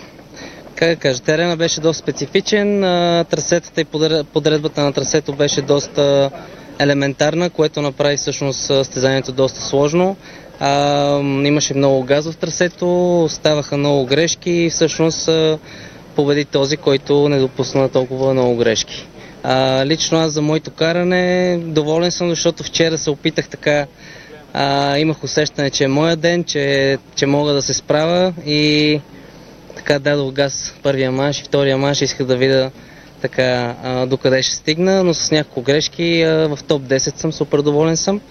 как 0.75 0.89
да 0.89 0.95
кажа, 0.95 1.21
терена 1.21 1.57
беше 1.57 1.81
доста 1.81 2.01
специфичен, 2.01 2.81
трасетата 3.29 3.81
и 3.81 3.85
подредбата 4.33 4.83
на 4.83 4.93
трасето 4.93 5.33
беше 5.33 5.61
доста 5.61 6.31
елементарна, 6.79 7.49
което 7.49 7.81
направи 7.81 8.17
всъщност 8.17 8.59
състезанието 8.59 9.31
доста 9.31 9.61
сложно. 9.61 10.15
А, 10.59 11.19
имаше 11.19 11.73
много 11.73 12.03
газ 12.03 12.31
в 12.31 12.37
трасето, 12.37 13.27
ставаха 13.29 13.77
много 13.77 14.05
грешки 14.05 14.51
и 14.51 14.69
всъщност 14.69 15.29
победи 16.15 16.45
този, 16.45 16.77
който 16.77 17.29
не 17.29 17.39
допусна 17.39 17.89
толкова 17.89 18.33
много 18.33 18.55
грешки. 18.55 19.07
А, 19.47 19.85
лично 19.85 20.17
аз 20.17 20.31
за 20.31 20.41
моето 20.41 20.71
каране 20.71 21.57
доволен 21.57 22.11
съм, 22.11 22.29
защото 22.29 22.63
вчера 22.63 22.97
се 22.97 23.09
опитах 23.09 23.49
така, 23.49 23.85
а, 24.53 24.97
имах 24.97 25.23
усещане, 25.23 25.69
че 25.69 25.83
е 25.83 25.87
моя 25.87 26.15
ден, 26.15 26.43
че, 26.43 26.97
че 27.15 27.25
мога 27.25 27.53
да 27.53 27.61
се 27.61 27.73
справя 27.73 28.33
и 28.45 29.01
така 29.75 29.99
дадох 29.99 30.31
газ 30.31 30.75
първия 30.83 31.11
манш 31.11 31.39
и 31.39 31.43
втория 31.43 31.77
манш, 31.77 32.01
исках 32.01 32.27
да 32.27 32.37
видя 32.37 32.71
така 33.21 33.75
а, 33.83 34.05
докъде 34.05 34.43
ще 34.43 34.55
стигна, 34.55 35.03
но 35.03 35.13
с 35.13 35.31
няколко 35.31 35.61
грешки 35.61 36.21
а, 36.21 36.47
в 36.55 36.59
топ 36.67 36.81
10 36.81 36.97
съм, 37.17 37.33
супер 37.33 37.61
доволен 37.61 37.97
съм 37.97 38.21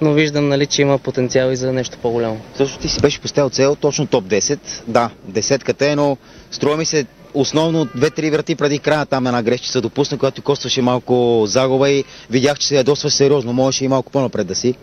но 0.00 0.12
виждам, 0.12 0.48
нали, 0.48 0.66
че 0.66 0.82
има 0.82 0.98
потенциал 0.98 1.50
и 1.50 1.56
за 1.56 1.72
нещо 1.72 1.98
по-голямо. 2.02 2.40
Също 2.56 2.78
ти 2.78 2.88
си 2.88 3.00
беше 3.00 3.20
поставил 3.20 3.50
цел 3.50 3.76
точно 3.76 4.06
топ 4.06 4.24
10. 4.24 4.58
Да, 4.86 5.10
десетката 5.24 5.86
е, 5.86 5.96
но 5.96 6.16
струва 6.50 6.76
ми 6.76 6.84
се 6.84 7.06
основно 7.34 7.88
две-три 7.94 8.30
врати 8.30 8.54
преди 8.54 8.78
края 8.78 9.06
там 9.06 9.26
една 9.26 9.42
грешка 9.42 9.66
се 9.66 9.80
допусна, 9.80 10.18
която 10.18 10.42
костваше 10.42 10.82
малко 10.82 11.42
загуба 11.46 11.90
и 11.90 12.04
видях, 12.30 12.58
че 12.58 12.66
се 12.66 12.76
ядосва 12.76 13.10
сериозно. 13.10 13.52
Можеше 13.52 13.84
и 13.84 13.88
малко 13.88 14.12
по-напред 14.12 14.46
да 14.46 14.54
си. 14.54 14.74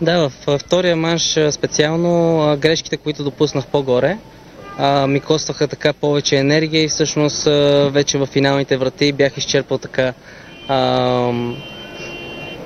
Да, 0.00 0.30
във 0.46 0.60
втория 0.60 0.96
манш 0.96 1.38
специално 1.50 2.56
грешките, 2.60 2.96
които 2.96 3.24
допуснах 3.24 3.66
по-горе, 3.66 4.18
ми 5.08 5.20
костваха 5.20 5.68
така 5.68 5.92
повече 5.92 6.36
енергия 6.36 6.82
и 6.82 6.88
всъщност 6.88 7.44
вече 7.92 8.18
в 8.18 8.26
финалните 8.26 8.76
врати 8.76 9.12
бях 9.12 9.36
изчерпал 9.36 9.78
така 9.78 10.14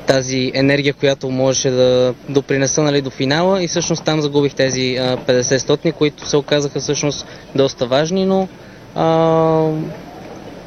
тази 0.06 0.52
енергия, 0.54 0.94
която 0.94 1.30
можеше 1.30 1.70
да 1.70 2.14
допринеса 2.28 2.82
нали, 2.82 3.00
до 3.00 3.10
финала 3.10 3.62
и 3.62 3.68
всъщност 3.68 4.04
там 4.04 4.20
загубих 4.20 4.54
тези 4.54 4.96
а, 4.96 5.16
50 5.16 5.56
стотни, 5.56 5.92
които 5.92 6.28
се 6.28 6.36
оказаха 6.36 6.80
всъщност 6.80 7.26
доста 7.54 7.86
важни, 7.86 8.24
но 8.24 8.48
а, 8.94 9.68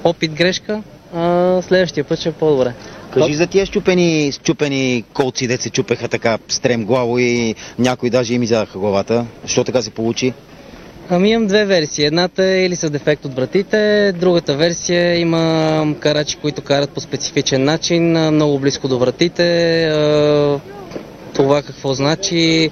опит 0.04 0.34
грешка, 0.34 0.82
а, 1.16 1.62
следващия 1.62 2.04
път 2.04 2.20
ще 2.20 2.30
е 2.30 2.32
по-добре. 2.32 2.74
Кажи 3.14 3.34
за 3.34 3.48
тия 3.48 3.66
щупени, 3.66 4.32
щупени 4.32 5.04
колци, 5.14 5.48
де 5.48 5.58
се 5.58 5.70
чупеха 5.70 6.08
така 6.08 6.38
стремглаво 6.48 7.20
и 7.20 7.56
някои 7.80 8.10
даже 8.10 8.34
им 8.34 8.44
изядаха 8.44 8.80
главата. 8.80 9.26
Що 9.46 9.64
така 9.64 9.82
се 9.82 9.90
получи? 9.90 10.34
Ами 11.10 11.30
имам 11.30 11.48
две 11.48 11.66
версии. 11.66 12.06
Едната 12.06 12.44
е 12.44 12.66
или 12.66 12.76
с 12.76 12.90
дефект 12.90 13.26
от 13.26 13.36
вратите, 13.36 14.12
другата 14.12 14.56
версия 14.56 15.20
има 15.20 15.86
карачи, 16.00 16.38
които 16.38 16.62
карат 16.62 16.90
по 16.90 17.02
специфичен 17.02 17.64
начин, 17.64 18.32
много 18.34 18.60
близко 18.60 18.88
до 18.88 19.00
вратите. 19.00 19.90
Това 21.34 21.62
какво 21.62 21.94
значи? 21.94 22.72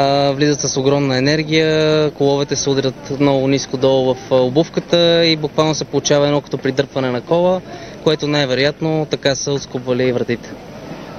А, 0.00 0.32
Влизат 0.32 0.60
с 0.60 0.76
огромна 0.76 1.18
енергия, 1.18 2.10
коловете 2.10 2.56
се 2.56 2.70
удрят 2.70 3.20
много 3.20 3.48
ниско 3.48 3.76
долу 3.76 4.14
в 4.14 4.30
обувката 4.30 5.26
и 5.26 5.36
буквално 5.36 5.74
се 5.74 5.84
получава 5.84 6.26
едно 6.26 6.40
като 6.40 6.58
придърпване 6.58 7.10
на 7.10 7.20
кола, 7.20 7.60
което 8.04 8.26
най-вероятно 8.26 9.06
така 9.10 9.34
са 9.34 9.52
отскубвали 9.52 10.04
и 10.04 10.12
вратите. 10.12 10.50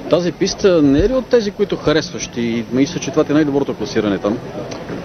Тази 0.10 0.32
писта 0.32 0.82
не 0.82 1.00
е 1.00 1.10
ли 1.10 1.14
от 1.14 1.26
тези, 1.26 1.52
които 1.52 1.76
харесваш 1.76 2.30
и 2.38 2.64
мисля, 2.72 3.00
че 3.00 3.12
това 3.12 3.24
ти 3.24 3.32
е 3.32 3.36
най-доброто 3.36 3.74
класиране 3.74 4.18
там? 4.18 4.38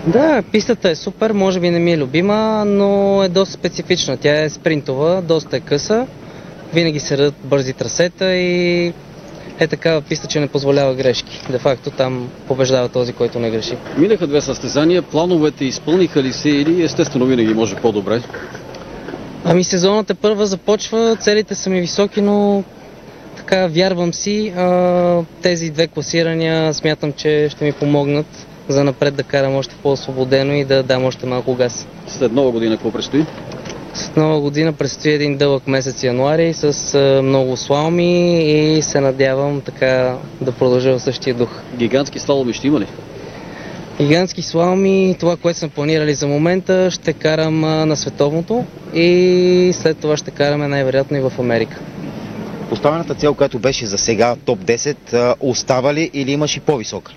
Да, 0.06 0.42
пистата 0.52 0.90
е 0.90 0.94
супер, 0.94 1.30
може 1.32 1.60
би 1.60 1.70
не 1.70 1.78
ми 1.78 1.92
е 1.92 1.98
любима, 1.98 2.64
но 2.66 3.22
е 3.22 3.28
доста 3.28 3.54
специфична. 3.54 4.16
Тя 4.16 4.42
е 4.42 4.50
спринтова, 4.50 5.22
доста 5.22 5.56
е 5.56 5.60
къса, 5.60 6.06
винаги 6.74 7.00
се 7.00 7.18
редат 7.18 7.34
бързи 7.44 7.72
трасета 7.72 8.34
и 8.34 8.92
е 9.60 9.66
такава 9.66 10.00
писта, 10.00 10.26
че 10.26 10.40
не 10.40 10.48
позволява 10.48 10.94
грешки. 10.94 11.40
Де 11.50 11.58
факто 11.58 11.90
там 11.90 12.28
побеждава 12.48 12.88
този, 12.88 13.12
който 13.12 13.38
не 13.38 13.50
греши. 13.50 13.76
Минаха 13.98 14.26
две 14.26 14.40
състезания, 14.40 15.02
плановете 15.02 15.64
изпълниха 15.64 16.22
ли 16.22 16.32
се 16.32 16.48
или 16.48 16.84
естествено 16.84 17.26
винаги 17.26 17.54
може 17.54 17.76
по-добре? 17.76 18.22
Ами 19.44 19.64
сезоната 19.64 20.14
първа 20.14 20.46
започва, 20.46 21.16
целите 21.20 21.54
са 21.54 21.70
ми 21.70 21.80
високи, 21.80 22.20
но 22.20 22.64
така 23.36 23.66
вярвам 23.66 24.14
си. 24.14 24.52
А, 24.56 25.22
тези 25.42 25.70
две 25.70 25.86
класирания 25.86 26.74
смятам, 26.74 27.12
че 27.12 27.48
ще 27.50 27.64
ми 27.64 27.72
помогнат 27.72 28.46
за 28.68 28.84
напред 28.84 29.14
да 29.14 29.22
карам 29.22 29.56
още 29.56 29.74
по-освободено 29.82 30.52
и 30.52 30.64
да 30.64 30.82
дам 30.82 31.04
още 31.04 31.26
малко 31.26 31.54
газ. 31.54 31.86
След 32.06 32.32
нова 32.32 32.50
година 32.50 32.74
какво 32.76 32.90
предстои? 32.90 33.24
След 33.94 34.16
нова 34.16 34.40
година 34.40 34.72
предстои 34.72 35.12
един 35.12 35.36
дълъг 35.36 35.66
месец 35.66 36.02
януари 36.02 36.52
с 36.54 36.98
много 37.22 37.56
слалми 37.56 38.42
и 38.76 38.82
се 38.82 39.00
надявам 39.00 39.60
така 39.60 40.16
да 40.40 40.52
продължа 40.52 40.98
в 40.98 41.02
същия 41.02 41.34
дух. 41.34 41.48
Гигантски 41.76 42.18
слаломи 42.18 42.52
ще 42.52 42.66
има 42.66 42.80
ли? 42.80 42.86
Гигантски 44.02 44.42
слалми, 44.42 45.16
това, 45.20 45.36
което 45.36 45.58
сме 45.58 45.68
планирали 45.68 46.14
за 46.14 46.26
момента, 46.26 46.90
ще 46.90 47.12
карам 47.12 47.60
на 47.60 47.96
световното 47.96 48.64
и 48.94 49.70
след 49.74 49.98
това 49.98 50.16
ще 50.16 50.30
караме 50.30 50.68
най-вероятно 50.68 51.16
и 51.16 51.20
в 51.20 51.32
Америка. 51.38 51.80
Поставената 52.68 53.14
цел, 53.14 53.34
която 53.34 53.58
беше 53.58 53.86
за 53.86 53.98
сега 53.98 54.36
топ 54.44 54.58
10, 54.58 55.12
а, 55.12 55.34
остава 55.40 55.94
ли 55.94 56.10
или 56.14 56.32
имаш 56.32 56.56
и 56.56 56.60
по-висока? 56.60 57.12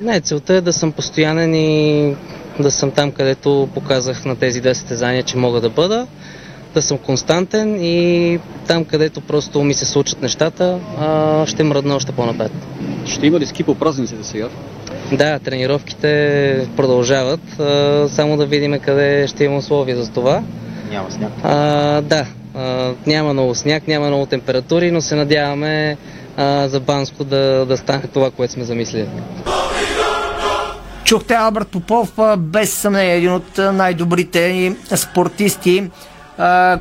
Не, 0.00 0.20
целта 0.20 0.54
е 0.54 0.60
да 0.60 0.72
съм 0.72 0.92
постоянен 0.92 1.54
и 1.54 2.14
да 2.62 2.70
съм 2.70 2.90
там, 2.90 3.10
където 3.10 3.68
показах 3.74 4.24
на 4.24 4.36
тези 4.36 4.60
две 4.60 4.74
състезания, 4.74 5.22
че 5.22 5.36
мога 5.36 5.60
да 5.60 5.70
бъда, 5.70 6.06
да 6.74 6.82
съм 6.82 6.98
константен 6.98 7.84
и 7.84 8.38
там, 8.66 8.84
където 8.84 9.20
просто 9.20 9.64
ми 9.64 9.74
се 9.74 9.84
случат 9.84 10.22
нещата, 10.22 10.78
ще 11.46 11.64
мръдна 11.64 11.94
още 11.94 12.12
по-напред. 12.12 12.52
Ще 13.06 13.26
има 13.26 13.40
ли 13.40 13.46
ски 13.46 13.62
по 13.62 13.74
празниците 13.74 14.24
сега? 14.24 14.48
Да, 15.12 15.38
тренировките 15.38 16.68
продължават, 16.76 17.40
само 18.10 18.36
да 18.36 18.46
видим 18.46 18.78
къде 18.78 19.26
ще 19.26 19.44
има 19.44 19.56
условия 19.56 19.96
за 19.96 20.10
това. 20.10 20.42
Няма 20.90 21.10
сняг. 21.10 21.30
А, 21.42 22.00
да, 22.00 22.26
а, 22.54 22.92
няма 23.06 23.32
много 23.32 23.54
сняг, 23.54 23.88
няма 23.88 24.06
много 24.06 24.26
температури, 24.26 24.90
но 24.90 25.00
се 25.00 25.14
надяваме 25.14 25.96
а, 26.36 26.68
за 26.68 26.80
Банско 26.80 27.24
да, 27.24 27.66
да 27.66 27.76
стане 27.76 28.02
това, 28.02 28.30
което 28.30 28.52
сме 28.52 28.64
замислили. 28.64 29.06
Чухте 31.12 31.34
Алберт 31.34 31.68
Попов, 31.68 32.12
без 32.38 32.72
съмнение 32.72 33.16
един 33.16 33.32
от 33.32 33.58
най-добрите 33.58 34.74
спортисти, 34.96 35.90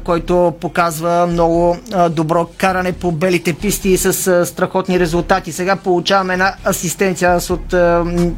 който 0.03 0.53
показва 0.59 1.27
много 1.27 1.77
добро 2.09 2.47
каране 2.57 2.91
по 2.91 3.11
белите 3.11 3.53
писти 3.53 3.97
с 3.97 4.27
а, 4.27 4.45
страхотни 4.45 4.99
резултати. 4.99 5.51
Сега 5.51 5.75
получаваме 5.75 6.33
една 6.33 6.53
асистенция 6.67 7.39
от 7.49 7.73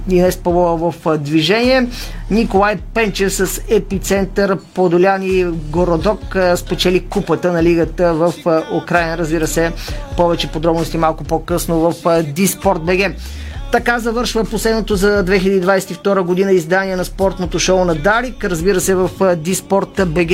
Инес 0.10 0.38
Павлова 0.38 0.92
в 0.92 1.18
движение. 1.18 1.88
Николай 2.32 2.78
Пенчев 2.94 3.34
с 3.34 3.62
епицентър 3.70 4.58
Подоляни 4.74 5.44
Городок 5.46 6.36
спечели 6.56 7.06
купата 7.06 7.52
на 7.52 7.64
лигата 7.64 8.14
в 8.14 8.34
Украина. 8.84 9.18
Разбира 9.18 9.48
се, 9.48 9.72
повече 10.18 10.52
подробности 10.52 10.98
малко 10.98 11.24
по-късно 11.24 11.80
в 11.80 12.24
Диспорт 12.24 12.82
БГ. 12.82 13.16
Така 13.74 14.00
завършва 14.00 14.44
последното 14.44 14.96
за 14.96 15.26
2022 15.26 16.22
година 16.22 16.52
издание 16.52 16.96
на 16.96 17.06
спортното 17.06 17.60
шоу 17.60 17.86
на 17.86 17.96
Дарик. 17.96 18.46
Разбира 18.46 18.82
се, 18.82 18.96
в 18.96 19.36
Диспорт 19.36 20.02
БГ 20.08 20.32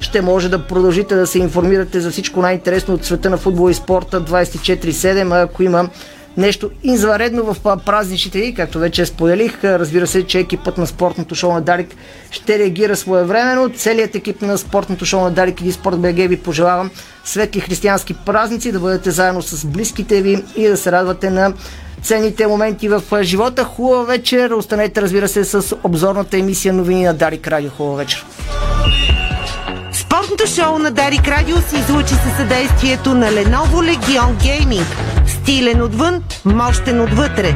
ще 0.00 0.22
може 0.22 0.48
да 0.48 0.66
продължите 0.66 1.14
да 1.14 1.26
се 1.26 1.38
информирате 1.38 2.00
за 2.00 2.10
всичко 2.10 2.40
най-интересно 2.40 2.94
от 2.94 3.04
света 3.04 3.30
на 3.30 3.36
футбол 3.36 3.70
и 3.70 3.74
спорта 3.74 4.20
24-7, 4.20 5.44
ако 5.44 5.62
има 5.62 5.88
нещо 6.36 6.70
изваредно 6.82 7.54
в 7.54 7.78
празничните 7.86 8.38
дни, 8.38 8.54
както 8.54 8.78
вече 8.78 9.06
споделих. 9.06 9.64
Разбира 9.64 10.06
се, 10.06 10.26
че 10.26 10.38
екипът 10.38 10.78
на 10.78 10.86
спортното 10.86 11.34
шоу 11.34 11.52
на 11.52 11.60
Дарик 11.60 11.94
ще 12.30 12.58
реагира 12.58 12.96
своевременно. 12.96 13.70
Целият 13.76 14.14
екип 14.14 14.42
на 14.42 14.58
спортното 14.58 15.04
шоу 15.04 15.20
на 15.20 15.30
Дарик 15.30 15.60
и 15.60 15.64
Диспорт 15.64 15.98
БГ 15.98 16.16
ви 16.16 16.36
пожелавам 16.36 16.90
светли 17.24 17.60
християнски 17.60 18.14
празници, 18.26 18.72
да 18.72 18.80
бъдете 18.80 19.10
заедно 19.10 19.42
с 19.42 19.66
близките 19.66 20.22
ви 20.22 20.44
и 20.56 20.68
да 20.68 20.76
се 20.76 20.92
радвате 20.92 21.30
на 21.30 21.52
ценните 22.06 22.46
моменти 22.46 22.88
в 22.88 23.02
живота. 23.22 23.64
Хубава 23.64 24.04
вечер. 24.04 24.50
Останете, 24.50 25.02
разбира 25.02 25.28
се, 25.28 25.44
с 25.44 25.76
обзорната 25.84 26.38
емисия 26.38 26.74
новини 26.74 27.04
на 27.04 27.14
Дарик 27.14 27.48
Радио. 27.48 27.70
Хубава 27.70 27.96
вечер. 27.96 28.24
Спортното 29.92 30.46
шоу 30.46 30.78
на 30.78 30.90
Дарик 30.90 31.28
Радио 31.28 31.56
се 31.56 31.76
излучи 31.76 32.14
със 32.14 32.36
съдействието 32.36 33.14
на 33.14 33.26
Lenovo 33.26 33.96
Legion 33.96 34.34
Gaming. 34.34 34.84
Стилен 35.26 35.82
отвън, 35.82 36.22
мощен 36.44 37.00
отвътре. 37.00 37.54